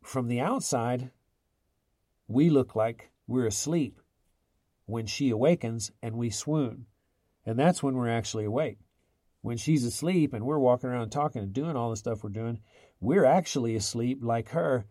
from 0.02 0.28
the 0.28 0.40
outside, 0.40 1.12
we 2.28 2.50
look 2.50 2.76
like 2.76 3.12
we're 3.28 3.48
asleep 3.48 4.00
when 4.86 5.06
she 5.06 5.30
awakens 5.30 5.92
and 6.02 6.16
we 6.16 6.30
swoon. 6.30 6.86
And 7.46 7.60
that's 7.60 7.84
when 7.84 7.96
we're 7.96 8.10
actually 8.10 8.46
awake. 8.46 8.80
When 9.42 9.58
she's 9.58 9.84
asleep 9.84 10.34
and 10.34 10.46
we're 10.46 10.58
walking 10.58 10.90
around 10.90 11.10
talking 11.10 11.44
and 11.44 11.54
doing 11.54 11.76
all 11.76 11.90
the 11.90 11.98
stuff 11.98 12.24
we're 12.24 12.30
doing, 12.30 12.60
we're 13.00 13.26
actually 13.26 13.76
asleep 13.76 14.20
like 14.22 14.50
her. 14.50 14.86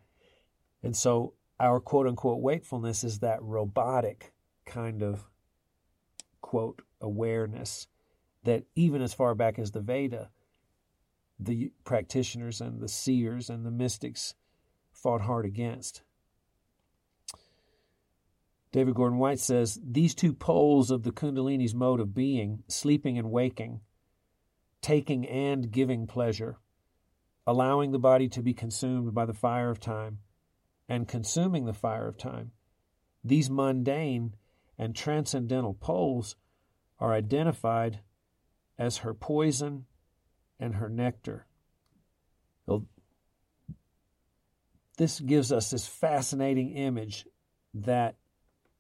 And 0.83 0.97
so 0.97 1.35
our 1.59 1.81
quote 1.81 2.07
unquote 2.07 2.41
wakefulness 2.41 3.05
is 3.05 3.21
that 3.21 3.43
robotic 3.43 4.33
kind 4.67 5.03
of 5.03 5.25
quote 6.45 6.83
awareness 7.01 7.89
that 8.45 8.65
even 8.75 9.01
as 9.01 9.15
far 9.15 9.35
back 9.35 9.59
as 9.59 9.71
the 9.71 9.81
Veda, 9.81 10.29
the 11.41 11.73
practitioners 11.85 12.61
and 12.61 12.83
the 12.83 12.89
seers 12.89 13.49
and 13.49 13.65
the 13.65 13.71
mystics 13.71 14.35
fought 14.93 15.23
hard 15.23 15.47
against. 15.47 16.03
David 18.73 18.95
Gordon 18.95 19.19
White 19.19 19.41
says 19.41 19.81
these 19.83 20.15
two 20.15 20.35
poles 20.35 20.91
of 20.91 21.03
the 21.03 21.13
Kundalini's 21.13 21.75
mode 21.75 21.99
of 21.99 22.15
being, 22.15 22.63
sleeping 22.69 23.17
and 23.17 23.31
waking, 23.31 23.81
taking 24.83 25.27
and 25.27 25.71
giving 25.71 26.07
pleasure, 26.07 26.59
allowing 27.47 27.91
the 27.91 27.99
body 27.99 28.29
to 28.29 28.43
be 28.43 28.53
consumed 28.53 29.15
by 29.15 29.25
the 29.25 29.33
fire 29.33 29.71
of 29.71 29.81
time, 29.81 30.19
and 30.91 31.09
consuming 31.09 31.65
the 31.65 31.73
fire 31.73 32.07
of 32.07 32.19
time, 32.19 32.51
these 33.25 33.49
mundane 33.49 34.35
and 34.79 34.95
transcendental 34.95 35.75
poles 35.75 36.37
are 36.99 37.13
identified 37.13 38.01
as 38.79 38.99
her 38.99 39.15
poison 39.15 39.87
and 40.59 40.77
her 40.77 40.89
nectar. 40.89 41.47
Well, 42.67 42.87
this 44.97 45.21
gives 45.21 45.53
us 45.53 45.71
this 45.71 45.87
fascinating 45.87 46.71
image 46.71 47.27
that 47.75 48.17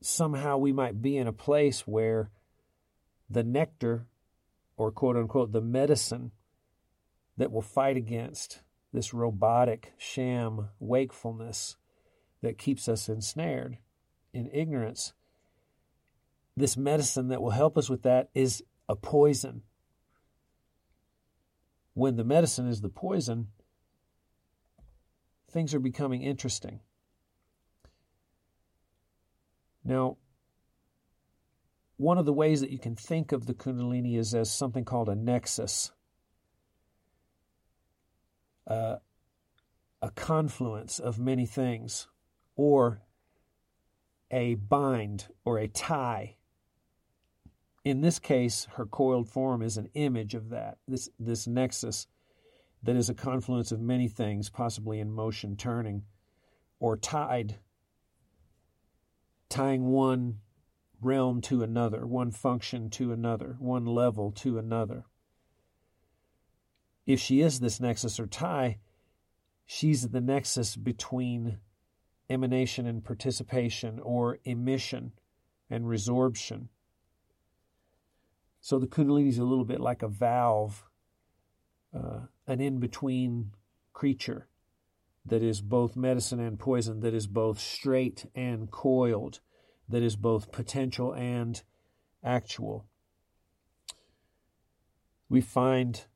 somehow 0.00 0.58
we 0.58 0.72
might 0.72 1.02
be 1.02 1.16
in 1.16 1.26
a 1.26 1.32
place 1.32 1.86
where 1.86 2.30
the 3.28 3.42
nectar, 3.42 4.06
or 4.76 4.92
quote 4.92 5.16
unquote, 5.16 5.52
the 5.52 5.60
medicine 5.60 6.30
that 7.36 7.50
will 7.50 7.62
fight 7.62 7.96
against 7.96 8.60
this 8.92 9.12
robotic 9.12 9.92
sham 9.98 10.68
wakefulness 10.78 11.76
that 12.42 12.58
keeps 12.58 12.88
us 12.88 13.08
ensnared 13.08 13.78
in 14.32 14.48
ignorance. 14.52 15.14
This 16.56 16.76
medicine 16.76 17.28
that 17.28 17.42
will 17.42 17.50
help 17.50 17.76
us 17.76 17.90
with 17.90 18.02
that 18.02 18.30
is 18.34 18.62
a 18.88 18.94
poison. 18.94 19.62
When 21.94 22.16
the 22.16 22.24
medicine 22.24 22.68
is 22.68 22.80
the 22.80 22.88
poison, 22.88 23.48
things 25.50 25.74
are 25.74 25.80
becoming 25.80 26.22
interesting. 26.22 26.80
Now, 29.84 30.16
one 31.96 32.18
of 32.18 32.26
the 32.26 32.32
ways 32.32 32.60
that 32.60 32.70
you 32.70 32.78
can 32.78 32.96
think 32.96 33.32
of 33.32 33.46
the 33.46 33.54
Kundalini 33.54 34.18
is 34.18 34.34
as 34.34 34.50
something 34.50 34.84
called 34.84 35.08
a 35.08 35.14
nexus, 35.14 35.92
uh, 38.66 38.96
a 40.02 40.10
confluence 40.10 40.98
of 40.98 41.18
many 41.18 41.46
things, 41.46 42.08
or 42.56 43.00
a 44.30 44.54
bind 44.54 45.28
or 45.44 45.58
a 45.58 45.68
tie. 45.68 46.36
In 47.84 48.00
this 48.00 48.18
case, 48.18 48.66
her 48.76 48.86
coiled 48.86 49.28
form 49.28 49.60
is 49.60 49.76
an 49.76 49.90
image 49.94 50.34
of 50.34 50.48
that, 50.48 50.78
this, 50.88 51.10
this 51.18 51.46
nexus 51.46 52.06
that 52.82 52.96
is 52.96 53.10
a 53.10 53.14
confluence 53.14 53.72
of 53.72 53.80
many 53.80 54.08
things, 54.08 54.48
possibly 54.48 55.00
in 55.00 55.12
motion, 55.12 55.56
turning, 55.56 56.04
or 56.80 56.96
tied 56.96 57.58
tying 59.48 59.84
one 59.84 60.40
realm 61.00 61.40
to 61.40 61.62
another, 61.62 62.06
one 62.06 62.30
function 62.30 62.90
to 62.90 63.12
another, 63.12 63.56
one 63.60 63.86
level 63.86 64.32
to 64.32 64.58
another. 64.58 65.04
If 67.06 67.20
she 67.20 67.40
is 67.40 67.60
this 67.60 67.80
nexus 67.80 68.18
or 68.18 68.26
tie, 68.26 68.78
she's 69.64 70.08
the 70.08 70.20
nexus 70.20 70.74
between 70.74 71.58
emanation 72.28 72.86
and 72.86 73.04
participation, 73.04 74.00
or 74.00 74.38
emission 74.44 75.12
and 75.70 75.84
resorption. 75.84 76.68
So 78.64 78.78
the 78.78 78.86
Kundalini 78.86 79.28
is 79.28 79.36
a 79.36 79.44
little 79.44 79.66
bit 79.66 79.78
like 79.78 80.02
a 80.02 80.08
valve, 80.08 80.84
uh, 81.94 82.20
an 82.46 82.62
in 82.62 82.80
between 82.80 83.50
creature 83.92 84.48
that 85.26 85.42
is 85.42 85.60
both 85.60 85.96
medicine 85.96 86.40
and 86.40 86.58
poison, 86.58 87.00
that 87.00 87.12
is 87.12 87.26
both 87.26 87.60
straight 87.60 88.24
and 88.34 88.70
coiled, 88.70 89.40
that 89.86 90.02
is 90.02 90.16
both 90.16 90.50
potential 90.50 91.12
and 91.12 91.62
actual. 92.22 92.86
We 95.28 95.42
find 95.42 96.06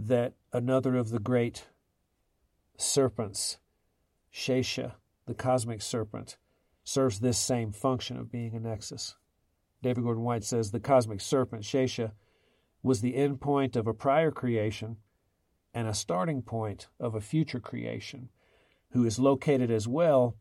that 0.00 0.32
another 0.52 0.96
of 0.96 1.10
the 1.10 1.20
great 1.20 1.66
serpents, 2.76 3.58
Shesha, 4.34 4.94
the 5.26 5.34
cosmic 5.34 5.80
serpent, 5.80 6.38
serves 6.82 7.20
this 7.20 7.38
same 7.38 7.70
function 7.70 8.16
of 8.16 8.32
being 8.32 8.56
a 8.56 8.58
nexus. 8.58 9.14
David 9.82 10.04
Gordon 10.04 10.24
White 10.24 10.44
says 10.44 10.70
the 10.70 10.80
cosmic 10.80 11.20
serpent, 11.20 11.62
Shesha, 11.62 12.12
was 12.82 13.00
the 13.00 13.16
end 13.16 13.40
point 13.40 13.76
of 13.76 13.86
a 13.86 13.94
prior 13.94 14.30
creation 14.30 14.96
and 15.74 15.86
a 15.86 15.94
starting 15.94 16.42
point 16.42 16.88
of 16.98 17.14
a 17.14 17.20
future 17.20 17.60
creation, 17.60 18.30
who 18.90 19.04
is 19.04 19.18
located 19.18 19.70
as 19.70 19.86
well 19.86 20.36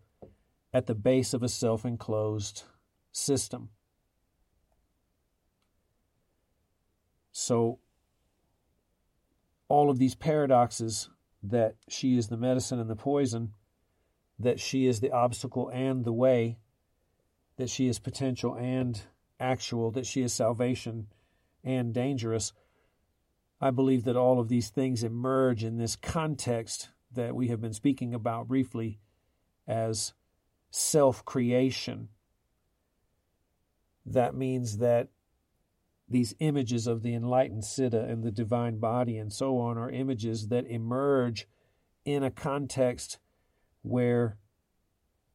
at 0.74 0.88
the 0.88 0.96
base 0.96 1.34
of 1.34 1.44
a 1.44 1.50
self 1.50 1.86
enclosed 1.86 2.64
system. 3.12 3.70
So, 7.32 7.80
all 9.68 9.90
of 9.90 10.00
these 10.00 10.16
paradoxes 10.16 11.10
that 11.44 11.76
she 11.90 12.18
is 12.18 12.28
the 12.28 12.38
medicine 12.38 12.80
and 12.80 12.90
the 12.90 12.96
poison, 12.96 13.54
that 14.40 14.60
she 14.60 14.88
is 14.88 15.00
the 15.00 15.12
obstacle 15.12 15.70
and 15.70 16.06
the 16.06 16.14
way, 16.14 16.60
that 17.58 17.70
she 17.70 17.88
is 17.88 18.00
potential 18.00 18.56
and 18.56 19.02
actual, 19.40 19.92
that 19.92 20.06
she 20.06 20.22
is 20.22 20.34
salvation 20.34 21.08
and 21.64 21.94
dangerous. 21.94 22.54
I 23.60 23.72
believe 23.72 24.04
that 24.04 24.16
all 24.16 24.40
of 24.40 24.50
these 24.50 24.70
things 24.70 25.04
emerge 25.04 25.64
in 25.64 25.78
this 25.78 25.96
context 25.96 26.90
that 27.12 27.36
we 27.36 27.48
have 27.48 27.62
been 27.62 27.74
speaking 27.74 28.14
about 28.14 28.48
briefly 28.48 29.00
as 29.68 30.14
self 30.70 31.24
creation. 31.26 32.10
That 34.06 34.36
means 34.36 34.78
that 34.78 35.10
these 36.08 36.36
images 36.40 36.86
of 36.86 37.02
the 37.02 37.16
enlightened 37.16 37.64
Siddha 37.64 38.08
and 38.10 38.24
the 38.24 38.32
divine 38.32 38.78
body 38.78 39.18
and 39.18 39.34
so 39.34 39.58
on 39.58 39.78
are 39.78 39.90
images 39.90 40.50
that 40.50 40.68
emerge 40.68 41.48
in 42.04 42.24
a 42.24 42.30
context 42.30 43.18
where 43.82 44.38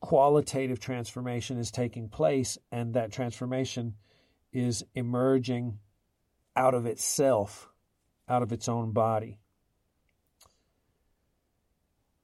qualitative 0.00 0.80
transformation 0.80 1.58
is 1.58 1.70
taking 1.70 2.08
place 2.08 2.58
and 2.72 2.94
that 2.94 3.12
transformation 3.12 3.94
is 4.52 4.84
emerging 4.94 5.78
out 6.56 6.74
of 6.74 6.86
itself, 6.86 7.68
out 8.28 8.42
of 8.42 8.52
its 8.52 8.68
own 8.68 8.92
body. 8.92 9.38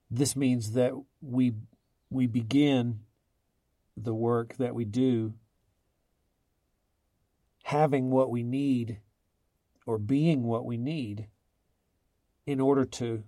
This 0.09 0.35
means 0.35 0.73
that 0.73 0.93
we 1.21 1.53
we 2.09 2.25
begin 2.25 3.01
the 3.97 4.13
work 4.13 4.55
that 4.57 4.73
we 4.73 4.85
do 4.85 5.33
having 7.67 8.09
what 8.09 8.29
we 8.29 8.43
need 8.43 8.97
or 9.85 9.97
being 9.97 10.43
what 10.43 10.63
we 10.63 10.77
need 10.77 11.27
in 12.45 12.61
order 12.61 12.85
to 12.85 13.21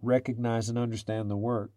recognize 0.00 0.70
and 0.70 0.78
understand 0.78 1.30
the 1.30 1.36
work. 1.36 1.70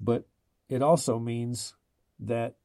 But 0.00 0.26
it 0.68 0.82
also 0.82 1.18
means 1.18 1.74
that 2.20 2.56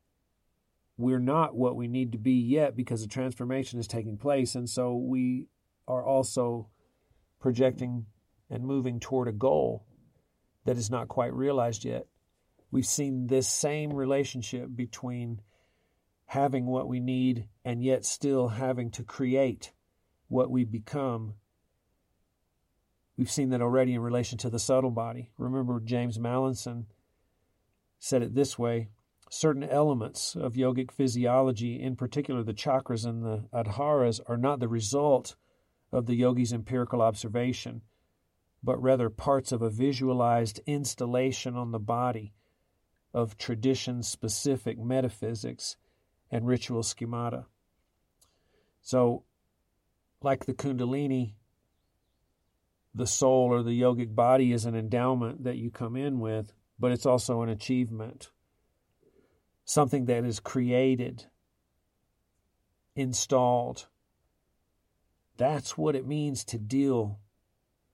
we're 0.98 1.20
not 1.20 1.56
what 1.56 1.76
we 1.76 1.88
need 1.88 2.12
to 2.12 2.18
be 2.18 2.34
yet 2.34 2.76
because 2.76 3.02
the 3.02 3.08
transformation 3.08 3.80
is 3.80 3.88
taking 3.88 4.18
place. 4.18 4.56
And 4.56 4.70
so 4.70 4.96
we 4.96 5.48
are 5.88 6.06
also 6.06 6.70
projecting 7.40 8.06
and 8.50 8.64
moving 8.64 9.00
toward 9.00 9.28
a 9.28 9.34
goal 9.34 9.86
that 10.66 10.78
is 10.78 10.90
not 10.90 11.08
quite 11.08 11.34
realized 11.34 11.84
yet. 11.84 12.06
We've 12.72 12.86
seen 12.86 13.28
this 13.28 13.48
same 13.48 13.94
relationship 13.94 14.70
between 14.74 15.42
having 16.26 16.66
what 16.66 16.88
we 16.88 17.00
need 17.00 17.48
and 17.66 17.84
yet 17.84 18.06
still 18.06 18.48
having 18.48 18.92
to 18.92 19.04
create 19.04 19.72
what 20.28 20.50
we 20.50 20.64
become. 20.64 21.36
We've 23.18 23.30
seen 23.30 23.50
that 23.50 23.62
already 23.62 23.94
in 23.94 24.02
relation 24.02 24.38
to 24.40 24.50
the 24.50 24.58
subtle 24.58 24.90
body. 24.90 25.30
Remember, 25.38 25.80
James 25.80 26.18
Mallinson 26.18 26.86
said 28.04 28.22
it 28.22 28.36
this 28.36 28.60
way 28.60 28.90
certain 29.30 29.64
elements 29.64 30.36
of 30.36 30.56
yogic 30.56 30.92
physiology, 30.92 31.82
in 31.82 31.96
particular 31.96 32.44
the 32.44 32.54
chakras 32.54 33.06
and 33.06 33.24
the 33.24 33.46
adharas, 33.54 34.20
are 34.28 34.36
not 34.36 34.60
the 34.60 34.68
result 34.68 35.38
of 35.90 36.06
the 36.06 36.16
yogi's 36.16 36.52
empirical 36.52 37.02
observation, 37.02 37.82
but 38.62 38.82
rather 38.82 39.10
parts 39.10 39.54
of 39.54 39.62
a 39.62 39.70
visualized 39.70 40.60
installation 40.68 41.56
on 41.56 41.72
the 41.72 41.80
body 41.80 42.34
of 43.14 43.38
tradition 43.38 44.04
specific 44.04 44.78
metaphysics 44.78 45.78
and 46.30 46.46
ritual 46.46 46.84
schemata. 46.84 47.46
So, 48.82 49.24
like 50.22 50.46
the 50.46 50.54
Kundalini, 50.54 51.36
the 52.94 53.08
soul 53.08 53.54
or 53.54 53.64
the 53.64 53.82
yogic 53.82 54.14
body 54.14 54.52
is 54.52 54.66
an 54.66 54.76
endowment 54.76 55.46
that 55.46 55.56
you 55.56 55.72
come 55.72 55.96
in 55.96 56.20
with, 56.20 56.54
but 56.84 56.92
it's 56.92 57.06
also 57.06 57.42
an 57.42 57.48
achievement 57.48 58.30
something 59.64 60.04
that 60.04 60.26
is 60.26 60.42
created, 60.42 61.28
installed. 62.94 63.88
That's 65.38 65.78
what 65.78 65.96
it 65.96 66.06
means 66.06 66.44
to 66.44 66.58
deal 66.58 67.22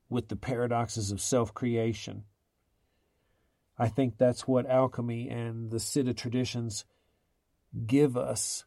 with 0.09 0.27
the 0.27 0.35
paradoxes 0.35 1.11
of 1.11 1.21
self 1.21 1.53
creation. 1.53 2.23
I 3.77 3.89
think 3.89 4.17
that's 4.17 4.47
what 4.47 4.65
alchemy 4.65 5.29
and 5.29 5.69
the 5.69 5.77
Siddha 5.77 6.17
traditions 6.17 6.83
give 7.85 8.17
us, 8.17 8.65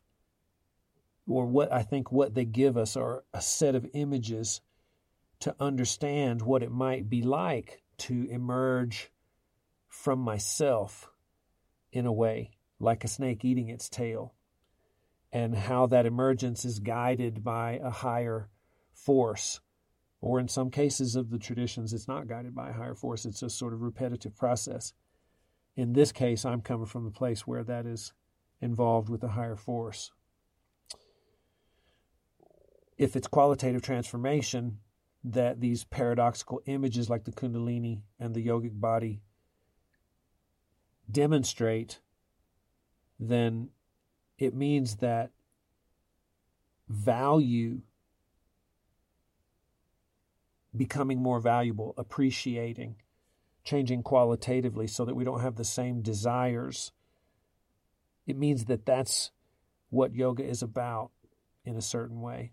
or 1.27 1.47
what 1.47 1.73
I 1.73 1.83
think 1.83 2.13
what 2.13 2.35
they 2.35 2.45
give 2.45 2.77
us 2.77 2.97
are 2.97 3.25
a 3.35 3.41
set 3.41 3.75
of 3.75 3.91
images 3.93 4.61
to 5.41 5.57
understand 5.59 6.43
what 6.43 6.63
it 6.63 6.71
might 6.71 7.11
be 7.11 7.23
like 7.23 7.83
to 7.99 8.29
emerge 8.31 9.11
from 9.93 10.19
myself 10.19 11.11
in 11.93 12.07
a 12.07 12.13
way 12.13 12.51
like 12.81 13.05
a 13.05 13.09
snake 13.09 13.45
eating 13.45 13.69
its 13.69 13.91
tail, 13.91 14.35
and 15.31 15.55
how 15.55 15.87
that 15.87 16.07
emergence 16.07 16.65
is 16.65 16.81
guided 16.81 17.45
by 17.45 17.79
a 17.85 17.91
higher 17.91 18.49
force. 18.93 19.61
Or 20.21 20.41
in 20.41 20.49
some 20.49 20.71
cases 20.71 21.15
of 21.15 21.31
the 21.31 21.39
traditions, 21.39 21.93
it's 21.93 22.09
not 22.09 22.27
guided 22.27 22.55
by 22.55 22.71
a 22.71 22.73
higher 22.73 22.95
force, 22.95 23.27
it's 23.27 23.43
a 23.43 23.51
sort 23.51 23.75
of 23.75 23.83
repetitive 23.83 24.35
process. 24.35 24.95
In 25.77 25.93
this 25.93 26.11
case, 26.11 26.45
I'm 26.45 26.63
coming 26.63 26.87
from 26.87 27.05
the 27.05 27.11
place 27.11 27.47
where 27.47 27.63
that 27.63 27.87
is 27.87 28.15
involved 28.61 29.11
with 29.11 29.23
a 29.23 29.29
higher 29.29 29.57
force. 29.57 30.11
If 32.97 33.15
it's 33.15 33.29
qualitative 33.29 33.83
transformation, 33.83 34.79
that 35.23 35.61
these 35.61 35.85
paradoxical 35.85 36.63
images 36.67 37.11
like 37.11 37.25
the 37.25 37.33
Kundalini 37.33 38.01
and 38.19 38.35
the 38.35 38.45
yogic 38.45 38.81
body 38.81 39.21
demonstrate 41.13 42.01
then 43.19 43.69
it 44.39 44.55
means 44.55 44.97
that 44.97 45.31
value 46.89 47.81
becoming 50.77 51.23
more 51.23 51.39
valuable, 51.39 51.95
appreciating, 51.97 52.97
changing 53.65 54.03
qualitatively 54.03 54.87
so 54.87 55.05
that 55.05 55.15
we 55.15 55.25
don't 55.25 55.41
have 55.41 55.57
the 55.57 55.65
same 55.65 56.03
desires. 56.03 56.93
It 58.27 58.37
means 58.37 58.65
that 58.65 58.87
that's 58.87 59.31
what 59.91 60.15
yoga 60.15 60.45
is 60.45 60.63
about 60.63 61.11
in 61.65 61.77
a 61.77 61.83
certain 61.83 62.21
way. 62.21 62.53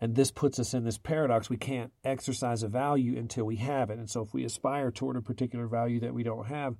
And 0.00 0.14
this 0.14 0.30
puts 0.30 0.58
us 0.58 0.74
in 0.74 0.84
this 0.84 0.98
paradox. 0.98 1.50
We 1.50 1.56
can't 1.56 1.92
exercise 2.04 2.62
a 2.62 2.68
value 2.68 3.18
until 3.18 3.44
we 3.44 3.56
have 3.56 3.90
it. 3.90 3.98
And 3.98 4.08
so 4.08 4.22
if 4.22 4.32
we 4.32 4.44
aspire 4.44 4.90
toward 4.90 5.16
a 5.16 5.22
particular 5.22 5.66
value 5.66 6.00
that 6.00 6.14
we 6.14 6.22
don't 6.22 6.46
have, 6.46 6.76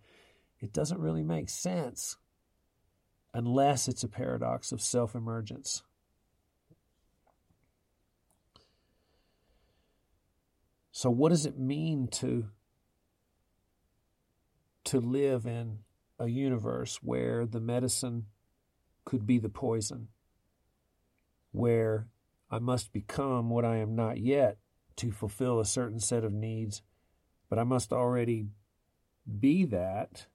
it 0.61 0.73
doesn't 0.73 1.01
really 1.01 1.25
make 1.25 1.49
sense 1.49 2.17
unless 3.35 3.89
it's 3.89 4.05
a 4.05 4.09
paradox 4.09 4.73
of 4.73 4.81
self 4.81 5.15
emergence. 5.15 5.83
So, 10.93 11.11
what 11.11 11.29
does 11.29 11.47
it 11.47 11.57
mean 11.57 12.09
to, 12.13 12.49
to 14.85 15.01
live 15.01 15.47
in 15.47 15.79
a 16.19 16.27
universe 16.27 16.99
where 17.03 17.47
the 17.47 17.61
medicine 17.61 18.27
could 19.05 19.25
be 19.25 19.39
the 19.39 19.49
poison, 19.49 20.09
where 21.53 22.09
I 22.51 22.59
must 22.59 22.93
become 22.93 23.51
what 23.51 23.65
I 23.65 23.77
am 23.77 23.95
not 23.95 24.19
yet 24.19 24.59
to 24.97 25.13
fulfill 25.13 25.61
a 25.61 25.65
certain 25.65 26.01
set 26.01 26.25
of 26.25 26.33
needs, 26.33 26.83
but 27.49 27.59
I 27.59 27.65
must 27.65 27.93
already 27.93 28.49
be 29.39 29.65
that 29.67 30.27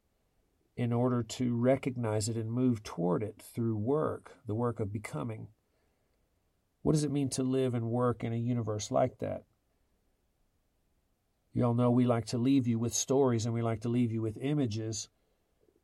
in 0.76 0.94
order 0.94 1.24
to 1.24 1.56
recognize 1.56 2.30
it 2.30 2.36
and 2.36 2.52
move 2.52 2.84
toward 2.84 3.24
it 3.24 3.42
through 3.42 3.78
work, 3.78 4.38
the 4.48 4.56
work 4.56 4.80
of 4.80 4.92
becoming. 4.92 5.48
What 6.82 6.94
does 6.94 7.04
it 7.04 7.12
mean 7.12 7.30
to 7.32 7.44
live 7.44 7.74
and 7.74 7.86
work 7.90 8.24
in 8.24 8.34
a 8.34 8.38
universe 8.38 8.92
like 8.92 9.20
that? 9.20 9.44
You 11.54 11.66
all 11.66 11.74
know 11.74 11.92
we 11.92 12.06
like 12.06 12.26
to 12.28 12.38
leave 12.38 12.68
you 12.68 12.80
with 12.80 12.94
stories 12.94 13.46
and 13.46 13.54
we 13.54 13.62
like 13.62 13.82
to 13.82 13.90
leave 13.90 14.12
you 14.12 14.22
with 14.22 14.38
images, 14.42 15.10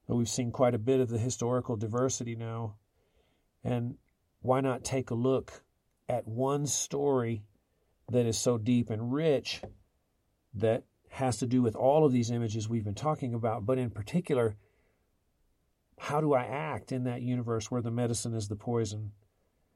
but 0.08 0.16
we've 0.16 0.28
seen 0.28 0.52
quite 0.52 0.74
a 0.74 0.80
bit 0.80 1.00
of 1.00 1.10
the 1.10 1.20
historical 1.20 1.76
diversity 1.76 2.36
now. 2.36 2.76
And 3.64 3.96
why 4.42 4.62
not 4.62 4.84
take 4.84 5.12
a 5.12 5.16
look 5.16 5.64
at 6.10 6.28
one 6.28 6.66
story 6.66 7.44
that 8.12 8.26
is 8.26 8.38
so 8.38 8.58
deep 8.58 8.90
and 8.90 9.14
rich 9.14 9.62
that 10.56 10.84
has 11.10 11.38
to 11.38 11.46
do 11.46 11.62
with 11.62 11.76
all 11.76 12.06
of 12.06 12.12
these 12.12 12.32
images 12.32 12.68
we've 12.68 12.84
been 12.84 12.96
talking 12.96 13.36
about, 13.36 13.66
but 13.66 13.78
in 13.78 13.92
particular, 13.92 14.56
how 16.00 16.20
do 16.20 16.34
I 16.34 16.44
act 16.44 16.92
in 16.92 17.04
that 17.04 17.22
universe 17.22 17.70
where 17.70 17.82
the 17.82 17.92
medicine 17.92 18.34
is 18.34 18.48
the 18.48 18.56
poison, 18.56 19.12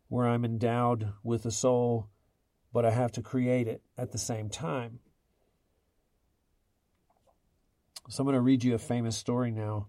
where 0.07 0.27
I'm 0.27 0.43
endowed 0.43 1.13
with 1.23 1.45
a 1.45 1.51
soul, 1.51 2.09
but 2.73 2.85
I 2.85 2.91
have 2.91 3.11
to 3.13 3.21
create 3.21 3.67
it 3.67 3.83
at 3.97 4.11
the 4.11 4.17
same 4.17 4.49
time? 4.49 4.99
So 8.09 8.21
I'm 8.21 8.25
going 8.25 8.35
to 8.35 8.41
read 8.41 8.63
you 8.63 8.73
a 8.73 8.79
famous 8.79 9.15
story 9.15 9.51
now 9.51 9.87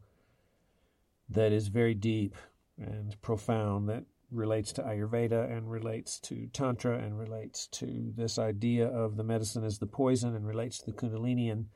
that 1.31 1.53
is 1.53 1.69
very 1.69 1.95
deep 1.95 2.37
and 2.79 3.21
profound 3.23 3.89
that 3.89 4.05
relates 4.31 4.73
to 4.73 4.83
Ayurveda 4.83 5.51
and 5.51 5.71
relates 5.71 6.19
to 6.21 6.49
Tantra 6.53 6.99
and 6.99 7.19
relates 7.19 7.67
to 7.69 8.13
this 8.17 8.39
idea 8.39 8.87
of 8.87 9.17
the 9.17 9.25
medicine 9.25 9.65
as 9.65 9.79
the 9.79 9.87
poison 9.87 10.35
and 10.35 10.47
relates 10.47 10.79
to 10.79 10.87
the 10.87 10.93
Kundalini 10.93 11.51
and 11.51 11.67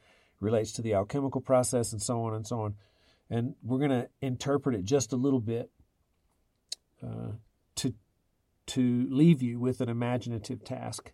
relates 0.41 0.73
to 0.73 0.83
the 0.83 0.95
alchemical 0.95 1.41
process 1.41 1.93
and 1.93 2.01
so 2.03 2.23
on 2.23 2.35
and 2.35 2.47
so 2.47 2.61
on. 2.61 2.75
And 3.31 3.55
we're 3.63 3.79
going 3.79 3.91
to 3.91 4.09
interpret 4.23 4.75
it 4.75 4.85
just 4.85 5.13
a 5.13 5.17
little 5.17 5.41
bit 5.41 5.71
uh, 7.03 7.33
to 7.77 7.95
to 8.67 9.07
leave 9.11 9.43
you 9.43 9.59
with 9.59 9.81
an 9.81 9.89
imaginative 9.89 10.63
task 10.63 11.13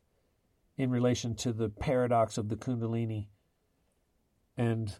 in 0.76 0.90
relation 0.90 1.36
to 1.36 1.52
the 1.52 1.68
paradox 1.68 2.36
of 2.36 2.48
the 2.48 2.56
Kundalini 2.56 3.28
and 4.56 4.96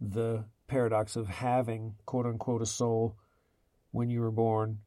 the 0.00 0.44
paradox 0.66 1.16
of 1.16 1.28
having 1.28 1.94
quote 2.06 2.26
unquote 2.26 2.62
a 2.62 2.66
soul 2.66 3.16
when 3.92 4.08
you 4.10 4.20
were 4.20 4.30
born, 4.30 4.78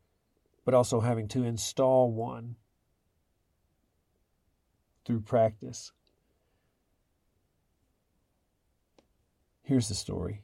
but 0.66 0.74
also 0.74 1.00
having 1.00 1.28
to 1.30 1.44
install 1.44 2.12
one 2.12 2.56
through 5.06 5.22
practice. 5.22 5.92
Here's 9.62 9.88
the 9.88 9.96
story. 9.96 10.42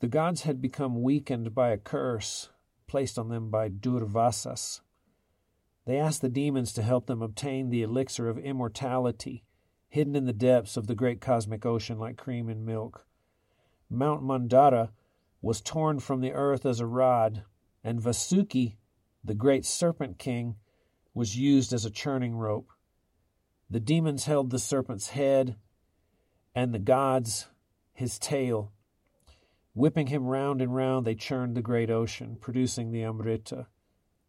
The 0.00 0.08
gods 0.08 0.42
had 0.42 0.60
become 0.60 1.02
weakened 1.02 1.54
by 1.54 1.70
a 1.70 1.78
curse 1.78 2.50
placed 2.86 3.18
on 3.18 3.28
them 3.28 3.50
by 3.50 3.68
Durvasas. 3.68 4.80
They 5.86 5.98
asked 5.98 6.22
the 6.22 6.28
demons 6.28 6.72
to 6.72 6.82
help 6.82 7.06
them 7.06 7.22
obtain 7.22 7.70
the 7.70 7.82
elixir 7.82 8.28
of 8.28 8.38
immortality 8.38 9.44
hidden 9.88 10.14
in 10.14 10.24
the 10.24 10.32
depths 10.32 10.76
of 10.76 10.86
the 10.86 10.94
great 10.94 11.20
cosmic 11.20 11.66
ocean 11.66 11.98
like 11.98 12.16
cream 12.16 12.48
in 12.48 12.64
milk. 12.64 13.06
Mount 13.90 14.22
Mandara 14.22 14.90
was 15.42 15.60
torn 15.60 15.98
from 15.98 16.20
the 16.20 16.32
earth 16.32 16.64
as 16.64 16.80
a 16.80 16.86
rod, 16.86 17.42
and 17.82 18.00
Vasuki, 18.00 18.76
the 19.24 19.34
great 19.34 19.64
serpent 19.64 20.18
king, 20.18 20.56
was 21.14 21.36
used 21.36 21.72
as 21.72 21.84
a 21.84 21.90
churning 21.90 22.34
rope. 22.34 22.70
The 23.68 23.80
demons 23.80 24.24
held 24.24 24.50
the 24.50 24.58
serpent's 24.58 25.10
head, 25.10 25.56
and 26.54 26.74
the 26.74 26.78
gods 26.78 27.48
his 27.92 28.18
tail. 28.18 28.72
Whipping 29.74 30.08
him 30.08 30.26
round 30.26 30.60
and 30.60 30.74
round, 30.74 31.06
they 31.06 31.14
churned 31.14 31.56
the 31.56 31.62
great 31.62 31.90
ocean, 31.90 32.36
producing 32.40 32.90
the 32.90 33.04
Amrita. 33.04 33.66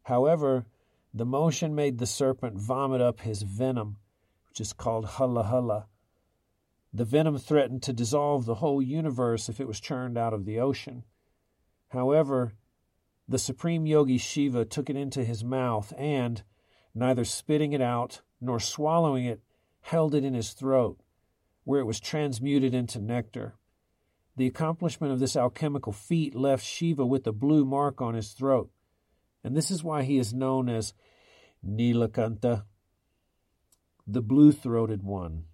However, 0.04 0.66
the 1.14 1.26
motion 1.26 1.76
made 1.76 1.98
the 1.98 2.06
serpent 2.06 2.58
vomit 2.58 3.02
up 3.02 3.22
his 3.22 3.42
venom, 3.42 3.98
which 4.48 4.62
is 4.62 4.74
called 4.74 5.06
Hala 5.06 5.44
Hala. 5.44 5.88
The 6.94 7.06
venom 7.06 7.38
threatened 7.38 7.84
to 7.84 7.94
dissolve 7.94 8.46
the 8.46 8.56
whole 8.56 8.82
universe 8.82 9.50
if 9.50 9.60
it 9.60 9.68
was 9.68 9.80
churned 9.80 10.18
out 10.18 10.34
of 10.34 10.46
the 10.46 10.60
ocean. 10.60 11.06
However, 11.90 12.54
the 13.32 13.40
supreme 13.40 13.86
yogi 13.86 14.18
Shiva 14.18 14.66
took 14.66 14.90
it 14.90 14.98
into 14.98 15.24
his 15.24 15.42
mouth 15.42 15.94
and, 15.98 16.44
neither 16.94 17.24
spitting 17.24 17.72
it 17.72 17.80
out 17.80 18.22
nor 18.42 18.60
swallowing 18.60 19.24
it, 19.24 19.42
held 19.80 20.14
it 20.14 20.26
in 20.26 20.34
his 20.34 20.52
throat, 20.52 21.00
where 21.64 21.80
it 21.80 21.86
was 21.86 22.02
transmuted 22.02 22.74
into 22.74 23.00
nectar. 23.00 23.56
The 24.36 24.48
accomplishment 24.48 25.14
of 25.14 25.20
this 25.20 25.38
alchemical 25.38 25.94
feat 25.94 26.36
left 26.36 26.66
Shiva 26.66 27.06
with 27.06 27.26
a 27.26 27.32
blue 27.32 27.64
mark 27.64 28.02
on 28.02 28.16
his 28.16 28.34
throat, 28.34 28.70
and 29.46 29.56
this 29.56 29.72
is 29.72 29.82
why 29.82 30.04
he 30.04 30.18
is 30.18 30.34
known 30.34 30.68
as 30.68 30.94
Nilakanta, 31.66 32.66
the 34.06 34.22
blue 34.22 34.52
throated 34.52 35.04
one. 35.04 35.46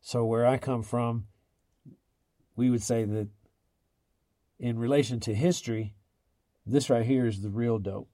So, 0.00 0.24
where 0.24 0.46
I 0.46 0.58
come 0.58 0.84
from, 0.84 1.26
we 2.54 2.70
would 2.70 2.82
say 2.82 3.04
that 3.04 3.28
in 4.62 4.78
relation 4.78 5.18
to 5.18 5.34
history, 5.34 5.92
this 6.64 6.88
right 6.88 7.04
here 7.04 7.26
is 7.26 7.42
the 7.42 7.50
real 7.50 7.80
dope. 7.80 8.08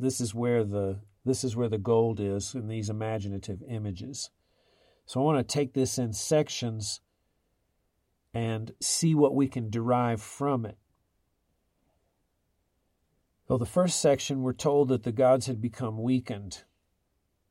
This 0.00 0.18
is 0.18 0.34
where 0.34 0.64
the 0.64 1.00
this 1.26 1.44
is 1.44 1.54
where 1.54 1.68
the 1.68 1.78
gold 1.78 2.20
is 2.20 2.54
in 2.54 2.68
these 2.68 2.90
imaginative 2.90 3.62
images. 3.68 4.30
So 5.06 5.20
I 5.20 5.24
want 5.24 5.46
to 5.46 5.52
take 5.52 5.72
this 5.72 5.98
in 5.98 6.12
sections 6.12 7.00
and 8.32 8.72
see 8.80 9.14
what 9.14 9.34
we 9.34 9.46
can 9.46 9.70
derive 9.70 10.20
from 10.20 10.66
it. 10.66 10.76
Well, 13.48 13.58
the 13.58 13.66
first 13.66 14.00
section, 14.00 14.42
we're 14.42 14.52
told 14.52 14.88
that 14.88 15.02
the 15.02 15.12
gods 15.12 15.46
had 15.46 15.60
become 15.62 16.02
weakened. 16.02 16.64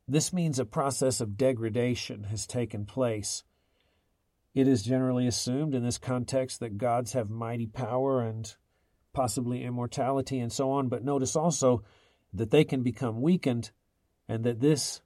This 0.08 0.34
means 0.34 0.60
a 0.60 0.66
process 0.66 1.22
of 1.22 1.38
degradation 1.38 2.26
has 2.26 2.46
taken 2.46 2.86
place. 2.86 3.44
It 4.54 4.68
is 4.68 4.84
generally 4.84 5.26
assumed 5.26 5.74
in 5.74 5.84
this 5.84 5.98
context 5.98 6.60
that 6.60 6.78
gods 6.78 7.14
have 7.14 7.30
mighty 7.30 7.66
power 7.66 8.22
and 8.22 8.54
possibly 9.14 9.64
immortality 9.64 10.40
and 10.40 10.52
so 10.52 10.72
on, 10.72 10.90
but 10.90 11.04
notice 11.04 11.36
also 11.36 11.84
that 12.34 12.52
they 12.52 12.64
can 12.64 12.84
become 12.84 13.22
weakened 13.22 13.72
and 14.28 14.44
that 14.44 14.60
this 14.60 15.02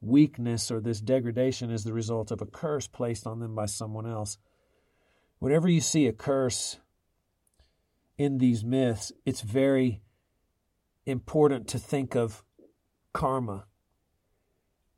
weakness 0.00 0.70
or 0.70 0.80
this 0.80 1.00
degradation 1.00 1.70
is 1.70 1.84
the 1.84 1.92
result 1.92 2.30
of 2.30 2.40
a 2.40 2.46
curse 2.46 2.86
placed 2.86 3.26
on 3.26 3.40
them 3.40 3.54
by 3.54 3.66
someone 3.66 4.06
else. 4.06 4.38
Whenever 5.38 5.68
you 5.68 5.80
see 5.80 6.06
a 6.06 6.12
curse 6.12 6.78
in 8.16 8.38
these 8.38 8.64
myths, 8.64 9.12
it's 9.24 9.40
very 9.40 10.02
important 11.06 11.68
to 11.68 11.78
think 11.78 12.14
of 12.14 12.44
karma, 13.12 13.66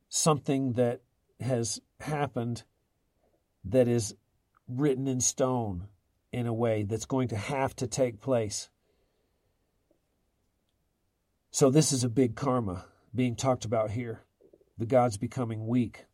something 0.08 0.74
that 0.74 1.02
has 1.40 1.80
happened 2.00 2.64
that 3.70 3.88
is 3.88 4.14
written 4.68 5.06
in 5.06 5.20
stone 5.20 5.88
in 6.32 6.46
a 6.46 6.54
way 6.54 6.82
that's 6.82 7.04
going 7.04 7.28
to 7.28 7.36
have 7.36 7.74
to 7.76 7.86
take 7.86 8.20
place. 8.20 8.68
So, 11.50 11.70
this 11.70 11.92
is 11.92 12.04
a 12.04 12.08
big 12.08 12.34
karma 12.34 12.84
being 13.14 13.34
talked 13.34 13.64
about 13.64 13.90
here. 13.90 14.24
The 14.78 14.86
gods 14.86 15.16
becoming 15.16 15.66
weak. 15.66 16.04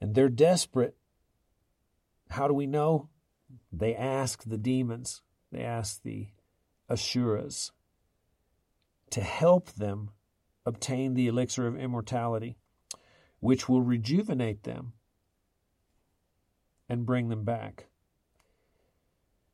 And 0.00 0.14
they're 0.14 0.28
desperate. 0.28 0.96
How 2.30 2.48
do 2.48 2.54
we 2.54 2.66
know? 2.66 3.08
They 3.72 3.94
ask 3.94 4.42
the 4.42 4.58
demons, 4.58 5.22
they 5.52 5.62
ask 5.62 6.02
the 6.02 6.28
Asuras 6.90 7.70
to 9.10 9.20
help 9.20 9.72
them 9.74 10.10
obtain 10.66 11.14
the 11.14 11.28
elixir 11.28 11.68
of 11.68 11.78
immortality, 11.78 12.56
which 13.38 13.68
will 13.68 13.82
rejuvenate 13.82 14.64
them 14.64 14.94
and 16.88 17.06
bring 17.06 17.28
them 17.28 17.44
back. 17.44 17.86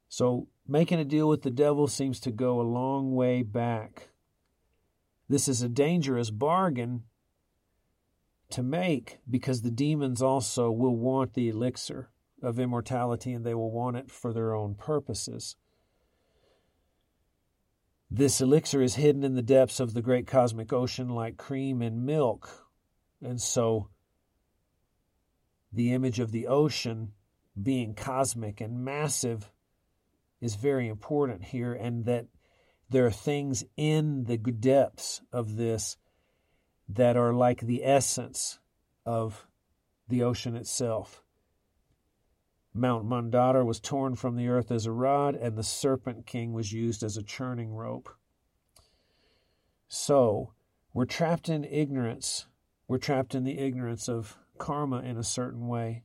So, 0.08 0.48
making 0.66 0.98
a 0.98 1.04
deal 1.04 1.28
with 1.28 1.42
the 1.42 1.50
devil 1.50 1.86
seems 1.86 2.18
to 2.20 2.30
go 2.30 2.60
a 2.60 2.62
long 2.62 3.14
way 3.14 3.42
back. 3.42 4.08
This 5.28 5.46
is 5.46 5.62
a 5.62 5.68
dangerous 5.68 6.30
bargain 6.30 7.04
to 8.50 8.62
make 8.64 9.20
because 9.28 9.62
the 9.62 9.70
demons 9.70 10.20
also 10.20 10.70
will 10.70 10.96
want 10.96 11.34
the 11.34 11.48
elixir 11.48 12.10
of 12.42 12.58
immortality 12.58 13.32
and 13.32 13.46
they 13.46 13.54
will 13.54 13.70
want 13.70 13.96
it 13.96 14.10
for 14.10 14.32
their 14.32 14.54
own 14.54 14.74
purposes. 14.74 15.56
This 18.10 18.40
elixir 18.40 18.82
is 18.82 18.96
hidden 18.96 19.22
in 19.22 19.36
the 19.36 19.42
depths 19.42 19.78
of 19.78 19.94
the 19.94 20.02
great 20.02 20.26
cosmic 20.26 20.72
ocean 20.72 21.10
like 21.10 21.36
cream 21.36 21.80
in 21.80 22.04
milk. 22.04 22.66
And 23.22 23.40
so 23.40 23.88
the 25.72 25.92
image 25.92 26.18
of 26.18 26.32
the 26.32 26.48
ocean 26.48 27.12
being 27.60 27.94
cosmic 27.94 28.60
and 28.60 28.84
massive 28.84 29.50
is 30.40 30.54
very 30.54 30.88
important 30.88 31.44
here, 31.44 31.72
and 31.72 32.04
that 32.06 32.26
there 32.88 33.06
are 33.06 33.10
things 33.10 33.64
in 33.76 34.24
the 34.24 34.38
depths 34.38 35.20
of 35.32 35.56
this 35.56 35.96
that 36.88 37.16
are 37.16 37.32
like 37.32 37.60
the 37.60 37.84
essence 37.84 38.58
of 39.06 39.46
the 40.08 40.22
ocean 40.22 40.56
itself. 40.56 41.22
Mount 42.72 43.04
Mandara 43.04 43.64
was 43.64 43.80
torn 43.80 44.14
from 44.14 44.36
the 44.36 44.48
earth 44.48 44.70
as 44.70 44.86
a 44.86 44.92
rod, 44.92 45.34
and 45.34 45.56
the 45.56 45.62
serpent 45.62 46.26
king 46.26 46.52
was 46.52 46.72
used 46.72 47.02
as 47.02 47.16
a 47.16 47.22
churning 47.22 47.72
rope. 47.72 48.08
So, 49.88 50.52
we're 50.94 51.04
trapped 51.04 51.48
in 51.48 51.64
ignorance. 51.64 52.46
We're 52.86 52.98
trapped 52.98 53.34
in 53.34 53.44
the 53.44 53.58
ignorance 53.58 54.08
of 54.08 54.36
karma 54.58 55.02
in 55.02 55.16
a 55.16 55.24
certain 55.24 55.66
way. 55.66 56.04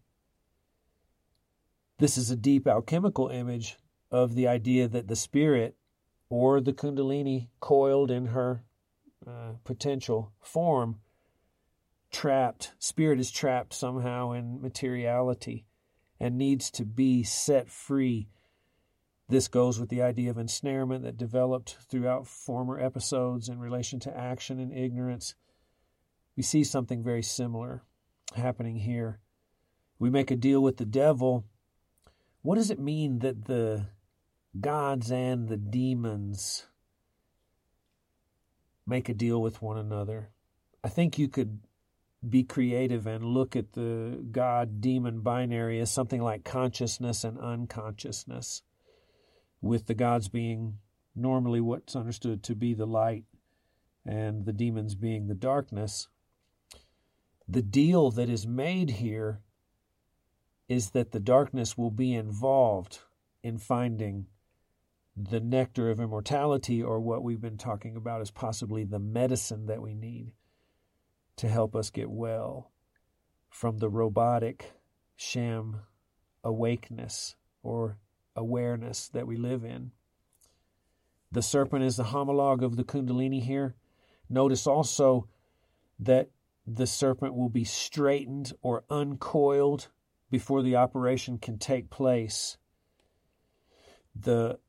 This 1.98 2.18
is 2.18 2.30
a 2.30 2.36
deep 2.36 2.68
alchemical 2.68 3.30
image 3.30 3.78
of 4.12 4.36
the 4.36 4.48
idea 4.48 4.88
that 4.88 5.08
the 5.08 5.16
spirit 5.16 5.78
or 6.30 6.60
the 6.60 6.74
Kundalini, 6.74 7.50
coiled 7.60 8.12
in 8.12 8.28
her 8.28 8.64
uh, 9.26 9.54
potential 9.64 10.34
form, 10.42 11.00
trapped, 12.12 12.74
spirit 12.80 13.20
is 13.20 13.32
trapped 13.32 13.74
somehow 13.74 14.32
in 14.32 14.62
materiality 14.62 15.66
and 16.20 16.38
needs 16.38 16.72
to 16.72 16.86
be 16.86 17.24
set 17.24 17.70
free. 17.70 18.28
This 19.28 19.48
goes 19.48 19.80
with 19.80 19.90
the 19.90 20.02
idea 20.02 20.30
of 20.30 20.38
ensnarement 20.38 21.04
that 21.04 21.18
developed 21.18 21.78
throughout 21.90 22.28
former 22.28 22.80
episodes 22.80 23.50
in 23.50 23.60
relation 23.60 24.00
to 24.02 24.18
action 24.18 24.60
and 24.60 24.72
ignorance. 24.72 25.36
We 26.36 26.44
see 26.44 26.64
something 26.64 27.04
very 27.04 27.24
similar 27.24 27.84
happening 28.36 28.78
here. 28.78 29.20
We 29.98 30.10
make 30.10 30.30
a 30.30 30.36
deal 30.36 30.62
with 30.62 30.78
the 30.78 30.86
devil. 30.86 31.46
What 32.46 32.60
does 32.60 32.70
it 32.70 32.78
mean 32.78 33.20
that 33.20 33.46
the 33.46 33.88
gods 34.62 35.12
and 35.12 35.50
the 35.50 35.58
demons 35.58 36.68
make 38.86 39.10
a 39.10 39.16
deal 39.16 39.42
with 39.42 39.64
one 39.64 39.80
another? 39.80 40.30
I 40.84 40.90
think 40.90 41.18
you 41.18 41.28
could 41.28 41.62
be 42.30 42.44
creative 42.44 43.08
and 43.08 43.26
look 43.26 43.56
at 43.56 43.74
the 43.74 44.24
God 44.32 44.80
demon 44.80 45.22
binary 45.22 45.80
as 45.80 45.90
something 45.90 46.22
like 46.22 46.44
consciousness 46.44 47.24
and 47.24 47.40
unconsciousness, 47.40 48.62
with 49.60 49.88
the 49.88 49.96
gods 49.96 50.28
being 50.28 50.78
normally 51.16 51.62
what's 51.62 51.96
understood 51.96 52.44
to 52.44 52.54
be 52.54 52.76
the 52.76 52.86
light 52.86 53.24
and 54.06 54.46
the 54.46 54.54
demons 54.54 54.94
being 54.94 55.26
the 55.26 55.34
darkness. 55.34 56.10
The 57.48 57.64
deal 57.64 58.12
that 58.12 58.30
is 58.30 58.46
made 58.46 58.92
here 58.92 59.42
is 60.68 60.92
that 60.92 61.12
the 61.12 61.20
darkness 61.20 61.78
will 61.78 61.92
be 61.92 62.14
involved 62.14 63.00
in 63.44 63.58
finding 63.58 64.26
the 65.16 65.40
nectar 65.40 65.90
of 65.90 66.00
immortality, 66.00 66.84
or 66.84 67.00
what 67.00 67.24
we've 67.24 67.40
been 67.40 67.58
talking 67.58 67.96
about 67.96 68.20
as 68.20 68.32
possibly 68.32 68.84
the 68.84 69.00
medicine 69.00 69.66
that 69.68 69.82
we 69.82 69.94
need 69.94 70.34
to 71.38 71.48
help 71.48 71.76
us 71.76 71.90
get 71.90 72.10
well 72.10 72.72
from 73.50 73.78
the 73.78 73.90
robotic 73.90 74.74
sham 75.16 75.82
awakeness 76.44 77.36
or 77.64 77.98
awareness 78.36 79.08
that 79.10 79.26
we 79.26 79.38
live 79.38 79.64
in. 79.64 79.92
The 81.32 81.42
serpent 81.42 81.84
is 81.84 81.96
the 81.96 82.04
homologue 82.04 82.62
of 82.62 82.76
the 82.76 82.84
Kundalini 82.84 83.42
here. 83.42 83.76
Notice 84.30 84.68
also 84.68 85.28
that 86.00 86.30
the 86.68 86.88
serpent 86.88 87.36
will 87.36 87.50
be 87.50 87.64
straightened 87.64 88.52
or 88.62 88.84
uncoiled 88.90 89.88
before 90.36 90.62
the 90.62 90.76
operation 90.76 91.38
can 91.38 91.58
take 91.58 91.90
place. 91.90 92.58
The 94.20 94.60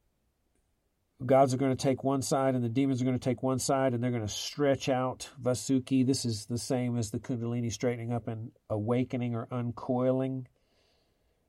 gods 1.24 1.52
are 1.52 1.56
going 1.56 1.76
to 1.76 1.82
take 1.82 2.04
one 2.04 2.22
side 2.22 2.54
and 2.54 2.62
the 2.62 2.68
demons 2.68 3.02
are 3.02 3.04
going 3.04 3.18
to 3.18 3.28
take 3.28 3.42
one 3.42 3.58
side 3.58 3.92
and 3.92 4.00
they're 4.00 4.12
going 4.12 4.24
to 4.24 4.32
stretch 4.32 4.88
out 4.88 5.28
Vasuki. 5.42 6.06
This 6.06 6.24
is 6.24 6.46
the 6.46 6.56
same 6.56 6.96
as 6.96 7.10
the 7.10 7.18
Kundalini 7.18 7.72
straightening 7.72 8.12
up 8.12 8.28
and 8.28 8.52
awakening 8.70 9.34
or 9.34 9.48
uncoiling. 9.50 10.46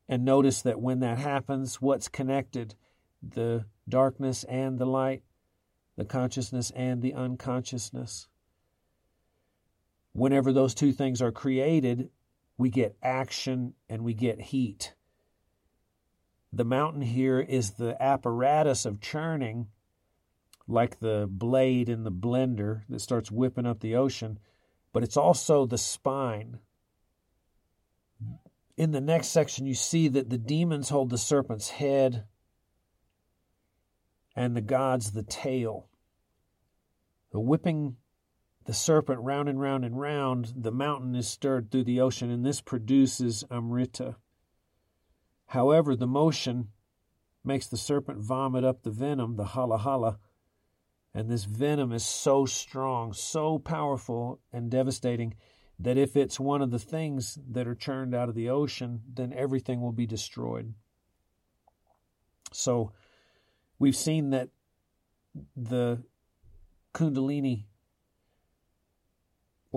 And 0.09 0.26
notice 0.26 0.63
that 0.63 0.82
when 0.82 1.01
that 1.01 1.20
happens, 1.20 1.80
what's 1.80 2.07
connected? 2.07 2.74
The 3.22 3.65
darkness 3.88 4.43
and 4.45 4.80
the 4.80 4.88
light, 4.88 5.22
the 5.95 6.05
consciousness 6.05 6.72
and 6.76 7.03
the 7.03 7.13
unconsciousness. 7.13 8.30
Whenever 10.13 10.51
those 10.51 10.74
two 10.74 10.91
things 10.91 11.22
are 11.22 11.32
created, 11.32 12.09
we 12.58 12.70
get 12.70 12.97
action 13.03 13.74
and 13.89 14.03
we 14.03 14.14
get 14.14 14.41
heat. 14.41 14.93
The 16.51 16.66
mountain 16.66 17.01
here 17.01 17.39
is 17.39 17.72
the 17.72 18.01
apparatus 18.01 18.86
of 18.86 18.99
churning, 18.99 19.68
like 20.68 20.99
the 20.99 21.28
blade 21.30 21.88
in 21.89 22.03
the 22.03 22.12
blender 22.12 22.82
that 22.89 23.01
starts 23.01 23.32
whipping 23.32 23.66
up 23.66 23.80
the 23.80 23.95
ocean, 23.95 24.39
but 24.91 25.03
it's 25.03 25.18
also 25.18 25.66
the 25.66 25.78
spine. 25.78 26.60
In 28.76 28.91
the 28.91 29.01
next 29.01 29.28
section, 29.28 29.66
you 29.66 29.76
see 29.76 30.08
that 30.08 30.30
the 30.30 30.38
demons 30.38 30.89
hold 30.89 31.10
the 31.10 31.18
serpent's 31.18 31.70
head 31.70 32.26
and 34.36 34.55
the 34.55 34.62
gods 34.62 35.12
the 35.12 35.24
tail. 35.24 35.88
The 37.32 37.39
whipping 37.39 37.97
the 38.68 38.74
serpent 38.74 39.22
round 39.22 39.47
and 39.47 39.61
round 39.61 39.86
and 39.86 39.97
round, 39.97 40.51
the 40.53 40.74
mountain 40.74 41.15
is 41.15 41.28
stirred 41.28 41.72
through 41.72 41.86
the 41.86 42.01
ocean, 42.01 42.30
and 42.30 42.45
this 42.45 42.59
produces 42.59 43.45
Amrita. 43.49 44.18
However, 45.47 45.95
the 45.95 46.05
motion 46.05 46.68
makes 47.45 47.68
the 47.68 47.78
serpent 47.78 48.20
vomit 48.20 48.65
up 48.65 48.84
the 48.84 48.91
venom, 48.91 49.38
the 49.38 49.45
hala 49.45 49.78
hala, 49.78 50.20
and 51.13 51.30
this 51.30 51.45
venom 51.45 51.93
is 51.93 52.05
so 52.05 52.45
strong, 52.45 53.13
so 53.13 53.57
powerful 53.57 54.41
and 54.51 54.70
devastating 54.70 55.36
that 55.80 55.97
if 55.97 56.18
it's 56.18 56.38
one 56.38 56.61
of 56.61 56.70
the 56.70 56.78
things 56.78 57.39
that 57.49 57.70
are 57.70 57.76
churned 57.76 58.13
out 58.13 58.28
of 58.28 58.36
the 58.36 58.49
ocean, 58.49 59.01
then 59.13 59.32
everything 59.32 59.80
will 59.80 59.93
be 59.93 60.05
destroyed. 60.05 60.74
So 62.51 62.91
we've 63.80 63.95
seen 63.95 64.32
that 64.32 64.49
the 65.55 66.03
Kundalini 66.93 67.63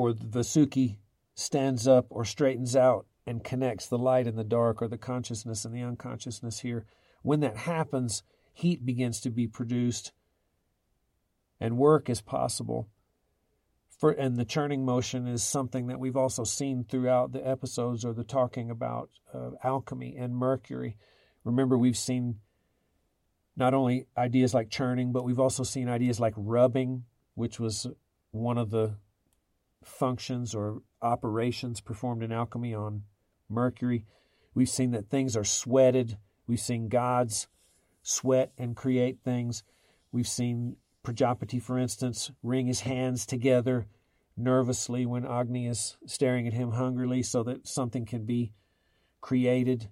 or 0.00 0.14
the 0.14 0.24
Vasuki 0.24 0.96
stands 1.34 1.86
up 1.86 2.06
or 2.08 2.24
straightens 2.24 2.74
out 2.74 3.04
and 3.26 3.44
connects 3.44 3.86
the 3.86 3.98
light 3.98 4.26
and 4.26 4.38
the 4.38 4.44
dark 4.44 4.80
or 4.80 4.88
the 4.88 4.96
consciousness 4.96 5.66
and 5.66 5.74
the 5.74 5.82
unconsciousness 5.82 6.60
here. 6.60 6.86
When 7.20 7.40
that 7.40 7.58
happens, 7.58 8.22
heat 8.54 8.86
begins 8.86 9.20
to 9.20 9.30
be 9.30 9.46
produced 9.46 10.12
and 11.60 11.76
work 11.76 12.08
is 12.08 12.22
possible. 12.22 12.88
For, 13.98 14.10
and 14.12 14.38
the 14.38 14.46
churning 14.46 14.86
motion 14.86 15.26
is 15.26 15.42
something 15.42 15.88
that 15.88 16.00
we've 16.00 16.16
also 16.16 16.44
seen 16.44 16.84
throughout 16.84 17.32
the 17.32 17.46
episodes 17.46 18.02
or 18.02 18.14
the 18.14 18.24
talking 18.24 18.70
about 18.70 19.10
uh, 19.34 19.50
alchemy 19.62 20.16
and 20.16 20.34
mercury. 20.34 20.96
Remember, 21.44 21.76
we've 21.76 21.98
seen 21.98 22.36
not 23.54 23.74
only 23.74 24.06
ideas 24.16 24.54
like 24.54 24.70
churning, 24.70 25.12
but 25.12 25.24
we've 25.24 25.38
also 25.38 25.62
seen 25.62 25.90
ideas 25.90 26.18
like 26.18 26.32
rubbing, 26.38 27.04
which 27.34 27.60
was 27.60 27.86
one 28.30 28.56
of 28.56 28.70
the 28.70 28.94
functions 29.84 30.54
or 30.54 30.82
operations 31.02 31.80
performed 31.80 32.22
in 32.22 32.32
alchemy 32.32 32.74
on 32.74 33.02
Mercury. 33.48 34.04
We've 34.54 34.68
seen 34.68 34.90
that 34.92 35.08
things 35.08 35.36
are 35.36 35.44
sweated. 35.44 36.18
We've 36.46 36.60
seen 36.60 36.88
gods 36.88 37.48
sweat 38.02 38.52
and 38.58 38.76
create 38.76 39.18
things. 39.24 39.62
We've 40.12 40.28
seen 40.28 40.76
Prajapati, 41.02 41.60
for 41.62 41.78
instance, 41.78 42.30
wring 42.42 42.66
his 42.66 42.80
hands 42.80 43.24
together 43.24 43.86
nervously 44.36 45.06
when 45.06 45.26
Agni 45.26 45.66
is 45.66 45.96
staring 46.06 46.46
at 46.46 46.52
him 46.52 46.72
hungrily 46.72 47.22
so 47.22 47.42
that 47.44 47.66
something 47.66 48.04
can 48.04 48.24
be 48.24 48.52
created. 49.20 49.88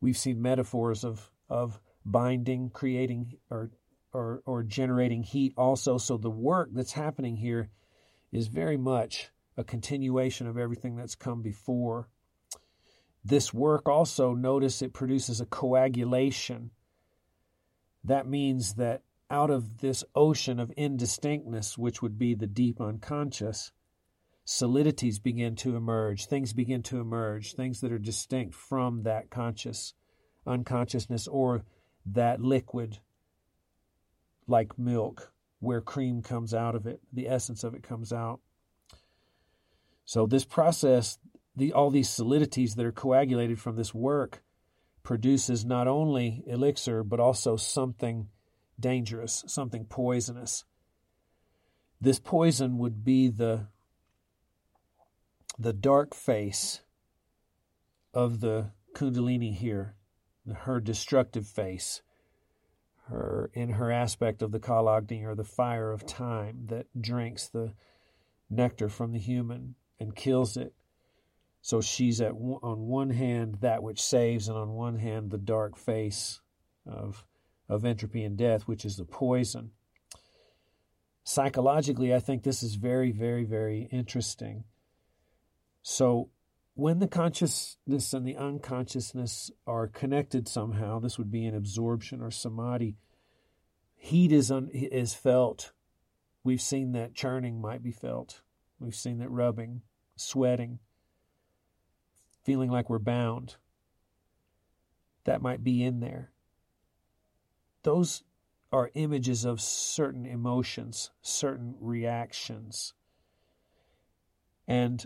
We've 0.00 0.16
seen 0.16 0.40
metaphors 0.40 1.04
of, 1.04 1.30
of 1.48 1.80
binding, 2.04 2.70
creating, 2.70 3.34
or, 3.50 3.70
or, 4.12 4.42
or 4.46 4.62
generating 4.62 5.22
heat 5.22 5.54
also. 5.56 5.98
So 5.98 6.16
the 6.16 6.30
work 6.30 6.70
that's 6.72 6.92
happening 6.92 7.36
here 7.36 7.68
is 8.32 8.48
very 8.48 8.76
much 8.76 9.30
a 9.56 9.64
continuation 9.64 10.46
of 10.46 10.56
everything 10.56 10.96
that's 10.96 11.14
come 11.14 11.42
before. 11.42 12.08
This 13.24 13.52
work 13.52 13.88
also, 13.88 14.34
notice 14.34 14.80
it 14.80 14.92
produces 14.92 15.40
a 15.40 15.46
coagulation. 15.46 16.70
That 18.04 18.26
means 18.26 18.74
that 18.74 19.02
out 19.30 19.50
of 19.50 19.78
this 19.78 20.04
ocean 20.14 20.58
of 20.60 20.70
indistinctness, 20.72 21.76
which 21.76 22.00
would 22.00 22.18
be 22.18 22.34
the 22.34 22.46
deep 22.46 22.80
unconscious, 22.80 23.72
solidities 24.46 25.22
begin 25.22 25.56
to 25.56 25.76
emerge, 25.76 26.26
things 26.26 26.52
begin 26.52 26.82
to 26.84 27.00
emerge, 27.00 27.54
things 27.54 27.80
that 27.80 27.92
are 27.92 27.98
distinct 27.98 28.54
from 28.54 29.02
that 29.02 29.28
conscious 29.28 29.94
unconsciousness 30.46 31.28
or 31.28 31.64
that 32.06 32.40
liquid 32.40 32.98
like 34.46 34.78
milk 34.78 35.30
where 35.60 35.80
cream 35.80 36.22
comes 36.22 36.54
out 36.54 36.74
of 36.74 36.86
it, 36.86 37.00
the 37.12 37.28
essence 37.28 37.64
of 37.64 37.74
it 37.74 37.82
comes 37.82 38.12
out. 38.12 38.40
So 40.04 40.26
this 40.26 40.44
process, 40.44 41.18
the 41.56 41.72
all 41.72 41.90
these 41.90 42.08
solidities 42.08 42.76
that 42.76 42.86
are 42.86 42.92
coagulated 42.92 43.60
from 43.60 43.76
this 43.76 43.92
work 43.92 44.42
produces 45.02 45.64
not 45.64 45.88
only 45.88 46.42
elixir 46.46 47.02
but 47.02 47.20
also 47.20 47.56
something 47.56 48.28
dangerous, 48.78 49.44
something 49.46 49.84
poisonous. 49.84 50.64
This 52.00 52.20
poison 52.20 52.78
would 52.78 53.04
be 53.04 53.28
the 53.28 53.66
the 55.58 55.72
dark 55.72 56.14
face 56.14 56.82
of 58.14 58.40
the 58.40 58.70
kundalini 58.94 59.54
here, 59.54 59.96
her 60.54 60.80
destructive 60.80 61.46
face 61.46 62.02
her 63.08 63.50
in 63.54 63.70
her 63.70 63.90
aspect 63.90 64.42
of 64.42 64.52
the 64.52 64.60
Kalagni 64.60 65.24
or 65.24 65.34
the 65.34 65.44
fire 65.44 65.92
of 65.92 66.06
time 66.06 66.66
that 66.66 66.86
drinks 66.98 67.48
the 67.48 67.72
nectar 68.50 68.88
from 68.88 69.12
the 69.12 69.18
human 69.18 69.74
and 69.98 70.14
kills 70.14 70.56
it. 70.56 70.74
So 71.60 71.80
she's 71.80 72.20
at 72.20 72.32
on 72.32 72.86
one 72.86 73.10
hand 73.10 73.58
that 73.60 73.82
which 73.82 74.00
saves, 74.00 74.48
and 74.48 74.56
on 74.56 74.70
one 74.70 74.98
hand 74.98 75.30
the 75.30 75.38
dark 75.38 75.76
face 75.76 76.40
of 76.86 77.24
of 77.68 77.84
entropy 77.84 78.24
and 78.24 78.36
death, 78.36 78.62
which 78.62 78.84
is 78.84 78.96
the 78.96 79.04
poison. 79.04 79.72
Psychologically, 81.24 82.14
I 82.14 82.20
think 82.20 82.42
this 82.42 82.62
is 82.62 82.76
very, 82.76 83.12
very, 83.12 83.44
very 83.44 83.88
interesting. 83.92 84.64
So, 85.82 86.30
when 86.78 87.00
the 87.00 87.08
consciousness 87.08 88.12
and 88.12 88.24
the 88.24 88.36
unconsciousness 88.36 89.50
are 89.66 89.88
connected 89.88 90.46
somehow, 90.46 91.00
this 91.00 91.18
would 91.18 91.28
be 91.28 91.44
an 91.44 91.56
absorption 91.56 92.22
or 92.22 92.30
samadhi. 92.30 92.94
Heat 93.96 94.30
is 94.30 94.52
un, 94.52 94.70
is 94.72 95.12
felt. 95.12 95.72
We've 96.44 96.62
seen 96.62 96.92
that 96.92 97.14
churning 97.14 97.60
might 97.60 97.82
be 97.82 97.90
felt. 97.90 98.42
We've 98.78 98.94
seen 98.94 99.18
that 99.18 99.28
rubbing, 99.28 99.82
sweating, 100.14 100.78
feeling 102.44 102.70
like 102.70 102.88
we're 102.88 103.00
bound. 103.00 103.56
That 105.24 105.42
might 105.42 105.64
be 105.64 105.82
in 105.82 105.98
there. 105.98 106.30
Those 107.82 108.22
are 108.70 108.92
images 108.94 109.44
of 109.44 109.60
certain 109.60 110.26
emotions, 110.26 111.10
certain 111.22 111.74
reactions. 111.80 112.94
And 114.68 115.04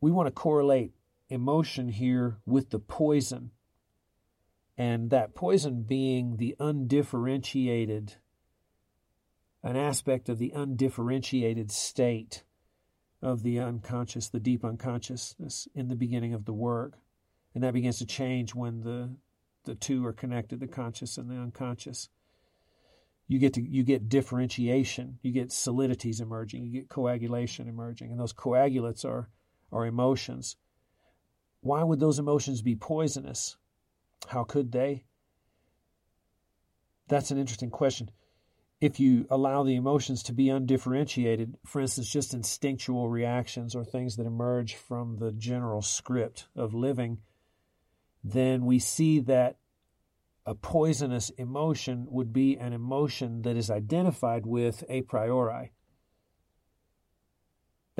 we 0.00 0.10
want 0.10 0.26
to 0.26 0.32
correlate 0.32 0.92
emotion 1.28 1.88
here 1.88 2.38
with 2.46 2.70
the 2.70 2.78
poison, 2.78 3.50
and 4.76 5.10
that 5.10 5.34
poison 5.34 5.82
being 5.82 6.36
the 6.36 6.56
undifferentiated, 6.58 8.16
an 9.62 9.76
aspect 9.76 10.28
of 10.28 10.38
the 10.38 10.52
undifferentiated 10.54 11.70
state 11.70 12.44
of 13.22 13.42
the 13.42 13.60
unconscious, 13.60 14.28
the 14.28 14.40
deep 14.40 14.64
unconsciousness 14.64 15.68
in 15.74 15.88
the 15.88 15.96
beginning 15.96 16.32
of 16.32 16.46
the 16.46 16.52
work. 16.52 16.98
And 17.54 17.62
that 17.62 17.74
begins 17.74 17.98
to 17.98 18.06
change 18.06 18.54
when 18.54 18.80
the 18.80 19.16
the 19.64 19.74
two 19.74 20.06
are 20.06 20.12
connected, 20.12 20.58
the 20.58 20.66
conscious 20.66 21.18
and 21.18 21.30
the 21.30 21.36
unconscious. 21.36 22.08
You 23.28 23.38
get 23.38 23.52
to 23.54 23.62
you 23.62 23.82
get 23.82 24.08
differentiation, 24.08 25.18
you 25.22 25.32
get 25.32 25.50
solidities 25.50 26.22
emerging, 26.22 26.64
you 26.64 26.72
get 26.72 26.88
coagulation 26.88 27.68
emerging, 27.68 28.10
and 28.10 28.18
those 28.18 28.32
coagulates 28.32 29.04
are 29.04 29.28
are 29.72 29.86
emotions. 29.86 30.56
Why 31.60 31.82
would 31.82 32.00
those 32.00 32.18
emotions 32.18 32.62
be 32.62 32.74
poisonous? 32.74 33.56
How 34.28 34.44
could 34.44 34.72
they? 34.72 35.04
That's 37.08 37.30
an 37.30 37.38
interesting 37.38 37.70
question. 37.70 38.10
If 38.80 38.98
you 38.98 39.26
allow 39.28 39.62
the 39.62 39.76
emotions 39.76 40.22
to 40.22 40.32
be 40.32 40.48
undifferentiated, 40.48 41.58
for 41.66 41.80
instance, 41.80 42.08
just 42.08 42.32
instinctual 42.32 43.10
reactions 43.10 43.74
or 43.74 43.84
things 43.84 44.16
that 44.16 44.26
emerge 44.26 44.74
from 44.74 45.18
the 45.18 45.32
general 45.32 45.82
script 45.82 46.46
of 46.56 46.72
living, 46.72 47.18
then 48.24 48.64
we 48.64 48.78
see 48.78 49.20
that 49.20 49.56
a 50.46 50.54
poisonous 50.54 51.30
emotion 51.30 52.06
would 52.10 52.32
be 52.32 52.56
an 52.56 52.72
emotion 52.72 53.42
that 53.42 53.56
is 53.56 53.70
identified 53.70 54.46
with 54.46 54.82
a 54.88 55.02
priori. 55.02 55.72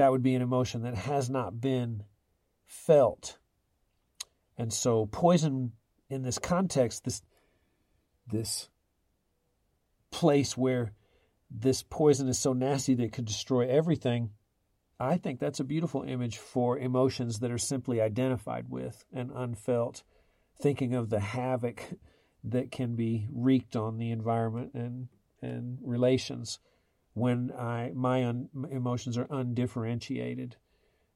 That 0.00 0.12
would 0.12 0.22
be 0.22 0.34
an 0.34 0.40
emotion 0.40 0.80
that 0.84 0.94
has 0.94 1.28
not 1.28 1.60
been 1.60 2.04
felt. 2.64 3.36
And 4.56 4.72
so 4.72 5.04
poison 5.04 5.72
in 6.08 6.22
this 6.22 6.38
context, 6.38 7.04
this 7.04 7.20
this 8.26 8.70
place 10.10 10.56
where 10.56 10.94
this 11.50 11.82
poison 11.82 12.28
is 12.28 12.38
so 12.38 12.54
nasty 12.54 12.94
that 12.94 13.02
it 13.02 13.12
could 13.12 13.26
destroy 13.26 13.68
everything, 13.68 14.30
I 14.98 15.18
think 15.18 15.38
that's 15.38 15.60
a 15.60 15.64
beautiful 15.64 16.02
image 16.02 16.38
for 16.38 16.78
emotions 16.78 17.40
that 17.40 17.50
are 17.50 17.58
simply 17.58 18.00
identified 18.00 18.70
with 18.70 19.04
and 19.12 19.30
unfelt, 19.34 20.02
thinking 20.58 20.94
of 20.94 21.10
the 21.10 21.20
havoc 21.20 21.90
that 22.42 22.72
can 22.72 22.96
be 22.96 23.28
wreaked 23.30 23.76
on 23.76 23.98
the 23.98 24.12
environment 24.12 24.70
and 24.72 25.08
and 25.42 25.76
relations 25.82 26.58
when 27.14 27.52
I 27.52 27.92
my 27.94 28.24
un, 28.24 28.48
emotions 28.70 29.18
are 29.18 29.26
undifferentiated, 29.30 30.56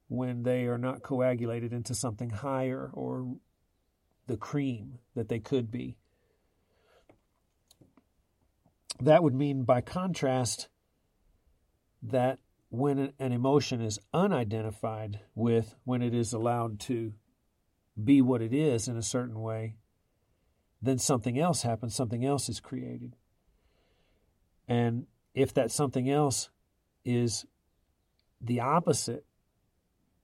when 0.07 0.43
they 0.43 0.65
are 0.65 0.77
not 0.77 1.03
coagulated 1.03 1.73
into 1.73 1.95
something 1.95 2.29
higher 2.29 2.89
or 2.93 3.35
the 4.27 4.37
cream 4.37 4.99
that 5.15 5.29
they 5.29 5.39
could 5.39 5.71
be. 5.71 5.97
That 8.99 9.23
would 9.23 9.35
mean, 9.35 9.63
by 9.63 9.81
contrast, 9.81 10.69
that 12.01 12.39
when 12.69 13.13
an 13.19 13.31
emotion 13.31 13.81
is 13.81 13.99
unidentified 14.13 15.19
with, 15.33 15.75
when 15.83 16.01
it 16.01 16.13
is 16.13 16.33
allowed 16.33 16.79
to 16.81 17.13
be 18.01 18.21
what 18.21 18.41
it 18.41 18.53
is 18.53 18.87
in 18.87 18.97
a 18.97 19.01
certain 19.01 19.39
way, 19.41 19.75
then 20.81 20.97
something 20.97 21.39
else 21.39 21.61
happens, 21.63 21.95
something 21.95 22.25
else 22.25 22.49
is 22.49 22.59
created. 22.59 23.15
And 24.67 25.07
if 25.35 25.53
that 25.53 25.69
something 25.69 26.09
else 26.09 26.49
is 27.03 27.45
the 28.41 28.61
opposite, 28.61 29.25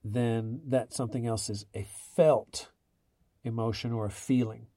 then 0.03 0.61
that 0.67 0.93
something 0.93 1.27
else 1.27 1.49
is 1.49 1.65
a 1.75 1.85
felt 2.15 2.71
emotion 3.43 3.91
or 3.91 4.05
a 4.05 4.11
feeling. 4.11 4.67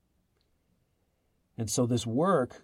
And 1.57 1.69
so 1.69 1.85
this 1.85 2.05
work, 2.05 2.63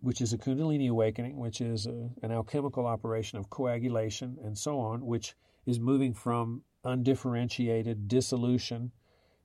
which 0.00 0.20
is 0.20 0.32
a 0.32 0.38
Kundalini 0.38 0.88
awakening, 0.88 1.38
which 1.38 1.60
is 1.60 1.86
a, 1.86 2.10
an 2.22 2.30
alchemical 2.30 2.86
operation 2.86 3.38
of 3.38 3.50
coagulation 3.50 4.36
and 4.44 4.56
so 4.56 4.78
on, 4.78 5.04
which 5.04 5.34
is 5.66 5.80
moving 5.80 6.14
from 6.14 6.62
undifferentiated 6.84 8.06
dissolution 8.06 8.92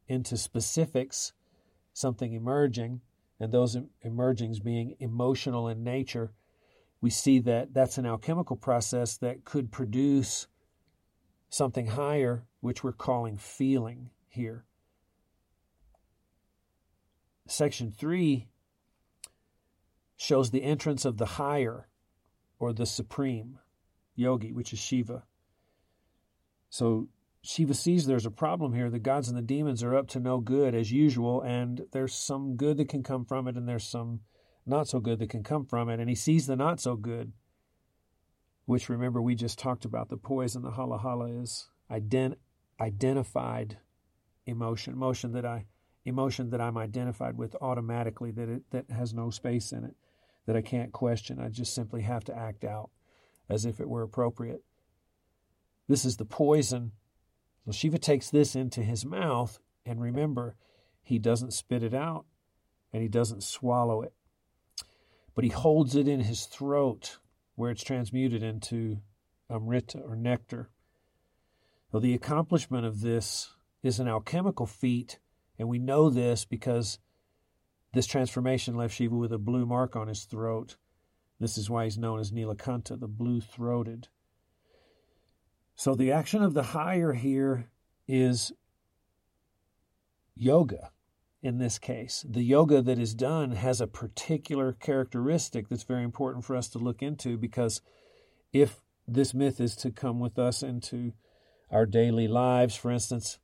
into 0.07 0.37
specifics 0.37 1.33
something 1.93 2.33
emerging, 2.33 3.01
and 3.39 3.51
those 3.51 3.77
emergings 4.01 4.59
being 4.59 4.95
emotional 4.99 5.67
in 5.67 5.83
nature, 5.83 6.33
we 7.03 7.09
see 7.09 7.37
that 7.37 7.73
that's 7.73 7.97
an 7.97 8.05
alchemical 8.05 8.55
process 8.55 9.17
that 9.17 9.43
could 9.43 9.73
produce 9.73 10.47
something 11.49 11.85
higher, 11.85 12.45
which 12.61 12.81
we're 12.81 12.93
calling 12.93 13.35
feeling 13.35 14.09
here. 14.29 14.63
Section 17.45 17.91
3 17.91 18.47
shows 20.15 20.51
the 20.51 20.63
entrance 20.63 21.03
of 21.03 21.17
the 21.17 21.25
higher 21.25 21.89
or 22.57 22.71
the 22.71 22.85
supreme 22.85 23.59
yogi, 24.15 24.53
which 24.53 24.71
is 24.71 24.79
Shiva. 24.79 25.23
So 26.69 27.09
Shiva 27.41 27.73
sees 27.73 28.05
there's 28.05 28.25
a 28.25 28.31
problem 28.31 28.71
here. 28.71 28.89
The 28.89 28.97
gods 28.97 29.27
and 29.27 29.37
the 29.37 29.41
demons 29.41 29.83
are 29.83 29.93
up 29.93 30.07
to 30.11 30.21
no 30.21 30.39
good 30.39 30.73
as 30.73 30.89
usual, 30.89 31.41
and 31.41 31.81
there's 31.91 32.13
some 32.13 32.55
good 32.55 32.77
that 32.77 32.87
can 32.87 33.03
come 33.03 33.25
from 33.25 33.49
it, 33.49 33.57
and 33.57 33.67
there's 33.67 33.83
some 33.83 34.21
not 34.65 34.87
so 34.87 34.99
good 34.99 35.19
that 35.19 35.29
can 35.29 35.43
come 35.43 35.65
from 35.65 35.89
it. 35.89 35.99
And 35.99 36.09
he 36.09 36.15
sees 36.15 36.47
the 36.47 36.55
not 36.55 36.79
so 36.79 36.95
good, 36.95 37.33
which 38.65 38.89
remember 38.89 39.21
we 39.21 39.35
just 39.35 39.59
talked 39.59 39.85
about 39.85 40.09
the 40.09 40.17
poison, 40.17 40.61
the 40.61 40.71
hala 40.71 40.97
hala 40.97 41.25
is 41.25 41.69
ident- 41.91 42.37
identified 42.79 43.77
emotion, 44.45 44.93
emotion 44.93 45.33
that 45.33 45.45
I 45.45 45.65
emotion 46.05 46.49
that 46.49 46.59
I'm 46.59 46.77
identified 46.77 47.37
with 47.37 47.55
automatically, 47.61 48.31
that 48.31 48.49
it 48.49 48.63
that 48.71 48.89
has 48.91 49.13
no 49.13 49.29
space 49.29 49.71
in 49.71 49.83
it, 49.83 49.95
that 50.45 50.55
I 50.55 50.61
can't 50.61 50.91
question. 50.91 51.39
I 51.39 51.49
just 51.49 51.73
simply 51.73 52.01
have 52.01 52.23
to 52.25 52.37
act 52.37 52.63
out 52.63 52.89
as 53.49 53.65
if 53.65 53.79
it 53.79 53.89
were 53.89 54.03
appropriate. 54.03 54.63
This 55.87 56.05
is 56.05 56.17
the 56.17 56.25
poison 56.25 56.93
so 57.65 57.71
Shiva 57.71 57.97
takes 57.97 58.29
this 58.29 58.55
into 58.55 58.83
his 58.83 59.05
mouth, 59.05 59.59
and 59.85 60.01
remember, 60.01 60.55
he 61.01 61.17
doesn't 61.17 61.53
spit 61.53 61.83
it 61.83 61.93
out 61.93 62.25
and 62.91 63.01
he 63.01 63.07
doesn't 63.07 63.43
swallow 63.43 64.01
it, 64.01 64.13
but 65.35 65.43
he 65.43 65.49
holds 65.49 65.95
it 65.95 66.07
in 66.07 66.21
his 66.21 66.45
throat 66.45 67.17
where 67.55 67.71
it's 67.71 67.83
transmuted 67.83 68.43
into 68.43 68.99
um, 69.49 69.63
amrita 69.63 69.99
or 69.99 70.15
nectar. 70.15 70.69
Well, 71.91 72.01
the 72.01 72.13
accomplishment 72.13 72.85
of 72.85 73.01
this 73.01 73.53
is 73.83 73.99
an 73.99 74.07
alchemical 74.07 74.65
feat, 74.65 75.19
and 75.59 75.67
we 75.67 75.79
know 75.79 76.09
this 76.09 76.45
because 76.45 76.99
this 77.93 78.07
transformation 78.07 78.75
left 78.75 78.95
Shiva 78.95 79.15
with 79.15 79.31
a 79.31 79.37
blue 79.37 79.65
mark 79.65 79.95
on 79.95 80.07
his 80.07 80.23
throat. 80.23 80.77
This 81.39 81.57
is 81.57 81.69
why 81.69 81.83
he's 81.83 81.97
known 81.97 82.19
as 82.19 82.31
Nilakanta, 82.31 82.99
the 82.99 83.07
blue 83.07 83.41
throated. 83.41 84.07
So 85.75 85.93
the 85.93 86.11
action 86.11 86.41
of 86.41 86.53
the 86.53 86.63
higher 86.63 87.13
here 87.13 87.69
is 88.07 88.51
yoga 90.35 90.91
in 91.43 91.59
this 91.59 91.77
case. 91.77 92.25
The 92.27 92.41
yoga 92.41 92.81
that 92.81 92.97
is 92.97 93.13
done 93.13 93.51
has 93.51 93.79
a 93.79 93.87
particular 93.87 94.73
characteristic 94.73 95.69
that's 95.69 95.83
very 95.83 96.03
important 96.03 96.45
for 96.45 96.55
us 96.55 96.67
to 96.69 96.79
look 96.79 97.03
into 97.03 97.37
because 97.37 97.81
if 98.51 98.81
this 99.07 99.33
myth 99.35 99.59
is 99.59 99.75
to 99.75 99.91
come 99.91 100.19
with 100.19 100.39
us 100.39 100.63
into 100.63 101.13
our 101.69 101.85
daily 101.85 102.27
lives, 102.27 102.75
for 102.75 102.89
instance, 102.89 103.37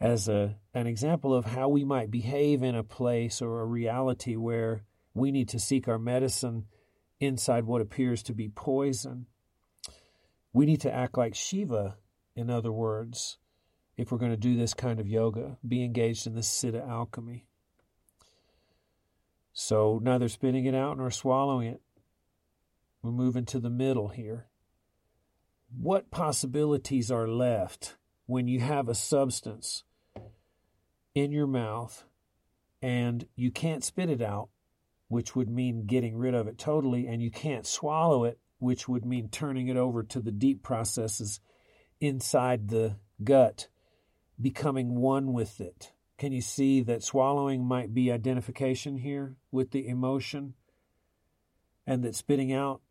as 0.00 0.28
a, 0.28 0.56
an 0.74 0.86
example 0.86 1.32
of 1.34 1.46
how 1.46 1.68
we 1.68 1.84
might 1.84 2.10
behave 2.10 2.62
in 2.62 2.74
a 2.74 2.84
place 2.84 3.40
or 3.40 3.60
a 3.60 3.66
reality 3.66 4.36
where 4.36 4.82
we 5.14 5.30
need 5.30 5.48
to 5.48 5.58
seek 5.58 5.88
our 5.88 5.98
medicine 5.98 6.66
inside 7.20 7.64
what 7.64 7.80
appears 7.80 8.22
to 8.24 8.34
be 8.34 8.48
poison 8.48 9.26
we 10.52 10.66
need 10.66 10.80
to 10.80 10.92
act 10.92 11.16
like 11.16 11.34
Shiva, 11.34 11.96
in 12.34 12.50
other 12.50 12.72
words, 12.72 13.38
if 13.98 14.10
we're 14.10 14.18
going 14.18 14.30
to 14.30 14.36
do 14.38 14.56
this 14.56 14.72
kind 14.72 14.98
of 15.00 15.06
yoga, 15.08 15.58
be 15.66 15.84
engaged 15.84 16.26
in 16.26 16.34
this 16.34 16.48
Siddha 16.48 16.88
alchemy. 16.88 17.44
So 19.52 20.00
neither 20.02 20.28
spitting 20.28 20.64
it 20.64 20.74
out 20.74 20.96
nor 20.96 21.10
swallowing 21.10 21.66
it. 21.66 21.82
We're 23.02 23.10
moving 23.10 23.44
to 23.46 23.58
the 23.58 23.68
middle 23.68 24.08
here. 24.08 24.46
what 25.76 26.10
possibilities 26.10 27.10
are 27.10 27.28
left 27.28 27.96
when 28.26 28.48
you 28.48 28.60
have 28.60 28.88
a 28.88 28.94
substance 28.94 29.84
in 31.14 31.32
your 31.32 31.46
mouth 31.46 32.04
and 32.80 33.26
you 33.34 33.50
can't 33.50 33.84
spit 33.84 34.08
it 34.08 34.22
out, 34.22 34.48
which 35.08 35.34
would 35.34 35.48
mean 35.48 35.86
getting 35.86 36.16
rid 36.16 36.34
of 36.34 36.46
it 36.46 36.58
totally, 36.58 37.06
and 37.06 37.22
you 37.22 37.30
can't 37.30 37.66
swallow 37.66 38.24
it, 38.24 38.38
which 38.58 38.88
would 38.88 39.04
mean 39.04 39.28
turning 39.28 39.68
it 39.68 39.76
over 39.76 40.02
to 40.02 40.20
the 40.20 40.30
deep 40.30 40.62
processes 40.62 41.40
inside 42.00 42.68
the 42.68 42.96
gut, 43.24 43.68
becoming 44.40 44.96
one 44.96 45.32
with 45.32 45.60
it. 45.60 45.92
Can 46.16 46.32
you 46.32 46.40
see 46.40 46.80
that 46.82 47.02
swallowing 47.02 47.64
might 47.64 47.94
be 47.94 48.10
identification 48.10 48.98
here 48.98 49.36
with 49.52 49.70
the 49.70 49.86
emotion? 49.86 50.54
And 51.86 52.02
that 52.04 52.14
spitting 52.14 52.52
out 52.52 52.82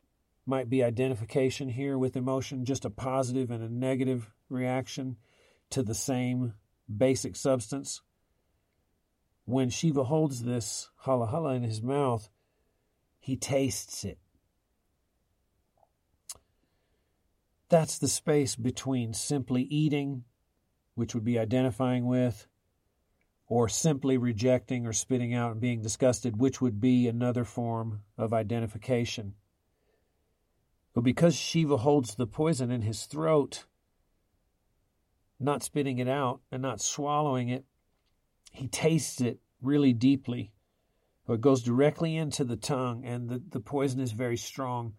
might 0.45 0.69
be 0.69 0.83
identification 0.83 1.69
here 1.69 1.97
with 1.97 2.15
emotion, 2.15 2.65
just 2.65 2.85
a 2.85 2.89
positive 2.89 3.51
and 3.51 3.63
a 3.63 3.69
negative 3.69 4.31
reaction 4.49 5.17
to 5.69 5.83
the 5.83 5.93
same 5.93 6.53
basic 6.95 7.35
substance. 7.35 8.01
When 9.45 9.69
Shiva 9.69 10.05
holds 10.05 10.43
this 10.43 10.89
hala 10.97 11.27
hala 11.27 11.53
in 11.53 11.63
his 11.63 11.81
mouth, 11.81 12.29
he 13.19 13.35
tastes 13.35 14.05
it. 14.05 14.19
That's 17.69 17.97
the 17.97 18.07
space 18.07 18.55
between 18.55 19.13
simply 19.13 19.63
eating, 19.63 20.23
which 20.97 21.13
would 21.13 21.23
be 21.23 21.37
identifying 21.37 22.05
with, 22.05 22.47
or 23.47 23.69
simply 23.69 24.17
rejecting 24.17 24.85
or 24.85 24.91
spitting 24.91 25.33
out 25.33 25.51
and 25.51 25.61
being 25.61 25.81
disgusted, 25.81 26.37
which 26.39 26.59
would 26.59 26.81
be 26.81 27.07
another 27.07 27.45
form 27.45 28.01
of 28.17 28.33
identification. 28.33 29.35
But 30.93 31.01
because 31.01 31.35
Shiva 31.35 31.77
holds 31.77 32.15
the 32.15 32.25
poison 32.25 32.71
in 32.71 32.81
his 32.81 33.05
throat, 33.05 33.65
not 35.39 35.61
spitting 35.61 35.99
it 35.99 36.07
out 36.07 36.41
and 36.51 36.61
not 36.61 36.81
swallowing 36.81 37.49
it, 37.49 37.63
he 38.51 38.67
tastes 38.67 39.21
it 39.21 39.39
really 39.61 39.93
deeply. 39.93 40.51
It 41.29 41.41
goes 41.41 41.61
directly 41.61 42.15
into 42.15 42.43
the 42.43 42.55
tongue, 42.55 43.05
and 43.05 43.29
the, 43.29 43.41
the 43.49 43.59
poison 43.59 43.99
is 43.99 44.13
very 44.13 44.37
strong. 44.37 44.93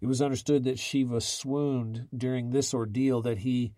It 0.00 0.06
was 0.06 0.20
understood 0.20 0.64
that 0.64 0.78
Shiva 0.78 1.20
swooned 1.20 2.08
during 2.14 2.50
this 2.50 2.74
ordeal, 2.74 3.22
that 3.22 3.38
he 3.38 3.72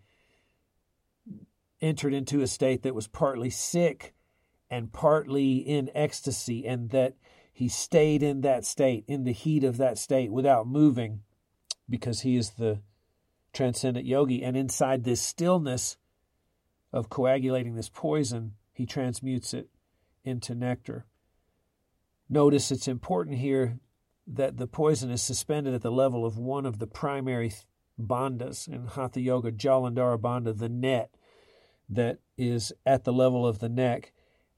entered 1.81 2.13
into 2.13 2.41
a 2.41 2.47
state 2.47 2.83
that 2.83 2.95
was 2.95 3.07
partly 3.07 3.49
sick 3.49 4.13
and 4.69 4.93
partly 4.93 5.57
in 5.57 5.89
ecstasy, 5.93 6.65
and 6.65 6.89
that 6.91 7.15
he 7.51 7.67
stayed 7.67 8.23
in 8.23 8.41
that 8.41 8.65
state, 8.65 9.03
in 9.07 9.23
the 9.23 9.33
heat 9.33 9.63
of 9.63 9.77
that 9.77 9.97
state, 9.97 10.31
without 10.31 10.65
moving, 10.65 11.21
because 11.89 12.21
he 12.21 12.37
is 12.37 12.51
the 12.51 12.79
transcendent 13.51 14.05
yogi. 14.05 14.43
And 14.43 14.55
inside 14.55 15.03
this 15.03 15.21
stillness 15.21 15.97
of 16.93 17.09
coagulating 17.09 17.75
this 17.75 17.89
poison, 17.89 18.53
he 18.71 18.85
transmutes 18.85 19.53
it 19.53 19.69
into 20.23 20.55
nectar. 20.55 21.05
Notice 22.29 22.71
it's 22.71 22.87
important 22.87 23.39
here 23.39 23.79
that 24.25 24.55
the 24.55 24.67
poison 24.67 25.11
is 25.11 25.21
suspended 25.21 25.73
at 25.73 25.81
the 25.81 25.91
level 25.91 26.25
of 26.25 26.37
one 26.37 26.65
of 26.65 26.79
the 26.79 26.87
primary 26.87 27.51
bandhas 27.99 28.67
in 28.69 28.85
Hatha 28.87 29.19
Yoga, 29.19 29.51
Jalandhara 29.51 30.17
Bandha, 30.17 30.57
the 30.57 30.69
net 30.69 31.13
that 31.89 32.19
is 32.37 32.73
at 32.85 33.03
the 33.03 33.13
level 33.13 33.45
of 33.45 33.59
the 33.59 33.69
neck. 33.69 34.11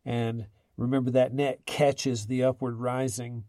And 0.05 0.47
remember 0.77 1.11
that 1.11 1.33
neck 1.33 1.65
catches 1.65 2.25
the 2.25 2.43
upward 2.43 2.77
rising 2.77 3.45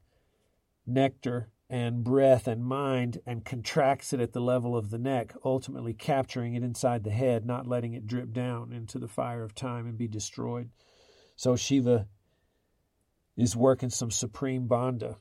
nectar 0.86 1.50
and 1.70 2.04
breath 2.04 2.46
and 2.46 2.64
mind 2.64 3.20
and 3.26 3.44
contracts 3.44 4.12
it 4.12 4.20
at 4.20 4.32
the 4.32 4.40
level 4.40 4.76
of 4.76 4.90
the 4.90 4.98
neck, 4.98 5.34
ultimately 5.44 5.94
capturing 5.94 6.54
it 6.54 6.62
inside 6.62 7.04
the 7.04 7.10
head, 7.10 7.46
not 7.46 7.66
letting 7.66 7.94
it 7.94 8.06
drip 8.06 8.32
down 8.32 8.72
into 8.72 8.98
the 8.98 9.08
fire 9.08 9.42
of 9.42 9.54
time 9.54 9.86
and 9.86 9.96
be 9.96 10.06
destroyed. 10.06 10.70
So 11.36 11.56
Shiva 11.56 12.06
is 13.36 13.56
working 13.56 13.90
some 13.90 14.10
supreme 14.10 14.68
bandha 14.68 15.16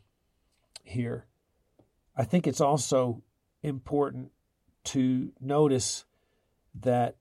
here. 0.83 1.25
I 2.15 2.25
think 2.25 2.45
it's 2.45 2.61
also 2.61 3.23
important 3.63 4.31
to 4.83 5.31
notice 5.39 6.05
that 6.81 7.15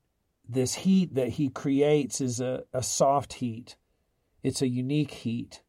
this 0.48 0.74
heat 0.74 1.14
that 1.14 1.30
he 1.30 1.48
creates 1.48 2.20
is 2.20 2.40
a, 2.40 2.64
a 2.72 2.82
soft 2.82 3.34
heat. 3.34 3.76
It's 4.42 4.62
a 4.62 4.68
unique 4.68 5.12
heat. 5.12 5.62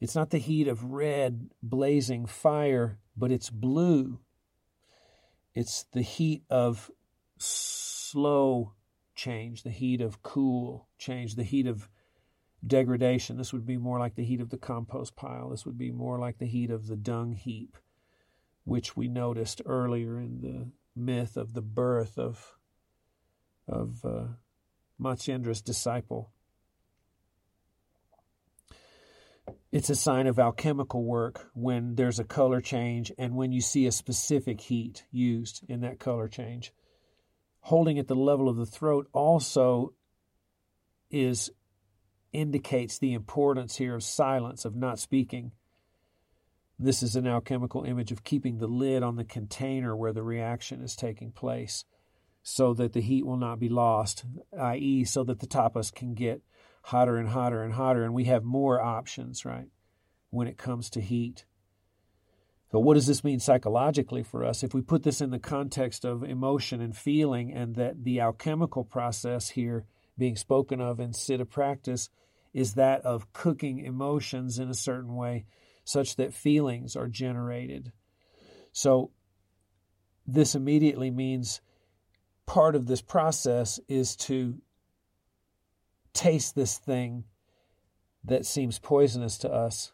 It's 0.00 0.14
not 0.14 0.30
the 0.30 0.38
heat 0.38 0.68
of 0.68 0.84
red 0.84 1.50
blazing 1.62 2.26
fire, 2.26 2.98
but 3.16 3.32
it's 3.32 3.50
blue. 3.50 4.20
It's 5.54 5.86
the 5.92 6.02
heat 6.02 6.44
of 6.50 6.90
slow 7.38 8.74
change, 9.14 9.62
the 9.62 9.70
heat 9.70 10.00
of 10.00 10.22
cool 10.22 10.88
change, 10.98 11.34
the 11.34 11.42
heat 11.42 11.66
of 11.66 11.88
degradation. 12.64 13.38
This 13.38 13.52
would 13.52 13.66
be 13.66 13.78
more 13.78 13.98
like 13.98 14.14
the 14.14 14.24
heat 14.24 14.40
of 14.40 14.50
the 14.50 14.58
compost 14.58 15.16
pile. 15.16 15.50
This 15.50 15.64
would 15.64 15.78
be 15.78 15.90
more 15.90 16.18
like 16.18 16.38
the 16.38 16.46
heat 16.46 16.70
of 16.70 16.86
the 16.86 16.96
dung 16.96 17.32
heap, 17.32 17.76
which 18.64 18.96
we 18.96 19.08
noticed 19.08 19.62
earlier 19.64 20.18
in 20.20 20.40
the 20.42 20.70
myth 20.94 21.36
of 21.36 21.54
the 21.54 21.62
birth 21.62 22.18
of 22.18 22.55
of 23.68 24.04
uh, 24.04 24.24
Matsyendra's 25.00 25.62
disciple. 25.62 26.30
It's 29.72 29.90
a 29.90 29.94
sign 29.94 30.26
of 30.26 30.38
alchemical 30.38 31.04
work 31.04 31.50
when 31.54 31.96
there's 31.96 32.18
a 32.18 32.24
color 32.24 32.60
change 32.60 33.12
and 33.18 33.34
when 33.34 33.52
you 33.52 33.60
see 33.60 33.86
a 33.86 33.92
specific 33.92 34.60
heat 34.60 35.04
used 35.10 35.64
in 35.68 35.80
that 35.80 35.98
color 35.98 36.28
change. 36.28 36.72
Holding 37.60 37.98
at 37.98 38.06
the 38.06 38.14
level 38.14 38.48
of 38.48 38.56
the 38.56 38.66
throat 38.66 39.08
also 39.12 39.92
is 41.10 41.50
indicates 42.32 42.98
the 42.98 43.14
importance 43.14 43.76
here 43.76 43.94
of 43.94 44.02
silence, 44.02 44.64
of 44.64 44.76
not 44.76 44.98
speaking. 44.98 45.52
This 46.78 47.02
is 47.02 47.16
an 47.16 47.26
alchemical 47.26 47.84
image 47.84 48.12
of 48.12 48.24
keeping 48.24 48.58
the 48.58 48.66
lid 48.66 49.02
on 49.02 49.16
the 49.16 49.24
container 49.24 49.96
where 49.96 50.12
the 50.12 50.22
reaction 50.22 50.82
is 50.82 50.94
taking 50.94 51.32
place 51.32 51.84
so 52.48 52.72
that 52.72 52.92
the 52.92 53.00
heat 53.00 53.26
will 53.26 53.36
not 53.36 53.58
be 53.58 53.68
lost, 53.68 54.24
i.e., 54.56 55.02
so 55.02 55.24
that 55.24 55.40
the 55.40 55.48
tapas 55.48 55.92
can 55.92 56.14
get 56.14 56.42
hotter 56.84 57.16
and 57.16 57.30
hotter 57.30 57.64
and 57.64 57.72
hotter, 57.72 58.04
and 58.04 58.14
we 58.14 58.26
have 58.26 58.44
more 58.44 58.80
options, 58.80 59.44
right, 59.44 59.66
when 60.30 60.46
it 60.46 60.56
comes 60.56 60.88
to 60.88 61.00
heat. 61.00 61.44
So, 62.70 62.78
what 62.78 62.94
does 62.94 63.08
this 63.08 63.24
mean 63.24 63.40
psychologically 63.40 64.22
for 64.22 64.44
us? 64.44 64.62
If 64.62 64.74
we 64.74 64.80
put 64.80 65.02
this 65.02 65.20
in 65.20 65.30
the 65.30 65.40
context 65.40 66.04
of 66.04 66.22
emotion 66.22 66.80
and 66.80 66.96
feeling, 66.96 67.52
and 67.52 67.74
that 67.74 68.04
the 68.04 68.20
alchemical 68.20 68.84
process 68.84 69.48
here 69.48 69.84
being 70.16 70.36
spoken 70.36 70.80
of 70.80 71.00
in 71.00 71.10
Siddha 71.10 71.50
practice 71.50 72.10
is 72.54 72.74
that 72.74 73.00
of 73.04 73.32
cooking 73.32 73.80
emotions 73.80 74.60
in 74.60 74.70
a 74.70 74.74
certain 74.74 75.16
way 75.16 75.46
such 75.82 76.14
that 76.14 76.32
feelings 76.32 76.94
are 76.94 77.08
generated. 77.08 77.90
So, 78.70 79.10
this 80.28 80.54
immediately 80.54 81.10
means 81.10 81.60
part 82.46 82.74
of 82.74 82.86
this 82.86 83.02
process 83.02 83.80
is 83.88 84.16
to 84.16 84.60
taste 86.12 86.54
this 86.54 86.78
thing 86.78 87.24
that 88.24 88.46
seems 88.46 88.78
poisonous 88.78 89.38
to 89.38 89.52
us, 89.52 89.92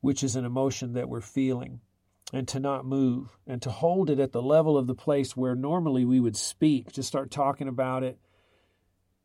which 0.00 0.24
is 0.24 0.36
an 0.36 0.44
emotion 0.44 0.94
that 0.94 1.08
we're 1.08 1.20
feeling, 1.20 1.80
and 2.32 2.48
to 2.48 2.60
not 2.60 2.84
move, 2.84 3.38
and 3.46 3.62
to 3.62 3.70
hold 3.70 4.10
it 4.10 4.18
at 4.18 4.32
the 4.32 4.42
level 4.42 4.76
of 4.76 4.86
the 4.86 4.94
place 4.94 5.36
where 5.36 5.54
normally 5.54 6.04
we 6.04 6.20
would 6.20 6.36
speak, 6.36 6.92
to 6.92 7.02
start 7.02 7.30
talking 7.30 7.68
about 7.68 8.02
it 8.02 8.18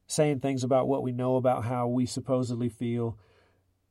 saying 0.08 0.40
things 0.40 0.64
about 0.64 0.88
what 0.88 1.04
we 1.04 1.12
know 1.12 1.36
about 1.36 1.66
how 1.66 1.88
we 1.88 2.06
supposedly 2.06 2.70
feel 2.70 3.18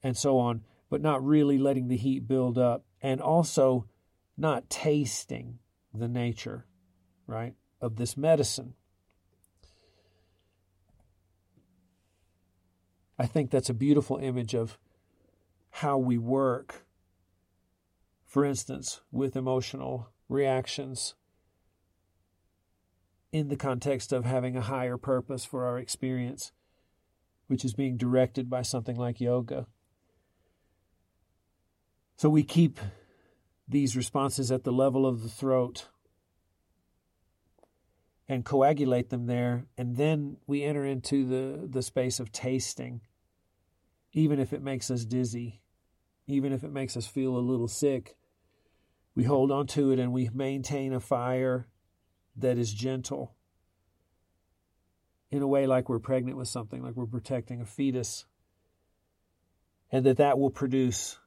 and 0.02 0.16
so 0.16 0.38
on, 0.38 0.62
but 0.90 1.02
not 1.02 1.24
really 1.24 1.58
letting 1.58 1.88
the 1.88 1.96
heat 1.96 2.26
build 2.26 2.58
up 2.58 2.84
and 3.02 3.20
also 3.20 3.86
not 4.36 4.68
tasting 4.68 5.58
the 5.92 6.08
nature, 6.08 6.66
right, 7.26 7.54
of 7.80 7.96
this 7.96 8.16
medicine. 8.16 8.74
I 13.18 13.26
think 13.26 13.50
that's 13.50 13.70
a 13.70 13.74
beautiful 13.74 14.16
image 14.16 14.54
of 14.54 14.78
how 15.70 15.98
we 15.98 16.18
work, 16.18 16.84
for 18.24 18.44
instance, 18.44 19.00
with 19.12 19.36
emotional 19.36 20.08
reactions 20.28 21.14
in 23.32 23.48
the 23.48 23.56
context 23.56 24.12
of 24.12 24.24
having 24.24 24.56
a 24.56 24.62
higher 24.62 24.96
purpose 24.96 25.44
for 25.44 25.64
our 25.64 25.78
experience, 25.78 26.52
which 27.46 27.64
is 27.64 27.74
being 27.74 27.96
directed 27.96 28.48
by 28.48 28.62
something 28.62 28.96
like 28.96 29.20
yoga. 29.20 29.66
So 32.16 32.28
we 32.28 32.44
keep 32.44 32.78
these 33.66 33.96
responses 33.96 34.52
at 34.52 34.64
the 34.64 34.72
level 34.72 35.06
of 35.06 35.22
the 35.22 35.28
throat 35.28 35.88
and 38.28 38.44
coagulate 38.44 39.10
them 39.10 39.26
there, 39.26 39.66
and 39.76 39.96
then 39.96 40.38
we 40.46 40.62
enter 40.62 40.84
into 40.84 41.26
the, 41.26 41.66
the 41.66 41.82
space 41.82 42.20
of 42.20 42.32
tasting, 42.32 43.02
even 44.12 44.38
if 44.38 44.52
it 44.52 44.62
makes 44.62 44.90
us 44.90 45.04
dizzy, 45.04 45.60
even 46.26 46.52
if 46.52 46.64
it 46.64 46.72
makes 46.72 46.96
us 46.96 47.06
feel 47.06 47.36
a 47.36 47.38
little 47.38 47.68
sick. 47.68 48.16
We 49.14 49.24
hold 49.24 49.52
on 49.52 49.66
to 49.68 49.90
it 49.92 49.98
and 49.98 50.12
we 50.12 50.30
maintain 50.32 50.92
a 50.92 51.00
fire 51.00 51.68
that 52.36 52.58
is 52.58 52.72
gentle 52.72 53.34
in 55.30 55.42
a 55.42 55.46
way 55.46 55.66
like 55.66 55.88
we're 55.88 55.98
pregnant 55.98 56.36
with 56.36 56.48
something, 56.48 56.82
like 56.82 56.94
we're 56.94 57.06
protecting 57.06 57.60
a 57.60 57.66
fetus, 57.66 58.24
and 59.92 60.06
that 60.06 60.16
that 60.16 60.38
will 60.38 60.50
produce 60.50 61.18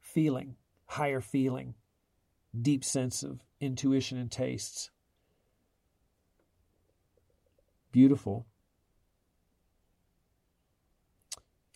feeling, 0.00 0.56
higher 0.86 1.20
feeling, 1.20 1.74
deep 2.60 2.84
sense 2.84 3.22
of 3.22 3.40
intuition 3.60 4.18
and 4.18 4.30
tastes. 4.30 4.90
Beautiful. 7.92 8.46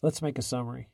Let's 0.02 0.22
make 0.22 0.38
a 0.38 0.42
summary. 0.42 0.88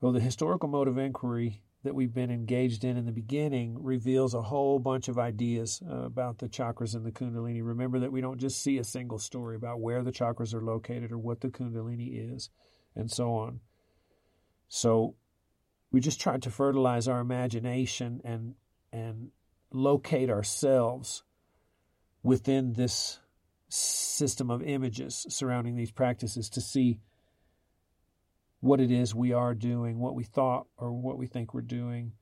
Well, 0.00 0.12
the 0.12 0.20
historical 0.20 0.68
mode 0.68 0.88
of 0.88 0.98
inquiry 0.98 1.62
that 1.82 1.94
we've 1.94 2.12
been 2.12 2.30
engaged 2.30 2.84
in 2.84 2.96
in 2.96 3.06
the 3.06 3.12
beginning 3.12 3.82
reveals 3.82 4.34
a 4.34 4.42
whole 4.42 4.78
bunch 4.78 5.08
of 5.08 5.18
ideas 5.18 5.82
uh, 5.88 6.04
about 6.04 6.38
the 6.38 6.48
chakras 6.48 6.94
and 6.94 7.04
the 7.04 7.12
Kundalini. 7.12 7.64
Remember 7.64 7.98
that 7.98 8.12
we 8.12 8.20
don't 8.20 8.38
just 8.38 8.62
see 8.62 8.78
a 8.78 8.84
single 8.84 9.18
story 9.18 9.56
about 9.56 9.80
where 9.80 10.02
the 10.02 10.12
chakras 10.12 10.52
are 10.54 10.62
located 10.62 11.10
or 11.10 11.18
what 11.18 11.40
the 11.40 11.48
Kundalini 11.48 12.34
is, 12.34 12.50
and 12.94 13.10
so 13.10 13.32
on. 13.32 13.60
So 14.68 15.16
we 15.90 16.00
just 16.00 16.20
tried 16.20 16.42
to 16.42 16.50
fertilize 16.50 17.08
our 17.08 17.20
imagination 17.20 18.20
and 18.24 18.54
and 18.92 19.30
locate 19.72 20.28
ourselves 20.28 21.22
within 22.22 22.74
this 22.74 23.18
system 23.68 24.50
of 24.50 24.62
images 24.62 25.26
surrounding 25.28 25.76
these 25.76 25.92
practices 25.92 26.48
to 26.50 26.60
see 26.60 26.98
what 28.60 28.80
it 28.80 28.90
is 28.90 29.14
we 29.14 29.32
are 29.32 29.54
doing, 29.54 29.98
what 29.98 30.14
we 30.14 30.24
thought 30.24 30.66
or 30.76 30.92
what 30.92 31.16
we 31.16 31.26
think 31.26 31.54
we're 31.54 31.62
doing, 31.62 32.12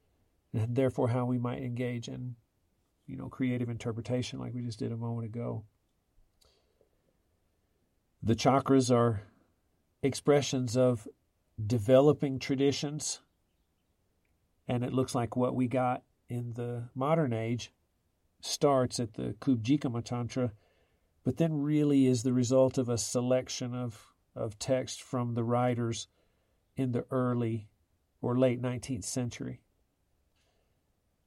and 0.53 0.77
therefore 0.77 1.09
how 1.09 1.25
we 1.25 1.39
might 1.39 1.63
engage 1.63 2.09
in, 2.09 2.37
you 3.07 3.17
know, 3.17 3.29
creative 3.29 3.69
interpretation 3.69 4.39
like 4.39 4.55
we 4.55 4.63
just 4.63 4.79
did 4.79 4.93
a 4.93 4.97
moment 4.97 5.27
ago. 5.27 5.65
The 8.23 8.37
chakras 8.37 8.95
are 8.95 9.23
expressions 10.03 10.77
of 10.77 11.09
developing 11.65 12.39
traditions, 12.39 13.21
and 14.69 14.85
it 14.85 14.93
looks 14.93 15.15
like 15.15 15.37
what 15.37 15.57
we 15.57 15.67
got 15.67 16.03
in 16.29 16.53
the 16.55 16.89
modern 16.95 17.33
age 17.33 17.73
starts 18.41 19.01
at 19.01 19.15
the 19.15 19.35
Kubjikama 19.41 20.05
Tantra, 20.05 20.53
but 21.25 21.37
then 21.37 21.63
really 21.63 22.07
is 22.07 22.23
the 22.23 22.33
result 22.33 22.79
of 22.79 22.89
a 22.89 22.99
selection 22.99 23.75
of, 23.75 24.13
of 24.35 24.59
text 24.59 25.03
from 25.03 25.35
the 25.35 25.45
writers 25.45 26.09
in 26.77 26.93
the 26.93 27.05
early 27.11 27.69
or 28.21 28.39
late 28.39 28.63
19th 28.63 29.05
century, 29.05 29.61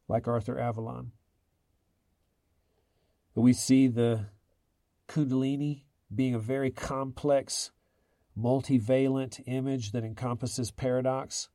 like 0.08 0.28
Arthur 0.28 0.60
Avalon. 0.60 1.12
We 3.36 3.54
see 3.54 3.88
the 3.88 4.28
Kundalini 5.08 5.84
being 6.14 6.36
a 6.36 6.40
very 6.40 6.72
complex, 6.72 7.72
multivalent 8.38 9.42
image 9.46 9.92
that 9.92 10.04
encompasses 10.04 10.72
paradox. 10.72 11.50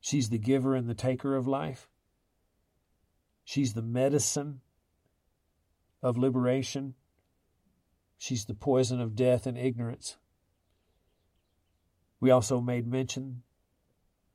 She's 0.00 0.30
the 0.30 0.38
giver 0.38 0.74
and 0.74 0.88
the 0.88 0.94
taker 0.94 1.36
of 1.36 1.46
life. 1.46 1.88
She's 3.48 3.72
the 3.72 3.80
medicine 3.80 4.60
of 6.02 6.18
liberation. 6.18 6.92
She's 8.18 8.44
the 8.44 8.52
poison 8.52 9.00
of 9.00 9.16
death 9.16 9.46
and 9.46 9.56
ignorance. 9.56 10.18
We 12.20 12.30
also 12.30 12.60
made 12.60 12.86
mention 12.86 13.44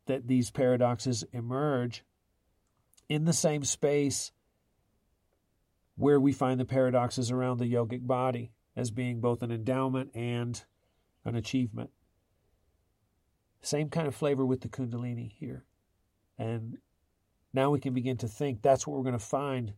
that 0.07 0.25
these 0.25 0.49
paradoxes 0.49 1.23
emerge 1.31 2.03
in 3.07 3.25
the 3.25 3.33
same 3.33 3.63
space 3.63 4.31
where 5.95 6.19
we 6.19 6.33
find 6.33 6.59
the 6.59 6.65
paradoxes 6.65 7.29
around 7.29 7.59
the 7.59 7.71
yogic 7.71 8.07
body 8.07 8.51
as 8.75 8.89
being 8.89 9.21
both 9.21 9.43
an 9.43 9.51
endowment 9.51 10.09
and 10.15 10.65
an 11.23 11.35
achievement. 11.35 11.91
Same 13.61 13.91
kind 13.91 14.07
of 14.07 14.15
flavor 14.15 14.43
with 14.43 14.61
the 14.61 14.69
Kundalini 14.69 15.31
here. 15.37 15.65
And 16.35 16.79
now 17.53 17.69
we 17.69 17.79
can 17.79 17.93
begin 17.93 18.17
to 18.17 18.27
think 18.27 18.61
that's 18.61 18.87
what 18.87 18.97
we're 18.97 19.03
going 19.03 19.13
to 19.13 19.19
find 19.19 19.73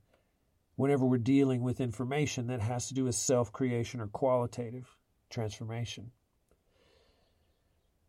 whenever 0.76 1.06
we're 1.06 1.18
dealing 1.18 1.62
with 1.62 1.82
information 1.82 2.48
that 2.48 2.62
has 2.62 2.88
to 2.88 2.94
do 2.94 3.06
with 3.06 3.16
self 3.16 3.52
creation 3.52 4.00
or 4.00 4.08
qualitative 4.08 4.96
transformation. 5.30 6.12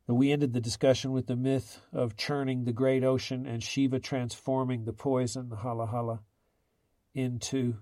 We 0.09 0.31
ended 0.31 0.53
the 0.53 0.61
discussion 0.61 1.11
with 1.11 1.27
the 1.27 1.35
myth 1.35 1.81
of 1.93 2.17
churning 2.17 2.65
the 2.65 2.73
great 2.73 3.03
ocean 3.03 3.45
and 3.45 3.61
Shiva 3.61 3.99
transforming 3.99 4.85
the 4.85 4.93
poison, 4.93 5.49
the 5.49 5.57
hala 5.57 5.87
hala, 5.87 6.21
into 7.13 7.79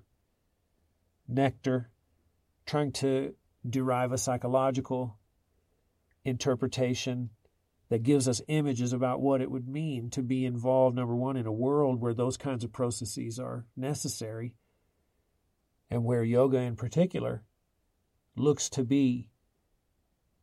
nectar, 1.29 1.91
trying 2.65 2.93
to 2.93 3.35
derive 3.69 4.13
a 4.13 4.19
psychological 4.19 5.19
interpretation 6.25 7.29
that 7.89 8.03
gives 8.03 8.27
us 8.27 8.43
images 8.49 8.93
about 8.93 9.21
what 9.21 9.41
it 9.41 9.51
would 9.51 9.69
mean 9.69 10.11
to 10.11 10.23
be 10.23 10.45
involved, 10.45 10.97
number 10.97 11.15
one, 11.15 11.37
in 11.37 11.47
a 11.47 11.53
world 11.53 12.01
where 12.01 12.15
those 12.15 12.37
kinds 12.37 12.65
of 12.65 12.73
processes 12.73 13.39
are 13.39 13.67
necessary, 13.77 14.55
and 15.91 16.05
where 16.05 16.25
yoga 16.25 16.59
in 16.59 16.77
particular 16.77 17.45
looks 18.37 18.69
to 18.69 18.85
be 18.85 19.29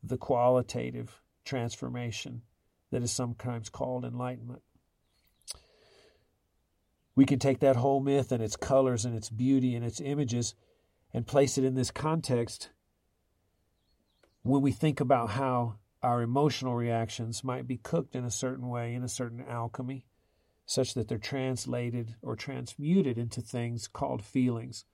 the 0.03 0.17
qualitative 0.17 1.21
transformation 1.43 2.41
that 2.91 3.03
is 3.03 3.11
sometimes 3.11 3.69
called 3.69 4.05
enlightenment. 4.05 4.61
We 7.15 7.25
can 7.25 7.39
take 7.39 7.59
that 7.59 7.75
whole 7.75 7.99
myth 7.99 8.31
and 8.31 8.41
its 8.41 8.55
colors 8.55 9.03
and 9.05 9.15
its 9.15 9.29
beauty 9.29 9.75
and 9.75 9.83
its 9.85 9.99
images 9.99 10.55
and 11.13 11.27
place 11.27 11.57
it 11.57 11.63
in 11.63 11.75
this 11.75 11.91
context 11.91 12.69
when 14.43 14.61
we 14.61 14.71
think 14.71 14.99
about 14.99 15.31
how 15.31 15.75
our 16.03 16.21
emotional 16.21 16.75
reactions 16.75 17.43
might 17.43 17.67
be 17.67 17.77
cooked 17.77 18.15
in 18.15 18.25
a 18.25 18.31
certain 18.31 18.69
way, 18.69 18.93
in 18.93 19.03
a 19.03 19.09
certain 19.09 19.43
alchemy, 19.47 20.05
such 20.65 20.93
that 20.93 21.07
they're 21.07 21.17
translated 21.17 22.15
or 22.21 22.35
transmuted 22.35 23.17
into 23.17 23.41
things 23.41 23.87
called 23.87 24.23
feelings, 24.23 24.85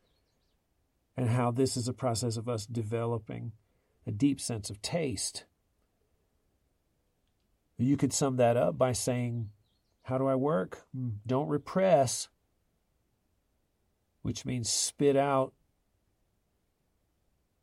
and 1.16 1.30
how 1.30 1.52
this 1.52 1.78
is 1.78 1.88
a 1.88 1.94
process 1.94 2.38
of 2.38 2.50
us 2.50 2.66
developing 2.66 3.54
a 4.06 4.12
deep 4.12 4.40
sense 4.40 4.70
of 4.70 4.82
taste 4.82 5.46
you 7.78 7.96
could 7.96 8.14
sum 8.14 8.38
that 8.38 8.58
up 8.58 8.78
by 8.78 8.92
saying, 8.92 9.50
How 10.04 10.18
do 10.18 10.28
I 10.28 10.36
work? 10.36 10.86
Hmm, 10.96 11.10
don't 11.26 11.48
repress, 11.48 12.28
which 14.24 14.46
means 14.46 14.70
spit 14.70 15.16
out, 15.16 15.54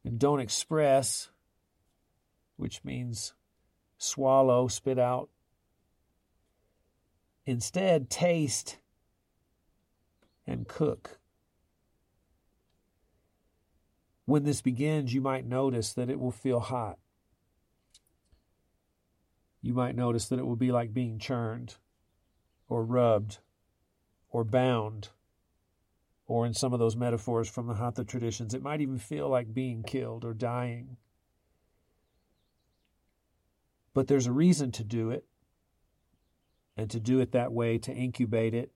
and 0.04 0.18
don't 0.18 0.40
express, 0.40 1.30
which 2.56 2.84
means 2.84 3.34
swallow, 3.98 4.68
spit 4.68 4.98
out. 4.98 5.28
Instead, 7.46 8.08
taste 8.08 8.78
and 10.46 10.66
cook. 10.66 11.18
When 14.24 14.44
this 14.44 14.62
begins, 14.62 15.12
you 15.12 15.20
might 15.20 15.46
notice 15.46 15.92
that 15.92 16.08
it 16.08 16.18
will 16.18 16.30
feel 16.30 16.60
hot 16.60 16.98
you 19.64 19.72
might 19.72 19.96
notice 19.96 20.28
that 20.28 20.38
it 20.38 20.46
will 20.46 20.56
be 20.56 20.70
like 20.70 20.92
being 20.92 21.18
churned 21.18 21.76
or 22.68 22.84
rubbed 22.84 23.38
or 24.28 24.44
bound. 24.44 25.08
Or 26.26 26.44
in 26.44 26.52
some 26.52 26.74
of 26.74 26.78
those 26.78 26.96
metaphors 26.96 27.48
from 27.48 27.66
the 27.66 27.74
Hatha 27.74 28.04
traditions, 28.04 28.52
it 28.52 28.62
might 28.62 28.82
even 28.82 28.98
feel 28.98 29.30
like 29.30 29.54
being 29.54 29.82
killed 29.82 30.22
or 30.22 30.34
dying. 30.34 30.98
But 33.94 34.08
there's 34.08 34.26
a 34.26 34.32
reason 34.32 34.70
to 34.72 34.84
do 34.84 35.10
it, 35.10 35.24
and 36.76 36.90
to 36.90 37.00
do 37.00 37.20
it 37.20 37.32
that 37.32 37.52
way, 37.52 37.78
to 37.78 37.92
incubate 37.92 38.52
it 38.52 38.72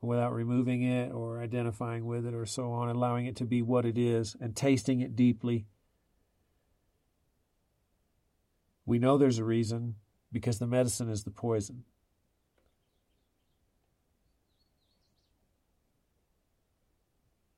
without 0.00 0.32
removing 0.32 0.82
it 0.82 1.12
or 1.12 1.42
identifying 1.42 2.06
with 2.06 2.24
it 2.24 2.32
or 2.32 2.46
so 2.46 2.72
on, 2.72 2.88
allowing 2.88 3.26
it 3.26 3.36
to 3.36 3.44
be 3.44 3.60
what 3.60 3.84
it 3.84 3.98
is 3.98 4.34
and 4.40 4.56
tasting 4.56 5.00
it 5.00 5.14
deeply 5.14 5.66
We 8.90 8.98
know 8.98 9.18
there's 9.18 9.38
a 9.38 9.44
reason 9.44 9.94
because 10.32 10.58
the 10.58 10.66
medicine 10.66 11.10
is 11.10 11.22
the 11.22 11.30
poison. 11.30 11.84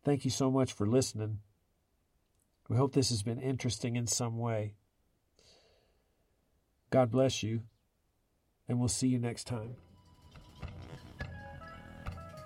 Thank 0.05 0.27
you 0.27 0.31
so 0.31 0.51
much 0.51 0.75
for 0.75 0.87
listening. 0.87 1.39
We 2.69 2.77
hope 2.77 2.93
this 2.93 3.09
has 3.09 3.23
been 3.23 3.41
interesting 3.41 3.97
in 3.97 4.07
some 4.07 4.37
way. 4.37 4.75
God 6.93 7.11
bless 7.11 7.43
you, 7.43 7.63
and 8.69 8.79
we'll 8.79 8.87
see 8.87 9.09
you 9.09 9.19
next 9.19 9.47
time. 9.47 9.77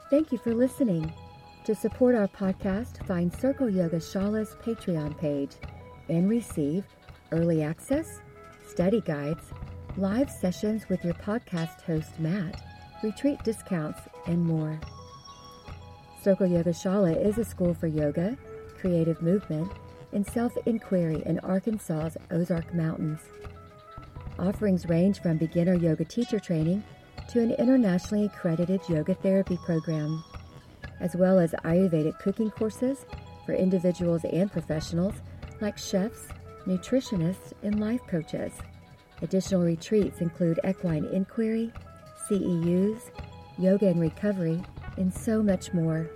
Thank 0.09 0.31
you 0.31 0.39
for 0.39 0.55
listening. 0.55 1.13
To 1.65 1.75
support 1.75 2.15
our 2.15 2.29
podcast, 2.29 3.05
find 3.09 3.35
Circle 3.35 3.69
Yoga 3.69 3.97
Shala's 3.97 4.55
Patreon 4.63 5.19
page 5.19 5.51
and 6.09 6.31
receive 6.31 6.85
early 7.33 7.65
access 7.65 8.21
study 8.69 9.01
guides, 9.01 9.43
live 9.97 10.31
sessions 10.31 10.89
with 10.89 11.05
your 11.05 11.15
podcast 11.15 11.81
host, 11.81 12.21
Matt, 12.21 12.63
retreat 13.03 13.43
discounts, 13.43 14.01
and 14.29 14.45
more. 14.45 14.79
Circle 16.23 16.47
Yoga 16.47 16.71
Shala 16.71 17.21
is 17.21 17.39
a 17.39 17.45
school 17.45 17.75
for 17.75 17.89
yoga, 17.89 18.39
creative 18.79 19.21
movement, 19.23 19.73
and 20.13 20.25
self 20.25 20.57
inquiry 20.67 21.21
in 21.27 21.41
Arkansas's 21.41 22.17
Ozark 22.31 22.73
Mountains. 22.73 23.23
Offerings 24.39 24.87
range 24.87 25.21
from 25.21 25.39
beginner 25.39 25.75
yoga 25.75 26.05
teacher 26.05 26.39
training 26.39 26.85
to 27.31 27.41
an 27.41 27.53
internationally 27.53 28.27
accredited 28.27 28.81
yoga 28.89 29.15
therapy 29.15 29.59
program, 29.65 30.23
as 31.01 31.17
well 31.17 31.39
as 31.39 31.53
Ayurvedic 31.65 32.19
cooking 32.19 32.51
courses 32.51 33.07
for 33.47 33.55
individuals 33.55 34.25
and 34.25 34.53
professionals 34.53 35.15
like 35.61 35.79
chefs, 35.79 36.29
nutritionists, 36.67 37.53
and 37.63 37.81
life 37.81 38.01
coaches. 38.07 38.53
Additional 39.23 39.63
retreats 39.63 40.21
include 40.21 40.61
equine 40.69 41.07
inquiry, 41.07 41.73
CEUs, 42.29 43.11
yoga 43.59 43.87
and 43.89 44.01
recovery, 44.01 44.63
and 44.99 45.13
so 45.13 45.43
much 45.43 45.73
more. 45.73 46.11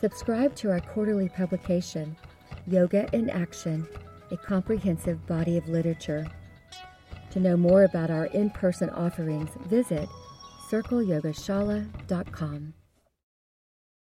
Subscribe 0.00 0.54
to 0.56 0.70
our 0.70 0.80
quarterly 0.80 1.28
publication, 1.28 2.16
Yoga 2.66 3.08
in 3.12 3.28
Action, 3.30 3.86
a 4.30 4.36
comprehensive 4.36 5.24
body 5.26 5.56
of 5.56 5.68
literature. 5.68 6.26
To 7.36 7.42
know 7.42 7.56
more 7.58 7.84
about 7.84 8.10
our 8.10 8.24
in 8.32 8.48
person 8.48 8.88
offerings, 8.88 9.50
visit 9.66 10.08
circleyogashala.com. 10.70 12.72